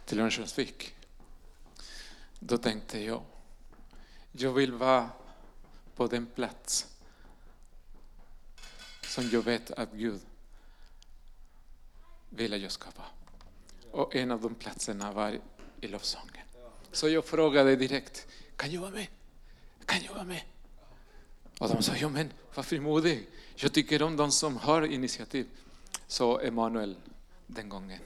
till 0.05 0.21
Örnsköldsvik, 0.21 0.95
då 2.39 2.59
tänkte 2.59 3.01
jag, 3.01 3.23
jag 4.33 4.53
vill 4.53 4.73
vara 4.73 5.11
på 5.97 6.07
den 6.07 6.27
plats 6.27 6.98
som 9.09 9.31
jag 9.33 9.43
vet 9.43 9.71
att 9.71 9.93
Gud 9.93 10.21
vill 12.29 12.55
att 12.55 12.61
jag 12.61 12.73
ska 12.73 12.91
vara. 12.97 13.07
Och 13.91 14.17
en 14.17 14.31
av 14.31 14.41
de 14.41 14.55
platserna 14.55 15.13
var 15.13 15.41
i 15.81 15.89
lovsången. 15.89 16.47
Så 16.93 17.09
jag 17.09 17.25
frågade 17.25 17.77
direkt, 17.77 18.27
kan 18.57 18.73
jag 18.73 18.81
vara 18.81 18.91
med? 18.91 19.07
Kan 19.87 20.03
jag 20.03 20.15
vara 20.15 20.25
med? 20.25 20.43
Och 21.59 21.69
de 21.69 21.83
sa, 21.83 21.97
ja 21.97 22.09
men 22.09 22.33
var 22.55 22.63
frimodig. 22.63 23.29
Jag 23.57 23.73
tycker 23.73 24.03
om 24.03 24.17
de 24.17 24.33
som 24.33 24.57
har 24.57 24.83
initiativ. 24.83 25.47
Så 26.07 26.41
Emanuel 26.41 26.97
den 27.47 27.69
gången. 27.69 28.01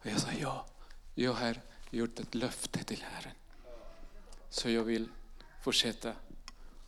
Och 0.00 0.06
jag 0.06 0.20
sa, 0.20 0.28
ja, 0.40 0.66
jag 1.14 1.32
har 1.32 1.60
gjort 1.90 2.20
ett 2.20 2.34
löfte 2.34 2.84
till 2.84 3.02
Herren. 3.02 3.34
Så 4.50 4.70
jag 4.70 4.84
vill 4.84 5.08
fortsätta 5.62 6.12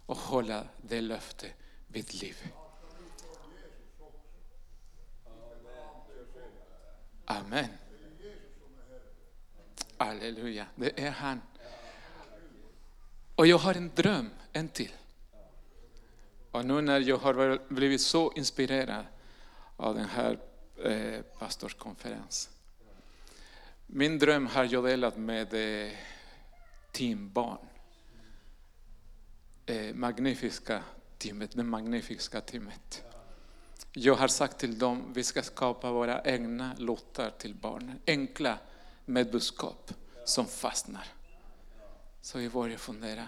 och 0.06 0.16
hålla 0.16 0.64
det 0.82 1.00
löftet 1.00 1.52
vid 1.88 2.14
liv. 2.14 2.36
Amen. 7.30 7.68
Halleluja, 9.96 10.66
det 10.76 11.00
är 11.00 11.10
han. 11.10 11.40
Och 13.34 13.46
jag 13.46 13.58
har 13.58 13.74
en 13.74 13.90
dröm, 13.94 14.30
en 14.52 14.68
till. 14.68 14.92
Och 16.50 16.64
nu 16.64 16.80
när 16.80 17.00
jag 17.00 17.16
har 17.16 17.58
blivit 17.74 18.00
så 18.00 18.32
inspirerad 18.32 19.04
av 19.76 19.94
den 19.94 20.08
här 20.08 20.38
eh, 20.84 21.22
pastorskonferensen. 21.22 22.52
Min 23.86 24.18
dröm 24.18 24.46
har 24.46 24.64
jag 24.64 24.84
delat 24.84 25.16
med 25.16 25.54
eh, 25.54 25.92
teambarn. 26.92 27.66
Eh, 29.66 29.94
magnifiska 29.94 30.82
teamet, 31.18 31.50
det 31.52 31.62
magnifiska 31.62 32.40
teamet. 32.40 33.09
Jag 33.93 34.14
har 34.14 34.28
sagt 34.28 34.59
till 34.59 34.78
dem, 34.78 35.12
vi 35.14 35.24
ska 35.24 35.43
skapa 35.43 35.91
våra 35.93 36.22
egna 36.22 36.74
låtar 36.78 37.30
till 37.30 37.55
barnen. 37.55 37.99
Enkla 38.07 38.59
med 39.05 39.30
budskap 39.30 39.95
som 40.24 40.47
fastnar. 40.47 41.07
Så 42.20 42.41
jag 42.41 42.53
börjar 42.53 42.76
fundera. 42.76 43.26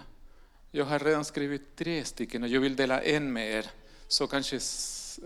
Jag 0.71 0.85
har 0.85 0.99
redan 0.99 1.25
skrivit 1.25 1.77
tre 1.77 2.05
stycken 2.05 2.43
och 2.43 2.49
jag 2.49 2.61
vill 2.61 2.77
dela 2.77 3.03
en 3.03 3.33
med 3.33 3.51
er. 3.51 3.71
Så 4.09 4.27
kanske 4.27 4.59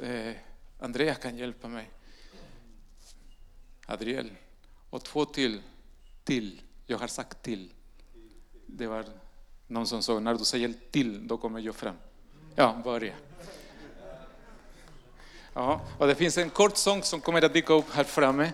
eh, 0.02 0.34
Andrea 0.78 1.14
kan 1.14 1.36
hjälpa 1.36 1.68
mig. 1.68 1.90
Adriel. 3.86 4.30
Och 4.90 5.04
två 5.04 5.24
till. 5.24 5.62
Till. 6.24 6.62
Jag 6.86 6.98
har 6.98 7.06
sagt 7.06 7.42
till. 7.42 7.72
Det 8.66 8.86
var 8.86 9.04
någon 9.66 9.86
som 9.86 10.02
sa, 10.02 10.20
när 10.20 10.34
du 10.34 10.44
säger 10.44 10.74
till, 10.90 11.28
då 11.28 11.36
kommer 11.36 11.60
jag 11.60 11.74
fram. 11.74 11.96
Ja, 12.54 12.80
börja. 12.84 13.14
Ja, 15.58 15.80
och 15.98 16.06
det 16.06 16.14
finns 16.14 16.38
en 16.38 16.50
kort 16.50 16.76
sång 16.76 17.02
som 17.02 17.20
kommer 17.20 17.44
att 17.44 17.52
dyka 17.52 17.72
upp 17.72 17.90
här 17.92 18.04
framme. 18.04 18.52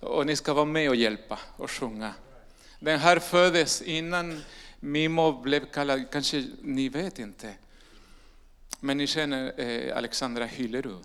Och 0.00 0.26
ni 0.26 0.36
ska 0.36 0.54
vara 0.54 0.64
med 0.64 0.88
och 0.88 0.96
hjälpa 0.96 1.38
och 1.56 1.70
sjunga. 1.70 2.14
Den 2.80 2.98
här 2.98 3.18
föddes 3.18 3.82
innan 3.82 4.42
Mimo 4.80 5.32
blev 5.32 5.64
kallad, 5.64 6.10
kanske 6.10 6.46
ni 6.62 6.88
vet 6.88 7.18
inte. 7.18 7.54
Men 8.80 8.98
ni 8.98 9.06
känner 9.06 9.60
eh, 9.60 9.96
Alexandra 9.96 10.44
Hyllerud, 10.44 11.04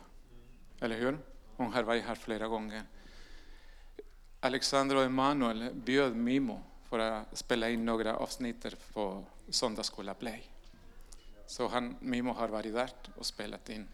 eller 0.80 0.97
hur? 0.97 1.17
Hon 1.57 1.74
har 1.74 1.84
varit 1.84 2.03
här 2.03 2.15
flera 2.15 2.47
gånger. 2.47 2.84
Alexandra 4.39 4.97
och 4.97 5.05
Emanuel 5.05 5.70
bjöd 5.74 6.15
Mimo 6.15 6.63
för 6.89 6.99
att 6.99 7.38
spela 7.38 7.70
in 7.70 7.86
några 7.86 8.15
avsnitt 8.15 8.65
på 8.93 9.24
Söndagsskola 9.49 10.13
Play. 10.13 10.43
Så 11.47 11.67
han, 11.67 11.95
Mimo 11.99 12.34
har 12.34 12.47
varit 12.47 12.74
där 12.74 12.89
och 13.15 13.26
spelat 13.26 13.70
in. 13.70 13.88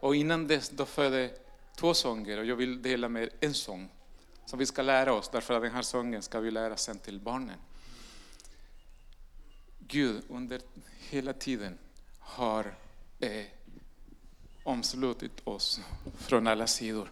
Och 0.00 0.16
innan 0.16 0.46
dess 0.46 0.68
då 0.68 0.86
födde 0.86 1.30
två 1.76 1.94
sånger 1.94 2.38
och 2.38 2.44
jag 2.44 2.56
vill 2.56 2.82
dela 2.82 3.08
med 3.08 3.28
en 3.40 3.54
sång 3.54 3.88
som 4.46 4.58
vi 4.58 4.66
ska 4.66 4.82
lära 4.82 5.12
oss, 5.12 5.28
därför 5.28 5.54
att 5.54 5.62
den 5.62 5.72
här 5.72 5.82
sången 5.82 6.22
ska 6.22 6.40
vi 6.40 6.50
lära 6.50 6.76
sen 6.76 6.98
till 6.98 7.20
barnen. 7.20 7.58
Gud 9.78 10.22
under 10.28 10.60
hela 11.10 11.32
tiden 11.32 11.78
har 12.18 12.74
eh, 13.20 13.44
omslutit 14.62 15.40
oss 15.44 15.80
från 16.18 16.46
alla 16.46 16.66
sidor. 16.66 17.10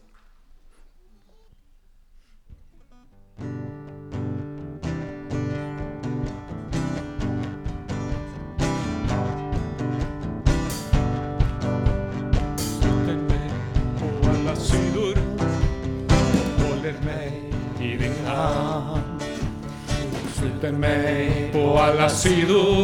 På 22.18 22.77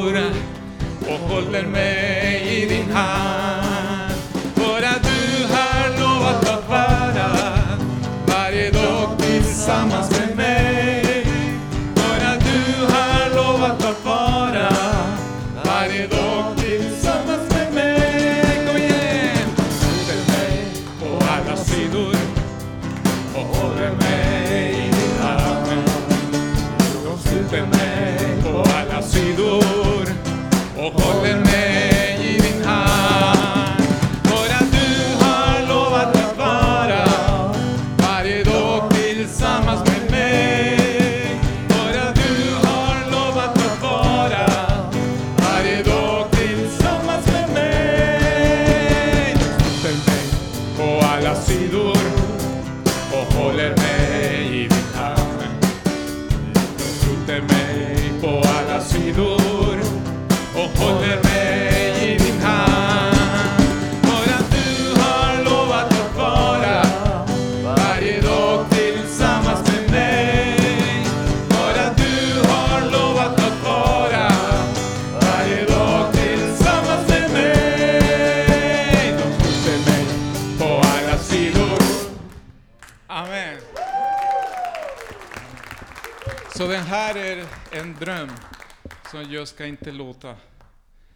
jag 89.45 89.49
ska 89.49 89.67
inte 89.67 89.93
låta 89.93 90.37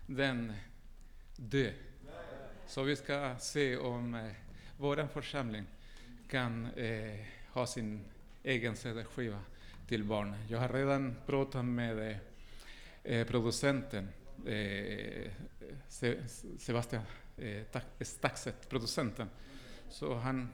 den 0.06 0.52
dö. 1.36 1.72
Så 2.66 2.82
vi 2.82 2.96
ska 2.96 3.34
se 3.38 3.76
om 3.76 4.14
eh, 4.14 4.32
vår 4.76 5.06
församling 5.06 5.64
kan 6.30 6.66
eh, 6.66 7.20
ha 7.52 7.66
sin 7.66 8.04
egen 8.42 8.76
CD-skiva 8.76 9.40
till 9.86 10.04
barnen. 10.04 10.38
Jag 10.48 10.58
har 10.58 10.68
redan 10.68 11.16
pratat 11.26 11.64
med 11.64 12.10
eh, 12.10 12.16
eh 13.04 13.26
producenten 13.26 14.08
eh, 14.46 15.30
Sebastian 16.58 17.02
eh, 17.36 17.62
Staxet, 18.00 18.68
producenten. 18.68 19.28
Så 19.90 20.14
han 20.14 20.48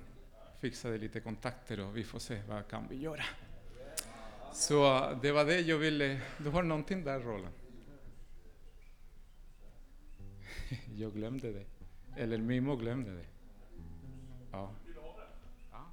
fixade 0.61 0.99
lite 0.99 1.21
kontakter 1.21 1.81
och 1.81 1.97
vi 1.97 2.05
får 2.05 2.19
se 2.19 2.43
vad 2.49 2.69
kan 2.69 2.89
vi 2.91 2.97
göra. 2.97 3.25
Så 4.53 5.11
det 5.23 5.33
var 5.33 5.45
det 5.45 5.61
jag 5.61 5.79
ville. 5.79 6.21
Du 6.39 6.51
har 6.51 6.63
någonting 6.63 7.05
där 7.05 7.21
Roland? 7.21 7.55
Jag 10.97 11.13
glömde 11.13 11.53
det. 11.53 11.65
Eller 12.17 12.39
Mimo 12.39 12.77
glömde 12.77 13.11
det. 13.11 13.25
Ja. 14.53 14.71
Ja. 15.73 15.87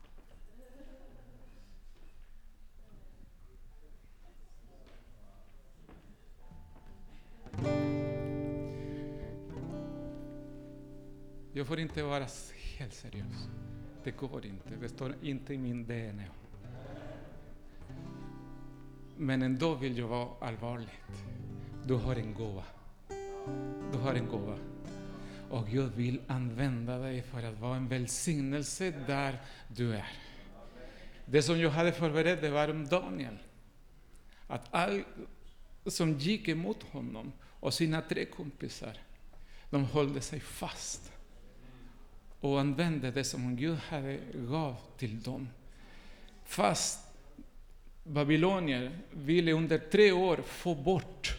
Jag 11.54 11.68
får 11.68 11.80
inte 11.80 12.04
vara 12.04 12.28
helt 12.78 12.94
seriös. 12.94 13.50
Det 14.04 14.12
går 14.12 14.46
inte. 14.46 14.70
Det 14.82 14.90
står 14.90 15.16
inte 15.22 15.54
i 15.54 15.58
min 15.58 15.84
DNA. 15.86 16.24
Men 19.18 19.42
ändå 19.42 19.76
vill 19.76 19.98
jag 19.98 20.08
vara 20.08 20.30
allvarlig. 20.40 20.90
Du 21.86 21.94
har 21.94 22.16
en 22.16 22.34
gåva. 22.34 22.64
Du 23.92 23.98
har 23.98 24.14
en 24.14 24.28
gåva. 24.28 24.70
Och 25.52 25.68
Gud 25.68 25.91
vill 25.95 26.22
använda 26.28 26.97
dig 26.97 27.22
för 27.22 27.43
att 27.43 27.60
vara 27.60 27.76
en 27.76 27.88
välsignelse 27.88 28.93
där 29.08 29.41
du 29.68 29.95
är. 29.95 30.12
Det 31.26 31.41
som 31.41 31.60
jag 31.60 31.70
hade 31.70 31.91
förberett 31.91 32.41
det 32.41 32.49
var 32.49 32.70
om 32.70 32.88
Daniel. 32.88 33.38
Att 34.47 34.68
allt 34.72 35.06
som 35.86 36.18
gick 36.18 36.47
emot 36.47 36.84
honom 36.84 37.32
och 37.60 37.74
sina 37.74 38.02
tre 38.02 38.26
kompisar, 38.26 38.97
de 39.70 39.86
höll 39.86 40.22
sig 40.22 40.39
fast 40.39 41.12
och 42.39 42.60
använde 42.60 43.12
det 43.12 43.24
som 43.24 43.56
Gud 43.56 43.78
hade 43.78 44.20
gav 44.34 44.76
till 44.97 45.22
dem. 45.22 45.49
Fast 46.45 46.99
babylonier 48.04 48.99
ville 49.12 49.52
under 49.52 49.78
tre 49.78 50.12
år 50.12 50.38
få 50.45 50.76
bort 50.76 51.38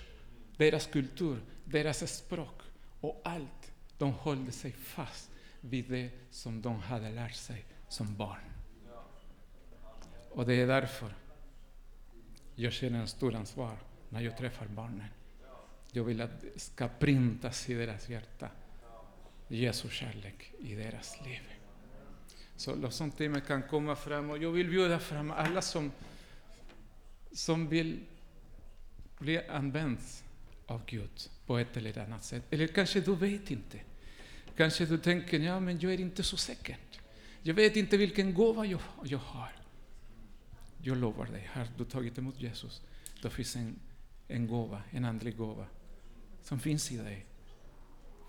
deras 0.56 0.86
kultur, 0.86 1.38
deras 1.64 2.16
språk 2.16 2.60
och 3.00 3.20
allt. 3.24 3.61
De 4.02 4.14
höll 4.22 4.52
sig 4.52 4.72
fast 4.72 5.30
vid 5.60 5.90
det 5.90 6.10
som 6.30 6.62
de 6.62 6.80
hade 6.80 7.10
lärt 7.10 7.34
sig 7.34 7.64
som 7.88 8.16
barn. 8.16 8.40
Och 10.30 10.46
det 10.46 10.54
är 10.54 10.66
därför 10.66 11.14
jag 12.54 12.72
känner 12.72 13.00
en 13.00 13.08
stor 13.08 13.34
ansvar 13.34 13.76
när 14.08 14.20
jag 14.20 14.36
träffar 14.36 14.66
barnen. 14.66 15.06
Jag 15.92 16.04
vill 16.04 16.20
att 16.20 16.40
det 16.40 16.60
ska 16.60 16.88
printas 16.88 17.68
i 17.70 17.74
deras 17.74 18.08
hjärta 18.08 18.48
Jesu 19.48 19.88
kärlek 19.88 20.52
i 20.58 20.74
deras 20.74 21.20
liv. 21.24 21.42
Så 22.56 22.74
lovsångsteamet 22.74 23.46
kan 23.46 23.62
komma 23.62 23.96
fram 23.96 24.30
och 24.30 24.38
jag 24.38 24.50
vill 24.50 24.68
bjuda 24.68 24.98
fram 24.98 25.30
alla 25.30 25.62
som, 25.62 25.92
som 27.32 27.68
vill 27.68 28.00
bli 29.18 29.48
använda 29.48 30.00
av 30.66 30.82
Gud 30.86 31.30
på 31.46 31.58
ett 31.58 31.76
eller 31.76 31.98
annat 31.98 32.24
sätt. 32.24 32.42
Eller 32.50 32.66
kanske 32.66 33.00
du 33.00 33.16
vet 33.16 33.50
inte. 33.50 33.80
Kanske 34.56 34.86
du 34.86 34.98
tänker, 34.98 35.40
ja 35.40 35.60
men 35.60 35.80
jag 35.80 35.92
är 35.92 36.00
inte 36.00 36.22
så 36.22 36.36
säker. 36.36 36.76
Jag 37.42 37.54
vet 37.54 37.76
inte 37.76 37.96
vilken 37.96 38.34
gåva 38.34 38.66
jag, 38.66 38.80
jag 39.04 39.18
har. 39.18 39.52
Jag 40.82 40.96
lovar 40.96 41.26
dig, 41.26 41.50
har 41.52 41.68
du 41.78 41.84
tagit 41.84 42.18
emot 42.18 42.40
Jesus, 42.40 42.82
då 43.22 43.30
finns 43.30 43.56
en, 43.56 43.78
en 44.28 44.46
gåva, 44.46 44.82
en 44.90 45.04
andlig 45.04 45.36
gåva, 45.36 45.66
som 46.42 46.60
finns 46.60 46.92
i 46.92 46.96
dig 46.96 47.26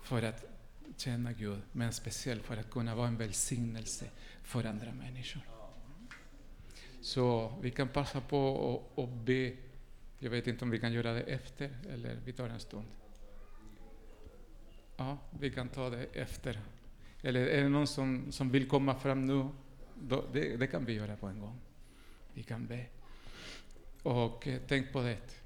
för 0.04 0.22
att 0.22 0.44
känna 0.96 1.32
Gud, 1.32 1.58
men 1.72 1.92
speciellt 1.92 2.42
för 2.42 2.56
att 2.56 2.70
kunna 2.70 2.94
vara 2.94 3.08
en 3.08 3.16
välsignelse 3.16 4.06
för 4.42 4.64
andra 4.64 4.92
människor. 4.92 5.42
Så 7.00 7.54
vi 7.62 7.70
kan 7.70 7.88
passa 7.88 8.20
på 8.20 8.38
och, 8.38 8.98
och 8.98 9.08
be. 9.08 9.52
Jag 10.18 10.30
vet 10.30 10.46
inte 10.46 10.64
om 10.64 10.70
vi 10.70 10.80
kan 10.80 10.92
göra 10.92 11.12
det 11.12 11.22
efter 11.22 11.76
eller 11.90 12.18
vi 12.24 12.32
tar 12.32 12.48
en 12.48 12.60
stund. 12.60 12.86
Ja, 15.04 15.18
vi 15.40 15.50
kan 15.50 15.68
ta 15.68 15.90
det 15.90 16.04
efter. 16.04 16.60
Eller 17.22 17.46
är 17.46 17.62
det 17.62 17.68
någon 17.68 17.86
som, 17.86 18.32
som 18.32 18.50
vill 18.50 18.68
komma 18.68 18.94
fram 18.94 19.24
nu? 19.24 19.48
Då, 19.94 20.24
det, 20.32 20.56
det 20.56 20.66
kan 20.66 20.84
vi 20.84 20.92
göra 20.92 21.16
på 21.16 21.26
en 21.26 21.40
gång. 21.40 21.60
Vi 22.34 22.42
kan 22.42 22.66
be. 22.66 22.86
Och 24.02 24.48
eh, 24.48 24.60
tänk 24.68 24.92
på 24.92 25.02
det. 25.02 25.42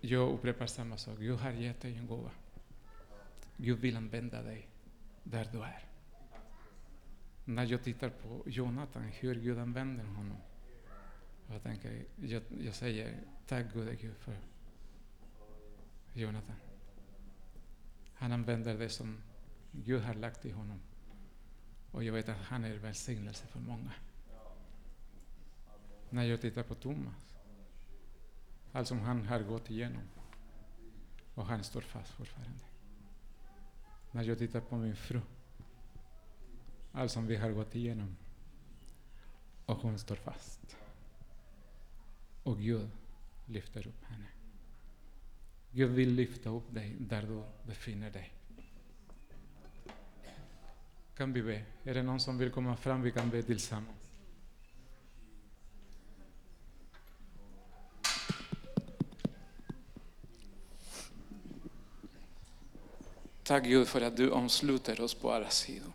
Jag 0.00 0.32
upprepar 0.32 0.66
samma 0.66 0.96
sak. 0.96 1.18
Gud 1.18 1.38
har 1.38 1.50
gett 1.50 1.80
dig 1.80 1.96
en 1.96 2.06
gåva. 2.06 2.30
Gud 3.56 3.78
vill 3.78 3.96
använda 3.96 4.42
dig 4.42 4.68
där 5.22 5.48
du 5.52 5.62
är. 5.62 5.84
När 7.44 7.64
jag 7.64 7.82
tittar 7.82 8.08
på 8.08 8.42
Jonathan, 8.46 9.02
hur 9.02 9.34
Gud 9.34 9.58
använder 9.58 10.04
honom. 10.04 10.36
Jag, 11.46 11.62
tänker, 11.62 12.04
jag, 12.16 12.42
jag 12.64 12.74
säger 12.74 13.20
tack 13.46 13.72
gode 13.74 13.94
Gud 13.94 14.16
för 14.16 14.36
Jonathan. 16.12 16.56
Han 18.24 18.32
använder 18.32 18.78
det 18.78 18.88
som 18.88 19.22
Gud 19.72 20.02
har 20.02 20.14
lagt 20.14 20.44
i 20.44 20.50
honom. 20.50 20.80
Och 21.90 22.04
jag 22.04 22.12
vet 22.12 22.28
att 22.28 22.36
han 22.36 22.64
är 22.64 22.74
välsignelse 22.74 23.46
för 23.46 23.60
många. 23.60 23.92
När 26.10 26.24
jag 26.24 26.40
tittar 26.40 26.62
på 26.62 26.74
Thomas, 26.74 27.36
allt 28.72 28.88
som 28.88 29.00
han 29.00 29.26
har 29.26 29.40
gått 29.40 29.70
igenom. 29.70 30.02
Och 31.34 31.46
han 31.46 31.64
står 31.64 31.80
fast 31.80 32.10
fortfarande. 32.10 32.64
När 34.10 34.22
jag 34.22 34.38
tittar 34.38 34.60
på 34.60 34.76
min 34.76 34.96
fru, 34.96 35.20
allt 36.92 37.12
som 37.12 37.26
vi 37.26 37.36
har 37.36 37.50
gått 37.50 37.74
igenom. 37.74 38.16
Och 39.66 39.76
hon 39.76 39.98
står 39.98 40.16
fast. 40.16 40.76
Och 42.42 42.58
Gud 42.58 42.90
lyfter 43.46 43.86
upp 43.86 44.04
henne. 44.04 44.33
Gud 45.76 45.90
vill 45.90 46.14
lyfta 46.14 46.50
upp 46.50 46.74
dig 46.74 46.96
där 46.98 47.22
du 47.22 47.42
befinner 47.66 48.10
dig. 48.10 48.32
Kan 51.16 51.32
vi 51.32 51.42
be? 51.42 51.62
Är 51.84 51.94
det 51.94 52.02
någon 52.02 52.20
som 52.20 52.38
vill 52.38 52.50
komma 52.50 52.76
fram? 52.76 53.02
Vi 53.02 53.10
kan 53.10 53.30
be 53.30 53.42
tillsammans. 53.42 53.96
Tack 63.42 63.64
Gud 63.64 63.88
för 63.88 64.00
att 64.00 64.16
du 64.16 64.30
omsluter 64.30 65.00
oss 65.00 65.14
på 65.14 65.32
alla 65.32 65.50
sidor. 65.50 65.92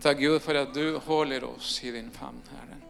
Tack 0.00 0.18
Gud 0.18 0.42
för 0.42 0.54
att 0.54 0.74
du 0.74 0.96
håller 0.96 1.44
oss 1.44 1.84
i 1.84 1.90
din 1.90 2.10
famn, 2.10 2.42
Herren. 2.50 2.82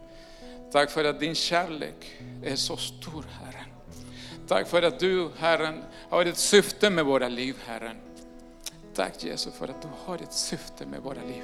Tack 0.71 0.91
för 0.91 1.05
att 1.05 1.19
din 1.19 1.35
kärlek 1.35 2.21
är 2.43 2.55
så 2.55 2.77
stor, 2.77 3.23
Herren. 3.23 3.72
Tack 4.47 4.67
för 4.67 4.81
att 4.81 4.99
du, 4.99 5.29
Herren, 5.37 5.83
har 6.09 6.25
ett 6.25 6.37
syfte 6.37 6.89
med 6.89 7.05
våra 7.05 7.27
liv, 7.29 7.55
Herren. 7.65 7.97
Tack 8.93 9.23
Jesus 9.23 9.53
för 9.53 9.67
att 9.67 9.81
du 9.81 9.87
har 10.05 10.15
ett 10.15 10.33
syfte 10.33 10.85
med 10.85 11.01
våra 11.01 11.21
liv. 11.21 11.43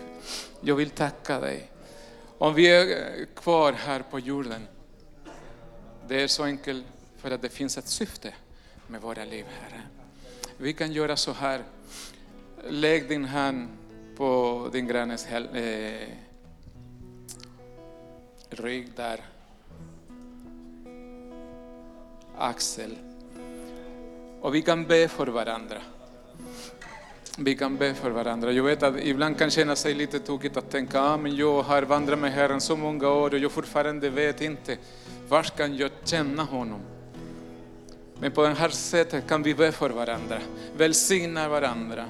Jag 0.62 0.76
vill 0.76 0.90
tacka 0.90 1.40
dig. 1.40 1.72
Om 2.38 2.54
vi 2.54 2.68
är 2.68 3.26
kvar 3.36 3.74
här 3.74 4.04
på 4.12 4.20
jorden, 4.20 4.68
det 6.08 6.24
är 6.24 6.28
så 6.28 6.44
enkelt 6.44 6.86
för 7.18 7.32
att 7.32 7.42
det 7.42 7.50
finns 7.50 7.78
ett 7.78 7.88
syfte 7.88 8.34
med 8.88 9.02
våra 9.02 9.26
liv, 9.26 9.46
Herre. 9.62 9.82
Vi 10.58 10.74
kan 10.74 10.92
göra 10.92 11.16
så 11.16 11.32
här. 11.32 11.64
Lägg 12.70 13.10
din 13.10 13.26
hand 13.26 13.68
på 14.18 14.70
din 14.72 14.88
grannes 14.88 15.28
eh, 15.28 16.08
rygg 18.50 18.92
där. 18.96 19.22
Axel. 22.40 22.96
Och 24.42 24.56
vi 24.56 24.62
kan 24.62 24.86
be 24.86 25.08
för 25.08 25.28
varandra. 25.28 25.78
Vi 27.38 27.56
kan 27.56 27.78
be 27.78 27.94
för 27.94 28.10
varandra. 28.10 28.52
Jag 28.52 28.64
vet 28.64 28.84
att 28.84 28.96
ibland 29.00 29.38
kan 29.38 29.50
känna 29.50 29.76
sig 29.76 29.94
lite 29.94 30.20
tokigt 30.20 30.58
att 30.58 30.72
tänka, 30.72 31.02
ah, 31.02 31.18
men 31.18 31.36
jag 31.36 31.62
har 31.62 31.82
vandrat 31.82 32.20
med 32.20 32.32
Herren 32.32 32.62
så 32.62 32.76
många 32.76 33.10
år 33.10 33.34
och 33.34 33.40
jag 33.40 33.52
fortfarande 33.52 34.10
vet 34.10 34.42
inte, 34.42 34.78
var 35.30 35.44
kan 35.44 35.78
jag 35.78 35.92
känna 36.04 36.44
honom? 36.44 36.80
Men 38.20 38.32
på 38.32 38.42
det 38.42 38.54
här 38.54 38.70
sättet 38.70 39.28
kan 39.28 39.44
vi 39.44 39.56
be 39.56 39.72
för 39.72 39.90
varandra, 39.90 40.40
välsigna 40.78 41.50
varandra 41.50 42.06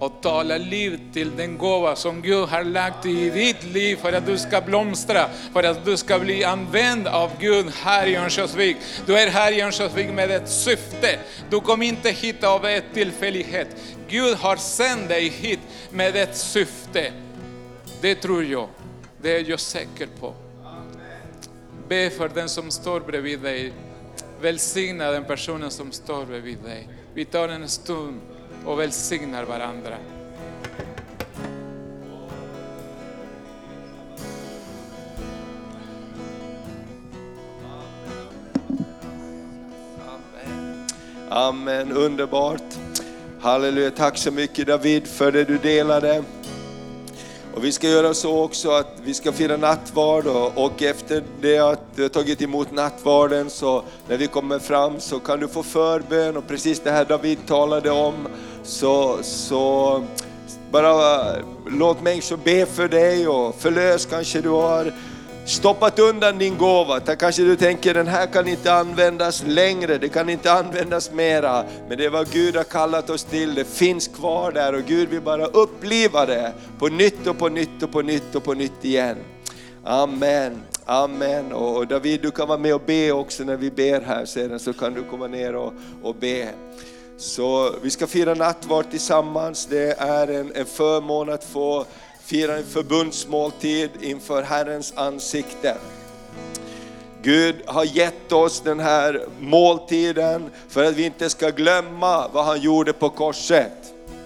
och 0.00 0.12
tala 0.20 0.58
liv 0.58 1.00
till 1.12 1.36
den 1.36 1.58
gåva 1.58 1.96
som 1.96 2.22
Gud 2.22 2.48
har 2.48 2.64
lagt 2.64 3.06
i 3.06 3.30
ditt 3.30 3.64
liv 3.64 3.96
för 3.96 4.12
att 4.12 4.26
du 4.26 4.38
ska 4.38 4.60
blomstra, 4.60 5.28
för 5.52 5.62
att 5.62 5.84
du 5.84 5.96
ska 5.96 6.18
bli 6.18 6.44
använd 6.44 7.06
av 7.06 7.30
Gud 7.40 7.66
här 7.82 8.06
i 8.06 8.16
Örnsköldsvik. 8.16 8.76
Du 9.06 9.18
är 9.18 9.30
här 9.30 9.52
i 9.52 9.60
Örnsköldsvik 9.60 10.10
med 10.10 10.30
ett 10.30 10.48
syfte. 10.48 11.18
Du 11.50 11.60
kom 11.60 11.82
inte 11.82 12.10
hit 12.10 12.44
av 12.44 12.66
en 12.66 12.82
tillfällighet. 12.94 13.68
Gud 14.08 14.36
har 14.36 14.56
sänt 14.56 15.08
dig 15.08 15.28
hit 15.28 15.60
med 15.90 16.16
ett 16.16 16.36
syfte. 16.36 17.12
Det 18.00 18.14
tror 18.14 18.44
jag. 18.44 18.68
Det 19.22 19.36
är 19.36 19.50
jag 19.50 19.60
säker 19.60 20.08
på. 20.20 20.34
Be 21.88 22.10
för 22.10 22.28
den 22.28 22.48
som 22.48 22.70
står 22.70 23.00
bredvid 23.00 23.40
dig. 23.40 23.72
Välsigna 24.40 25.10
den 25.10 25.24
personen 25.24 25.70
som 25.70 25.92
står 25.92 26.24
bredvid 26.24 26.58
dig. 26.58 26.88
Vi 27.14 27.24
tar 27.24 27.48
en 27.48 27.68
stund 27.68 28.20
och 28.64 28.80
välsignar 28.80 29.44
varandra. 29.44 29.94
Amen, 41.32 41.92
underbart. 41.92 42.62
Halleluja, 43.40 43.90
tack 43.90 44.18
så 44.18 44.30
mycket 44.30 44.66
David 44.66 45.06
för 45.06 45.32
det 45.32 45.44
du 45.44 45.58
delade. 45.58 46.24
Och 47.54 47.64
vi 47.64 47.72
ska 47.72 47.88
göra 47.88 48.14
så 48.14 48.42
också 48.42 48.70
att 48.70 48.94
vi 49.04 49.14
ska 49.14 49.32
fira 49.32 49.56
nattvard 49.56 50.26
och, 50.26 50.64
och 50.64 50.82
efter 50.82 51.22
det 51.40 51.58
att 51.58 51.80
du 51.96 52.02
har 52.02 52.08
tagit 52.08 52.42
emot 52.42 52.72
nattvarden 52.72 53.50
så 53.50 53.82
när 54.08 54.16
vi 54.16 54.26
kommer 54.26 54.58
fram 54.58 55.00
så 55.00 55.18
kan 55.18 55.40
du 55.40 55.48
få 55.48 55.62
förbön 55.62 56.36
och 56.36 56.48
precis 56.48 56.80
det 56.80 56.90
här 56.90 57.04
David 57.04 57.38
talade 57.46 57.90
om. 57.90 58.14
Så, 58.62 59.18
så 59.22 60.02
bara 60.70 61.20
eh, 61.36 61.42
låt 61.68 62.02
människor 62.02 62.38
be 62.44 62.66
för 62.66 62.88
dig 62.88 63.28
och 63.28 63.54
förlös 63.54 64.06
kanske 64.06 64.40
du 64.40 64.48
har 64.48 64.92
stoppat 65.50 65.98
undan 65.98 66.38
din 66.38 66.58
gåva. 66.58 66.98
Där 66.98 67.14
kanske 67.14 67.42
du 67.42 67.56
tänker 67.56 67.94
den 67.94 68.06
här 68.06 68.26
kan 68.26 68.48
inte 68.48 68.72
användas 68.72 69.44
längre, 69.46 69.98
det 69.98 70.08
kan 70.08 70.28
inte 70.28 70.52
användas 70.52 71.12
mera. 71.12 71.64
Men 71.88 71.98
det 71.98 72.04
är 72.04 72.10
vad 72.10 72.30
Gud 72.30 72.56
har 72.56 72.64
kallat 72.64 73.10
oss 73.10 73.24
till, 73.24 73.54
det 73.54 73.64
finns 73.64 74.08
kvar 74.08 74.52
där 74.52 74.74
och 74.74 74.82
Gud 74.82 75.08
vill 75.08 75.20
bara 75.20 75.46
uppliva 75.46 76.26
det 76.26 76.52
på 76.78 76.88
nytt 76.88 77.26
och 77.26 77.38
på 77.38 77.48
nytt 77.48 77.82
och 77.82 77.92
på 77.92 78.02
nytt 78.02 78.34
och 78.34 78.44
på 78.44 78.54
nytt 78.54 78.84
igen. 78.84 79.16
Amen. 79.84 80.62
Amen. 80.84 81.52
Och 81.52 81.86
David 81.86 82.22
du 82.22 82.30
kan 82.30 82.48
vara 82.48 82.58
med 82.58 82.74
och 82.74 82.82
be 82.86 83.12
också 83.12 83.44
när 83.44 83.56
vi 83.56 83.70
ber 83.70 84.00
här 84.00 84.24
sedan 84.24 84.58
så 84.58 84.72
kan 84.72 84.94
du 84.94 85.02
komma 85.02 85.26
ner 85.26 85.54
och, 85.54 85.72
och 86.02 86.14
be. 86.14 86.48
Så 87.16 87.74
vi 87.82 87.90
ska 87.90 88.06
fira 88.06 88.34
nattvard 88.34 88.90
tillsammans. 88.90 89.66
Det 89.66 90.00
är 90.00 90.28
en, 90.28 90.52
en 90.54 90.66
förmån 90.66 91.30
att 91.30 91.44
få 91.44 91.84
fira 92.30 92.56
en 92.56 92.64
förbundsmåltid 92.64 93.90
inför 94.00 94.42
Herrens 94.42 94.92
ansikte. 94.96 95.76
Gud 97.22 97.56
har 97.66 97.84
gett 97.84 98.32
oss 98.32 98.60
den 98.60 98.80
här 98.80 99.26
måltiden 99.40 100.50
för 100.68 100.84
att 100.84 100.94
vi 100.94 101.04
inte 101.04 101.30
ska 101.30 101.50
glömma 101.50 102.28
vad 102.28 102.44
han 102.44 102.60
gjorde 102.60 102.92
på 102.92 103.10
korset. 103.10 103.72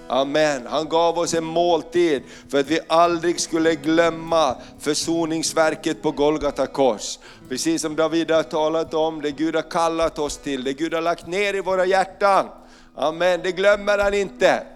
Amen. 0.09 0.67
Han 0.67 0.89
gav 0.89 1.19
oss 1.19 1.35
en 1.35 1.45
måltid 1.45 2.23
för 2.49 2.61
att 2.61 2.71
vi 2.71 2.81
aldrig 2.89 3.41
skulle 3.41 3.75
glömma 3.75 4.57
försoningsverket 4.81 6.03
på 6.03 6.11
Golgata 6.11 6.67
kors. 6.67 7.19
Precis 7.49 7.83
som 7.83 7.97
David 7.97 8.31
har 8.31 8.43
talat 8.43 8.95
om, 8.95 9.23
det 9.23 9.31
Gud 9.31 9.55
har 9.55 9.71
kallat 9.71 10.19
oss 10.19 10.39
till, 10.39 10.65
det 10.65 10.73
Gud 10.73 10.95
har 10.95 11.03
lagt 11.03 11.27
ner 11.27 11.55
i 11.55 11.61
våra 11.61 11.85
hjärtan. 11.85 12.47
Amen, 12.97 13.41
det 13.43 13.53
glömmer 13.53 13.99
han 13.99 14.15
inte. 14.15 14.74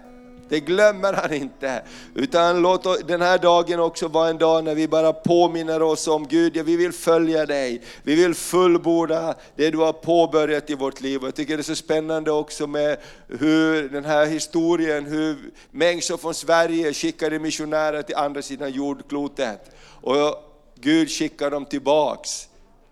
Det 0.49 0.59
glömmer 0.59 1.13
han 1.13 1.33
inte. 1.33 1.81
Utan 2.15 2.61
låt 2.61 3.07
den 3.07 3.21
här 3.21 3.37
dagen 3.37 3.79
också 3.79 4.07
vara 4.07 4.29
en 4.29 4.37
dag 4.37 4.63
när 4.63 4.75
vi 4.75 4.87
bara 4.87 5.13
påminner 5.13 5.81
oss 5.81 6.07
om 6.07 6.27
Gud, 6.27 6.57
ja, 6.57 6.63
vi 6.63 6.75
vill 6.75 6.91
följa 6.91 7.45
dig. 7.45 7.81
Vi 8.03 8.15
vill 8.15 8.33
fullborda 8.33 9.35
det 9.55 9.69
du 9.69 9.77
har 9.77 9.93
påbörjat 9.93 10.69
i 10.69 10.75
vårt 10.75 11.01
liv. 11.01 11.19
Jag 11.23 11.35
tycker 11.35 11.57
det 11.57 11.61
är 11.61 11.63
så 11.63 11.75
spännande 11.75 12.31
också 12.31 12.67
med 12.67 12.97
hur 13.27 13.89
den 13.89 14.05
här 14.05 14.25
historien, 14.25 15.05
hur 15.05 15.37
människor 15.71 16.17
från 16.17 16.33
Sverige 16.33 16.93
skickade 16.93 17.39
missionärer 17.39 18.01
till 18.01 18.15
andra 18.15 18.41
sidan 18.41 18.71
jordklotet. 18.71 19.71
Och 20.01 20.45
Gud 20.75 21.09
skickar 21.09 21.51
dem 21.51 21.65
tillbaks. 21.65 22.47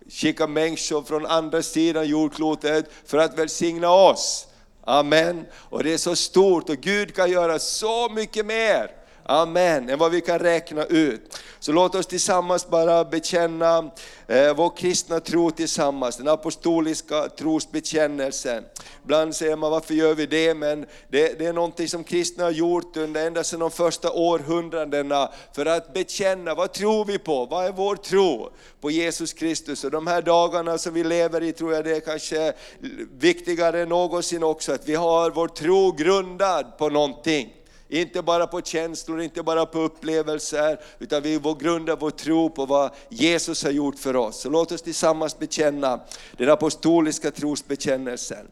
Skickar 0.09 0.47
människor 0.47 1.01
från 1.03 1.25
andra 1.25 1.61
sidan 1.61 2.07
jordklotet 2.07 2.89
för 3.05 3.17
att 3.17 3.39
välsigna 3.39 3.91
oss. 3.91 4.47
Amen. 4.87 5.45
Och 5.53 5.83
det 5.83 5.93
är 5.93 5.97
så 5.97 6.15
stort 6.15 6.69
och 6.69 6.77
Gud 6.77 7.15
kan 7.15 7.31
göra 7.31 7.59
så 7.59 8.09
mycket 8.09 8.45
mer. 8.45 8.96
Amen, 9.29 9.89
än 9.89 9.99
vad 9.99 10.11
vi 10.11 10.21
kan 10.21 10.39
räkna 10.39 10.85
ut. 10.85 11.37
Så 11.59 11.71
låt 11.71 11.95
oss 11.95 12.07
tillsammans 12.07 12.67
bara 12.67 13.05
bekänna 13.05 13.91
eh, 14.27 14.55
vår 14.55 14.77
kristna 14.77 15.19
tro 15.19 15.51
tillsammans, 15.51 16.17
den 16.17 16.27
apostoliska 16.27 17.29
trosbekännelsen. 17.29 18.63
Ibland 19.03 19.35
säger 19.35 19.55
man 19.55 19.71
varför 19.71 19.93
gör 19.93 20.15
vi 20.15 20.25
det? 20.25 20.53
Men 20.53 20.85
det, 21.09 21.39
det 21.39 21.45
är 21.45 21.53
någonting 21.53 21.87
som 21.87 22.03
kristna 22.03 22.43
har 22.43 22.51
gjort 22.51 22.97
under 22.97 23.27
ända 23.27 23.43
sedan 23.43 23.59
de 23.59 23.71
första 23.71 24.11
århundradena 24.11 25.29
för 25.53 25.65
att 25.65 25.93
bekänna, 25.93 26.55
vad 26.55 26.73
tror 26.73 27.05
vi 27.05 27.17
på? 27.17 27.45
Vad 27.45 27.65
är 27.65 27.71
vår 27.71 27.95
tro? 27.95 28.49
På 28.81 28.91
Jesus 28.91 29.33
Kristus. 29.33 29.83
Och 29.83 29.91
de 29.91 30.07
här 30.07 30.21
dagarna 30.21 30.77
som 30.77 30.93
vi 30.93 31.03
lever 31.03 31.43
i 31.43 31.51
tror 31.51 31.73
jag 31.73 31.85
det 31.85 31.95
är 31.95 31.99
kanske 31.99 32.53
viktigare 33.19 33.81
än 33.81 33.89
någonsin 33.89 34.43
också 34.43 34.73
att 34.73 34.87
vi 34.89 34.95
har 34.95 35.31
vår 35.31 35.47
tro 35.47 35.91
grundad 35.91 36.77
på 36.77 36.89
någonting. 36.89 37.56
Inte 37.89 38.21
bara 38.21 38.47
på 38.47 38.61
känslor, 38.61 39.21
inte 39.21 39.43
bara 39.43 39.65
på 39.65 39.79
upplevelser, 39.79 40.79
utan 40.99 41.21
vi 41.21 41.39
grundar 41.59 41.95
vår 41.95 42.11
tro 42.11 42.49
på 42.49 42.65
vad 42.65 42.91
Jesus 43.09 43.63
har 43.63 43.71
gjort 43.71 43.99
för 43.99 44.15
oss. 44.15 44.41
Så 44.41 44.49
låt 44.49 44.71
oss 44.71 44.81
tillsammans 44.81 45.39
bekänna 45.39 45.99
den 46.37 46.49
apostoliska 46.49 47.31
trosbekännelsen. 47.31 48.47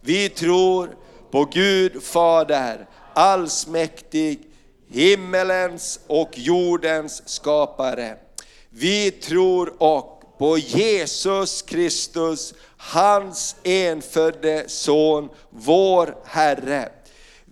Vi 0.00 0.28
tror 0.28 0.96
på 1.30 1.44
Gud 1.44 2.02
Fader, 2.02 2.88
allsmäktig, 3.14 4.40
himmelens 4.88 6.00
och 6.06 6.38
jordens 6.38 7.28
skapare. 7.28 8.16
Vi 8.70 9.10
tror 9.10 9.82
och 9.82 10.14
på 10.38 10.58
Jesus 10.58 11.62
Kristus, 11.62 12.54
hans 12.76 13.56
enfödde 13.62 14.64
Son, 14.68 15.28
vår 15.50 16.16
Herre 16.24 16.88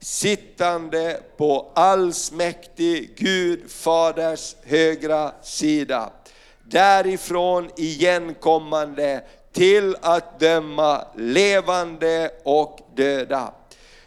sittande 0.00 1.20
på 1.36 1.72
allsmäktig 1.74 3.14
Gud 3.16 3.70
Faders 3.70 4.56
högra 4.64 5.32
sida. 5.42 6.10
Därifrån 6.64 7.70
igenkommande 7.76 9.24
till 9.52 9.96
att 10.00 10.40
döma 10.40 11.04
levande 11.16 12.30
och 12.44 12.80
döda. 12.94 13.52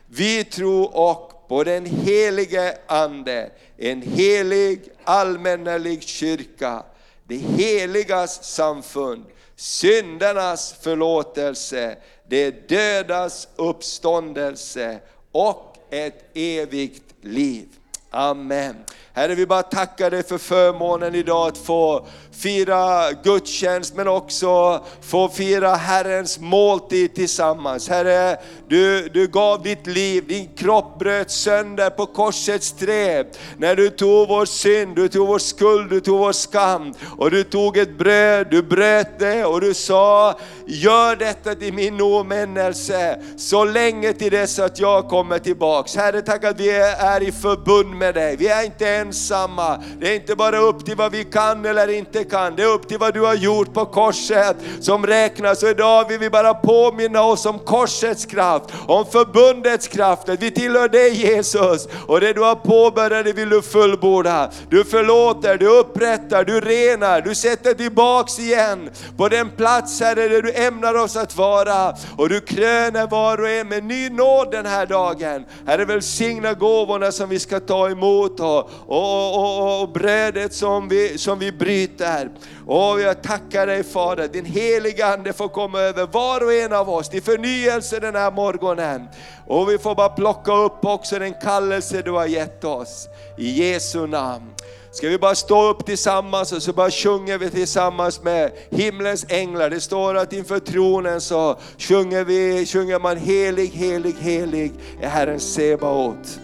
Vi 0.06 0.44
tror 0.44 0.98
och 0.98 1.48
på 1.48 1.64
den 1.64 1.86
helige 1.86 2.78
Ande, 2.88 3.52
en 3.78 4.02
helig 4.02 4.90
allmännelig 5.04 6.04
kyrka, 6.04 6.84
det 7.28 7.36
heligas 7.38 8.44
samfund, 8.44 9.26
syndernas 9.56 10.76
förlåtelse, 10.82 11.98
det 12.28 12.70
dödas 12.70 13.48
uppståndelse 13.56 15.00
och 15.32 15.71
ett 15.92 16.30
evigt 16.34 17.04
liv. 17.22 17.68
Amen. 18.10 18.76
Herre, 19.14 19.36
vi 19.36 19.46
bara 19.46 19.64
tackar 19.64 20.12
dig 20.12 20.24
för 20.24 20.38
förmånen 20.38 21.16
idag 21.16 21.48
att 21.48 21.58
få 21.58 22.06
fira 22.32 23.12
gudstjänst 23.24 23.96
men 23.96 24.08
också 24.08 24.84
få 25.02 25.30
fira 25.30 25.76
Herrens 25.76 26.40
måltid 26.40 27.16
tillsammans. 27.16 27.90
Herre, 27.90 28.38
du, 28.68 29.10
du 29.10 29.28
gav 29.28 29.64
ditt 29.64 29.88
liv, 29.88 30.28
din 30.28 30.50
kropp 30.56 31.00
bröt 31.00 31.32
sönder 31.32 31.90
på 31.90 32.06
korsets 32.06 32.72
trä. 32.72 33.26
När 33.58 33.76
du 33.76 33.90
tog 33.90 34.28
vår 34.28 34.46
synd, 34.46 34.96
du 34.96 35.08
tog 35.08 35.28
vår 35.28 35.40
skuld, 35.40 35.90
du 35.90 36.00
tog 36.00 36.20
vår 36.20 36.32
skam. 36.32 36.94
Och 37.18 37.32
du 37.32 37.44
tog 37.44 37.78
ett 37.78 37.98
bröd, 37.98 38.48
du 38.52 38.64
bröt 38.64 39.20
det 39.20 39.46
och 39.46 39.62
du 39.62 39.74
sa, 39.74 40.40
gör 40.66 41.16
detta 41.16 41.56
till 41.56 41.74
min 41.74 42.02
omännelse 42.02 43.22
så 43.38 43.66
länge 43.66 44.14
till 44.14 44.32
dess 44.32 44.60
att 44.60 44.80
jag 44.80 45.10
kommer 45.10 45.40
tillbaks. 45.40 45.96
Herre, 45.96 46.22
tack 46.22 46.44
att 46.44 46.60
vi 46.60 46.70
är 46.80 47.24
i 47.24 47.32
förbund 47.32 47.96
med 47.96 48.16
dig. 48.16 48.36
Vi 48.36 48.48
är 48.48 48.66
inte 48.66 49.01
ensamma. 49.02 49.84
Det 50.00 50.12
är 50.12 50.16
inte 50.16 50.36
bara 50.36 50.58
upp 50.58 50.86
till 50.86 50.96
vad 50.96 51.12
vi 51.12 51.24
kan 51.24 51.66
eller 51.66 51.88
inte 51.88 52.24
kan. 52.24 52.56
Det 52.56 52.64
är 52.64 52.68
upp 52.68 52.88
till 52.88 52.98
vad 52.98 53.14
du 53.14 53.22
har 53.22 53.36
gjort 53.36 53.74
på 53.74 53.86
korset 53.86 54.58
som 54.80 55.06
räknas. 55.06 55.64
Och 55.64 55.70
idag 55.70 56.08
vill 56.10 56.20
vi 56.20 56.30
bara 56.30 56.54
påminna 56.54 57.24
oss 57.24 57.46
om 57.46 57.60
korsets 57.60 58.26
kraft, 58.26 58.66
om 58.88 59.06
förbundets 59.06 59.88
kraft. 59.88 60.30
Att 60.30 60.44
vi 60.44 60.52
tillhör 60.52 60.90
dig 60.90 61.14
Jesus. 61.14 61.88
Och 62.08 62.22
det 62.22 62.34
du 62.34 62.42
har 62.42 62.56
påbörjat 62.56 63.26
det 63.26 63.34
vill 63.34 63.50
du 63.50 63.62
fullborda. 63.62 64.50
Du 64.70 64.84
förlåter, 64.84 65.58
du 65.58 65.68
upprättar, 65.68 66.44
du 66.44 66.60
renar, 66.60 67.22
du 67.22 67.36
sätter 67.36 67.74
tillbaks 67.74 68.40
igen 68.40 68.90
på 69.18 69.30
den 69.30 69.50
plats 69.50 70.02
Herre 70.02 70.28
där 70.28 70.42
du 70.42 70.54
ämnar 70.54 70.96
oss 70.96 71.16
att 71.16 71.38
vara. 71.38 71.94
Och 72.18 72.30
du 72.30 72.42
kröner 72.42 73.08
var 73.08 73.42
och 73.42 73.50
en 73.50 73.68
med 73.68 73.84
ny 73.84 74.10
nåd 74.10 74.52
den 74.52 74.66
här 74.66 74.86
dagen. 74.86 75.46
Herre 75.66 75.86
välsigna 75.86 76.54
gåvorna 76.54 77.12
som 77.12 77.30
vi 77.30 77.40
ska 77.40 77.60
ta 77.60 77.90
emot 77.90 78.40
och, 78.40 78.70
och, 78.92 79.36
och, 79.36 79.82
och 79.82 79.90
brödet 79.90 80.54
som 80.54 80.90
vi, 80.90 81.18
som 81.18 81.40
vi 81.40 81.52
bryter. 81.52 82.30
Och 82.68 83.02
jag 83.02 83.24
tackar 83.24 83.68
dig 83.68 83.84
Fader, 83.84 84.28
din 84.28 84.46
heliga 84.46 85.14
Ande 85.14 85.34
får 85.34 85.48
komma 85.48 85.80
över 85.80 86.08
var 86.08 86.44
och 86.44 86.54
en 86.54 86.74
av 86.74 86.90
oss 86.90 87.10
till 87.10 87.24
förnyelse 87.24 88.00
den 88.00 88.16
här 88.16 88.32
morgonen. 88.32 89.08
Och 89.48 89.70
vi 89.70 89.78
får 89.78 89.96
bara 89.96 90.10
plocka 90.10 90.54
upp 90.54 90.86
också 90.86 91.20
den 91.20 91.34
kallelse 91.34 92.02
du 92.02 92.12
har 92.12 92.26
gett 92.26 92.64
oss. 92.64 93.08
I 93.38 93.50
Jesu 93.50 94.08
namn. 94.08 94.46
Ska 94.92 95.10
vi 95.10 95.18
bara 95.18 95.36
stå 95.36 95.70
upp 95.70 95.86
tillsammans 95.86 96.52
och 96.52 96.64
så 96.64 96.74
bara 96.74 96.92
sjunger 96.92 97.38
vi 97.38 97.50
tillsammans 97.50 98.24
med 98.24 98.52
himlens 98.70 99.26
änglar. 99.30 99.70
Det 99.70 99.82
står 99.82 100.16
att 100.16 100.34
inför 100.34 100.60
tronen 100.60 101.22
så 101.22 101.60
sjunger, 101.78 102.24
vi, 102.24 102.66
sjunger 102.66 103.00
man 103.00 103.18
helig, 103.18 103.68
helig, 103.68 104.16
helig 104.20 104.72
är 105.02 105.10
Herren 105.10 105.40
Sebaot. 105.40 106.40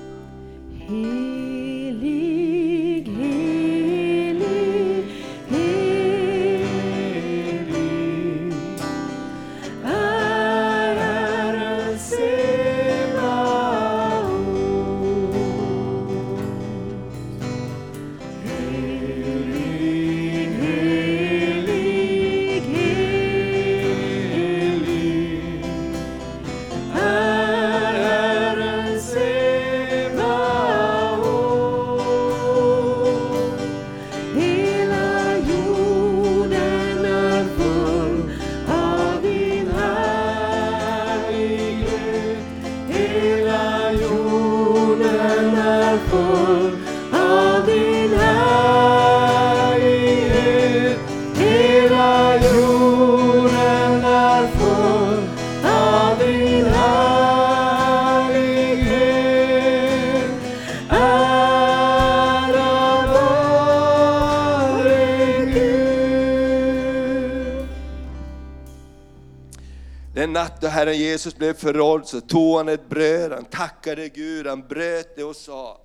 Herren 70.78 70.98
Jesus 70.98 71.36
blev 71.36 71.54
förrådd 71.54 72.08
så 72.08 72.22
tog 72.22 72.58
han 72.58 72.70
ett 72.70 72.90
bröd, 72.90 73.32
han 73.32 73.46
tackade 73.46 74.10
Gud, 74.10 74.48
han 74.48 74.68
bröt 74.68 75.16
det 75.16 75.24
och 75.24 75.36
sa 75.36 75.82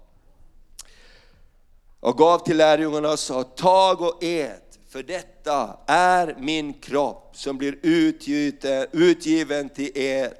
och 2.01 2.19
gav 2.19 2.39
till 2.39 2.57
lärjungarna 2.57 3.11
och 3.11 3.19
sa, 3.19 3.43
tag 3.43 4.01
och 4.01 4.25
ät, 4.25 4.79
för 4.89 5.03
detta 5.03 5.77
är 5.87 6.37
min 6.39 6.73
kropp 6.73 7.31
som 7.33 7.59
blir 7.59 7.79
utgjuten, 7.83 8.87
utgiven 8.93 9.69
till 9.69 9.99
er, 9.99 10.35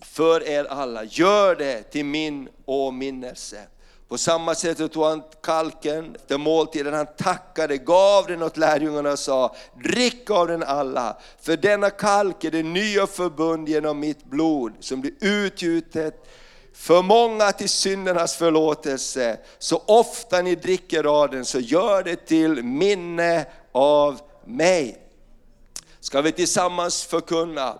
för 0.00 0.48
er 0.48 0.64
alla. 0.64 1.04
Gör 1.04 1.56
det 1.56 1.82
till 1.82 2.04
min 2.04 2.48
åminnelse. 2.64 3.66
På 4.08 4.18
samma 4.18 4.54
sätt 4.54 4.92
tog 4.92 5.04
han 5.04 5.22
kalken 5.42 6.16
efter 6.16 6.38
måltiden, 6.38 6.94
han 6.94 7.06
tackade, 7.18 7.78
gav 7.78 8.26
den 8.26 8.42
åt 8.42 8.56
lärjungarna 8.56 9.12
och 9.12 9.18
sa, 9.18 9.56
drick 9.84 10.30
av 10.30 10.48
den 10.48 10.62
alla, 10.62 11.16
för 11.40 11.56
denna 11.56 11.90
kalk 11.90 12.44
är 12.44 12.50
det 12.50 12.62
nya 12.62 13.06
förbund 13.06 13.68
genom 13.68 14.00
mitt 14.00 14.24
blod 14.24 14.72
som 14.80 15.00
blir 15.00 15.12
utgjutet 15.20 16.24
för 16.74 17.02
många 17.02 17.52
till 17.52 17.68
syndernas 17.68 18.36
förlåtelse. 18.36 19.38
Så 19.58 19.82
ofta 19.86 20.42
ni 20.42 20.54
dricker 20.54 21.04
av 21.04 21.30
den 21.30 21.44
så 21.44 21.60
gör 21.60 22.02
det 22.02 22.16
till 22.16 22.62
minne 22.62 23.46
av 23.72 24.20
mig. 24.44 24.98
Ska 26.00 26.20
vi 26.20 26.32
tillsammans 26.32 27.04
förkunna 27.04 27.78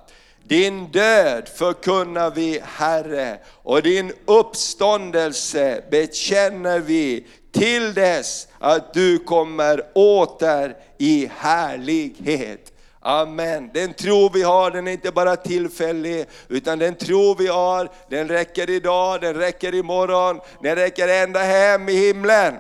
din 0.48 0.90
död 0.90 1.48
förkunnar 1.48 2.30
vi 2.30 2.60
Herre 2.64 3.38
och 3.62 3.82
din 3.82 4.12
uppståndelse 4.26 5.82
bekänner 5.90 6.80
vi 6.80 7.26
till 7.52 7.94
dess 7.94 8.48
att 8.58 8.94
du 8.94 9.18
kommer 9.18 9.82
åter 9.94 10.76
i 10.98 11.30
härlighet. 11.36 12.72
Amen. 13.00 13.70
Den 13.74 13.94
tro 13.94 14.30
vi 14.34 14.42
har, 14.42 14.70
den 14.70 14.88
är 14.88 14.92
inte 14.92 15.10
bara 15.10 15.36
tillfällig, 15.36 16.26
utan 16.48 16.78
den 16.78 16.94
tro 16.94 17.34
vi 17.34 17.46
har, 17.46 17.90
den 18.10 18.28
räcker 18.28 18.70
idag, 18.70 19.20
den 19.20 19.34
räcker 19.34 19.74
imorgon, 19.74 20.40
den 20.62 20.76
räcker 20.76 21.08
ända 21.08 21.40
hem 21.40 21.88
i 21.88 22.06
himlen. 22.06 22.54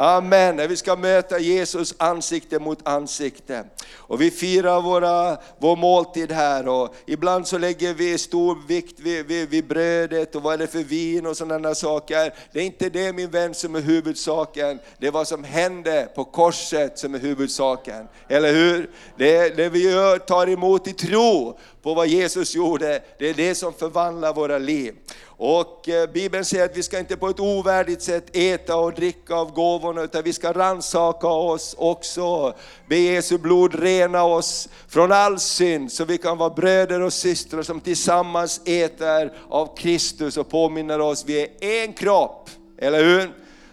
Amen, 0.00 0.56
när 0.56 0.68
vi 0.68 0.76
ska 0.76 0.96
möta 0.96 1.38
Jesus 1.38 1.94
ansikte 1.98 2.58
mot 2.58 2.88
ansikte. 2.88 3.64
Och 3.96 4.20
vi 4.20 4.30
firar 4.30 4.80
våra, 4.80 5.38
vår 5.58 5.76
måltid 5.76 6.32
här 6.32 6.68
och 6.68 6.94
ibland 7.06 7.46
så 7.46 7.58
lägger 7.58 7.94
vi 7.94 8.18
stor 8.18 8.58
vikt 8.68 9.00
vid, 9.00 9.26
vid, 9.26 9.48
vid 9.48 9.66
brödet 9.66 10.34
och 10.34 10.42
vad 10.42 10.54
är 10.54 10.58
det 10.58 10.66
för 10.66 10.82
vin 10.82 11.26
och 11.26 11.36
sådana 11.36 11.74
saker. 11.74 12.34
Det 12.52 12.60
är 12.60 12.64
inte 12.64 12.88
det 12.88 13.12
min 13.12 13.30
vän 13.30 13.54
som 13.54 13.74
är 13.74 13.80
huvudsaken, 13.80 14.78
det 14.98 15.06
är 15.06 15.10
vad 15.10 15.28
som 15.28 15.44
hände 15.44 16.08
på 16.14 16.24
korset 16.24 16.98
som 16.98 17.14
är 17.14 17.18
huvudsaken. 17.18 18.08
Eller 18.28 18.52
hur? 18.52 18.90
Det, 19.16 19.56
det 19.56 19.68
vi 19.68 19.90
gör, 19.90 20.18
tar 20.18 20.46
emot 20.46 20.88
i 20.88 20.92
tro 20.92 21.58
på 21.88 21.94
vad 21.94 22.06
Jesus 22.06 22.54
gjorde, 22.54 23.02
det 23.18 23.28
är 23.28 23.34
det 23.34 23.54
som 23.54 23.72
förvandlar 23.72 24.34
våra 24.34 24.58
liv. 24.58 24.94
Och 25.26 25.88
eh, 25.88 26.10
Bibeln 26.10 26.44
säger 26.44 26.64
att 26.64 26.76
vi 26.76 26.82
ska 26.82 26.98
inte 26.98 27.16
på 27.16 27.28
ett 27.28 27.40
ovärdigt 27.40 28.02
sätt 28.02 28.36
äta 28.36 28.76
och 28.76 28.92
dricka 28.92 29.34
av 29.34 29.52
gåvorna, 29.52 30.02
utan 30.02 30.22
vi 30.22 30.32
ska 30.32 30.52
ransaka 30.52 31.26
oss 31.26 31.74
också. 31.78 32.54
Be 32.88 32.96
Jesu 32.96 33.38
blod 33.38 33.74
rena 33.74 34.24
oss 34.24 34.68
från 34.88 35.12
all 35.12 35.38
synd, 35.38 35.92
så 35.92 36.04
vi 36.04 36.18
kan 36.18 36.38
vara 36.38 36.50
bröder 36.50 37.00
och 37.00 37.12
systrar 37.12 37.62
som 37.62 37.80
tillsammans 37.80 38.60
äter 38.64 39.32
av 39.48 39.76
Kristus 39.76 40.36
och 40.36 40.48
påminner 40.48 41.00
oss, 41.00 41.24
vi 41.26 41.42
är 41.42 41.84
en 41.84 41.92
kropp. 41.92 42.50
Eller 42.78 43.04
hur? 43.04 43.32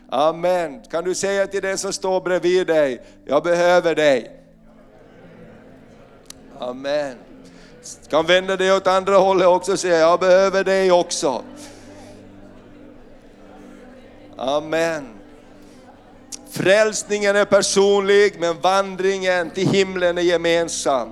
Amen. 0.10 0.82
Kan 0.92 1.04
du 1.04 1.16
säga 1.16 1.48
till 1.48 1.62
den 1.62 1.78
som 1.78 1.94
står 1.94 2.22
bredvid 2.22 2.68
dig, 2.68 3.02
jag 3.26 3.44
behöver 3.44 3.96
dig. 3.96 4.42
Amen. 6.60 7.16
Kan 8.10 8.26
vända 8.26 8.58
dig 8.58 8.74
åt 8.74 8.88
andra 8.88 9.18
hållet 9.18 9.48
också 9.48 9.72
och 9.72 9.80
säga, 9.80 9.98
jag 9.98 10.20
behöver 10.20 10.64
dig 10.64 10.92
också. 10.92 11.44
Amen. 14.38 15.08
Frälsningen 16.52 17.36
är 17.36 17.46
personlig, 17.46 18.40
men 18.40 18.62
vandringen 18.62 19.50
till 19.50 19.70
himlen 19.70 20.18
är 20.18 20.22
gemensam. 20.22 21.10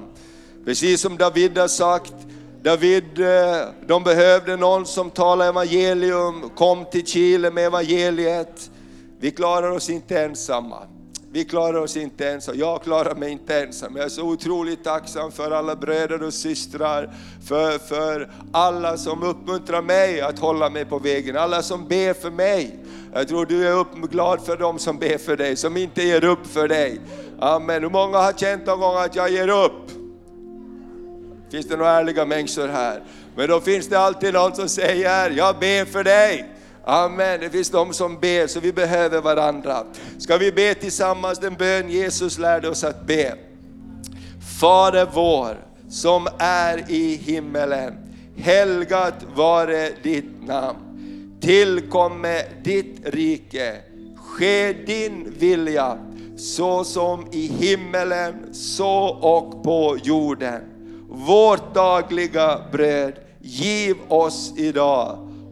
Precis 0.65 1.01
som 1.01 1.17
David 1.17 1.57
har 1.57 1.67
sagt, 1.67 2.13
David, 2.61 3.19
eh, 3.19 3.67
de 3.87 4.03
behövde 4.03 4.55
någon 4.55 4.85
som 4.85 5.09
talade 5.09 5.49
evangelium, 5.49 6.49
kom 6.55 6.85
till 6.85 7.05
Chile 7.05 7.51
med 7.51 7.65
evangeliet. 7.65 8.71
Vi 9.19 9.31
klarar 9.31 9.71
oss 9.71 9.89
inte 9.89 10.21
ensamma. 10.21 10.87
Vi 11.33 11.45
klarar 11.45 11.79
oss 11.79 11.97
inte 11.97 12.29
ensam, 12.29 12.55
jag 12.57 12.83
klarar 12.83 13.15
mig 13.15 13.31
inte 13.31 13.59
ensam. 13.59 13.95
Jag 13.95 14.05
är 14.05 14.09
så 14.09 14.23
otroligt 14.23 14.83
tacksam 14.83 15.31
för 15.31 15.51
alla 15.51 15.75
bröder 15.75 16.23
och 16.23 16.33
systrar, 16.33 17.13
för, 17.47 17.77
för 17.77 18.31
alla 18.51 18.97
som 18.97 19.23
uppmuntrar 19.23 19.81
mig 19.81 20.21
att 20.21 20.39
hålla 20.39 20.69
mig 20.69 20.85
på 20.85 20.99
vägen, 20.99 21.37
alla 21.37 21.61
som 21.61 21.87
ber 21.87 22.13
för 22.13 22.31
mig. 22.31 22.79
Jag 23.13 23.27
tror 23.27 23.45
du 23.45 23.67
är 23.67 23.71
upp, 23.71 23.95
glad 23.95 24.45
för 24.45 24.57
dem 24.57 24.79
som 24.79 24.97
ber 24.97 25.17
för 25.17 25.37
dig, 25.37 25.55
som 25.55 25.77
inte 25.77 26.03
ger 26.03 26.23
upp 26.23 26.47
för 26.47 26.67
dig. 26.67 27.01
Amen. 27.39 27.83
Hur 27.83 27.89
många 27.89 28.17
har 28.17 28.33
känt 28.33 28.65
någon 28.65 28.79
gång 28.79 28.97
att 28.97 29.15
jag 29.15 29.31
ger 29.31 29.49
upp? 29.49 29.91
Finns 31.51 31.67
det 31.67 31.77
några 31.77 31.91
ärliga 31.91 32.25
människor 32.25 32.67
här? 32.67 33.03
Men 33.35 33.49
då 33.49 33.61
finns 33.61 33.87
det 33.87 33.99
alltid 33.99 34.33
någon 34.33 34.55
som 34.55 34.69
säger, 34.69 35.29
jag 35.29 35.59
ber 35.59 35.85
för 35.85 36.03
dig. 36.03 36.52
Amen. 36.83 37.39
Det 37.39 37.49
finns 37.49 37.69
de 37.69 37.93
som 37.93 38.19
ber, 38.19 38.47
så 38.47 38.59
vi 38.59 38.73
behöver 38.73 39.21
varandra. 39.21 39.83
Ska 40.17 40.37
vi 40.37 40.51
be 40.51 40.73
tillsammans 40.73 41.39
den 41.39 41.53
bön 41.53 41.89
Jesus 41.89 42.37
lärde 42.37 42.69
oss 42.69 42.83
att 42.83 43.07
be? 43.07 43.35
Fader 44.59 45.07
vår, 45.13 45.57
som 45.89 46.27
är 46.39 46.91
i 46.91 47.15
himmelen. 47.15 47.93
Helgat 48.37 49.25
vare 49.35 49.89
ditt 50.03 50.47
namn. 50.47 50.79
Tillkomme 51.41 52.41
ditt 52.63 52.95
rike. 53.03 53.75
Ske 54.17 54.73
din 54.73 55.33
vilja, 55.37 55.97
så 56.37 56.83
som 56.83 57.27
i 57.31 57.47
himmelen, 57.47 58.53
så 58.53 59.07
och 59.07 59.63
på 59.63 59.97
jorden. 60.03 60.61
Vårt 61.09 61.73
dagliga 61.73 62.59
bröd 62.71 63.13
giv 63.41 63.95
oss 64.07 64.53
idag 64.57 65.32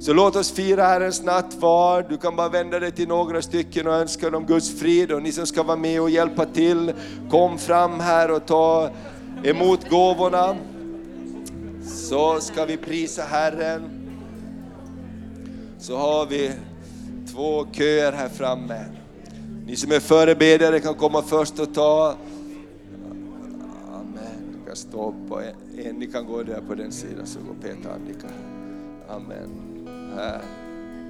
Så 0.00 0.12
låt 0.12 0.36
oss 0.36 0.52
fira 0.52 0.82
Herrens 0.82 1.22
nattvard. 1.22 2.04
Du 2.08 2.16
kan 2.16 2.36
bara 2.36 2.48
vända 2.48 2.80
dig 2.80 2.92
till 2.92 3.08
några 3.08 3.42
stycken 3.42 3.86
och 3.86 3.94
önska 3.94 4.30
dem 4.30 4.46
Guds 4.46 4.80
frid. 4.80 5.12
Och 5.12 5.22
ni 5.22 5.32
som 5.32 5.46
ska 5.46 5.62
vara 5.62 5.76
med 5.76 6.00
och 6.00 6.10
hjälpa 6.10 6.46
till, 6.46 6.92
kom 7.30 7.58
fram 7.58 8.00
här 8.00 8.30
och 8.30 8.46
ta 8.46 8.90
emot 9.42 9.90
gåvorna. 9.90 10.56
Så 11.82 12.40
ska 12.40 12.64
vi 12.64 12.76
prisa 12.76 13.22
Herren. 13.22 13.82
Så 15.78 15.96
har 15.96 16.26
vi 16.26 16.52
två 17.32 17.66
köer 17.72 18.12
här 18.12 18.28
framme. 18.28 18.84
Ni 19.66 19.76
som 19.76 19.92
är 19.92 20.00
förebedjare 20.00 20.80
kan 20.80 20.94
komma 20.94 21.22
först 21.22 21.58
och 21.58 21.74
ta. 21.74 22.14
Amen. 23.92 24.58
Ni 24.58 24.66
kan 24.66 24.76
stå 24.76 25.14
på 25.28 25.40
en, 25.40 25.94
ni 25.94 26.06
kan 26.06 26.26
gå 26.26 26.42
där 26.42 26.60
på 26.68 26.74
den 26.74 26.92
sidan 26.92 27.26
så 27.26 27.38
går 27.38 27.54
Peter 27.62 27.88
och 27.88 27.94
Annika. 27.94 28.28
Amen. 29.08 29.69
Här. 30.16 30.40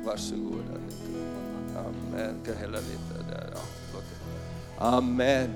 Varsågod 0.05 0.65
Amen. 1.77 2.35
Kan 2.47 2.57
hälla 2.57 2.79
lite 2.79 3.31
där. 3.31 3.47
Ja. 3.53 3.61
Amen. 4.79 5.51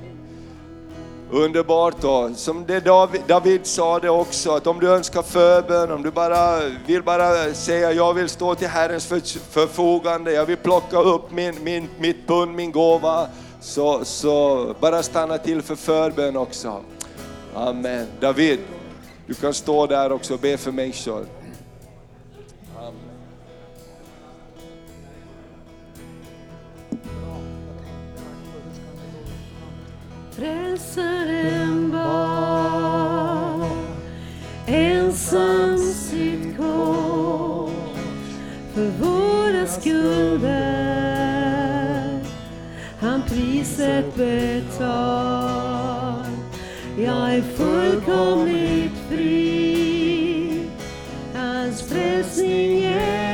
Underbart 1.31 2.01
då, 2.01 2.31
som 2.35 2.67
det 2.67 2.81
David, 2.81 3.21
David 3.27 3.67
sa 3.67 3.99
det 3.99 4.11
också, 4.11 4.51
att 4.51 4.67
om 4.67 4.81
du 4.81 4.89
önskar 4.89 5.23
förbön, 5.23 5.91
om 5.91 6.03
du 6.03 6.11
bara 6.11 6.61
vill 6.87 7.03
bara 7.03 7.55
säga 7.55 7.93
jag 7.93 8.15
vill 8.15 8.29
stå 8.29 8.55
till 8.55 8.69
Herrens 8.69 9.07
för, 9.07 9.21
förfogande, 9.51 10.33
jag 10.33 10.47
vill 10.47 10.57
plocka 10.57 10.99
upp 10.99 11.31
min, 11.31 11.65
min, 11.65 11.89
mitt 11.99 12.27
pund, 12.27 12.55
min 12.55 12.73
gåva, 12.73 13.29
så, 13.61 14.05
så 14.05 14.75
bara 14.81 15.03
stanna 15.03 15.39
till 15.39 15.63
för 15.63 15.77
förbön 15.77 16.37
också. 16.37 16.81
Amen. 17.55 18.07
David, 18.21 18.61
du 19.27 19.35
kan 19.35 19.55
stå 19.55 19.87
där 19.87 20.13
också 20.13 20.35
och 20.35 20.41
be 20.41 20.57
för 20.57 20.73
människor. 20.73 21.27
Frälsaren 30.37 31.91
bar 31.91 33.69
ensam 34.67 35.79
sitt 35.79 36.57
kors 36.57 37.71
för 38.75 38.91
våra 39.01 39.67
skulder. 39.67 40.75
Han 43.01 43.23
priset 43.23 44.15
betal. 44.15 44.85
Jag 46.99 47.35
är 47.35 47.43
fullkomligt 47.43 48.93
fri. 49.09 50.61
Hans 51.35 51.83
frälsning 51.83 52.85
är 52.85 53.34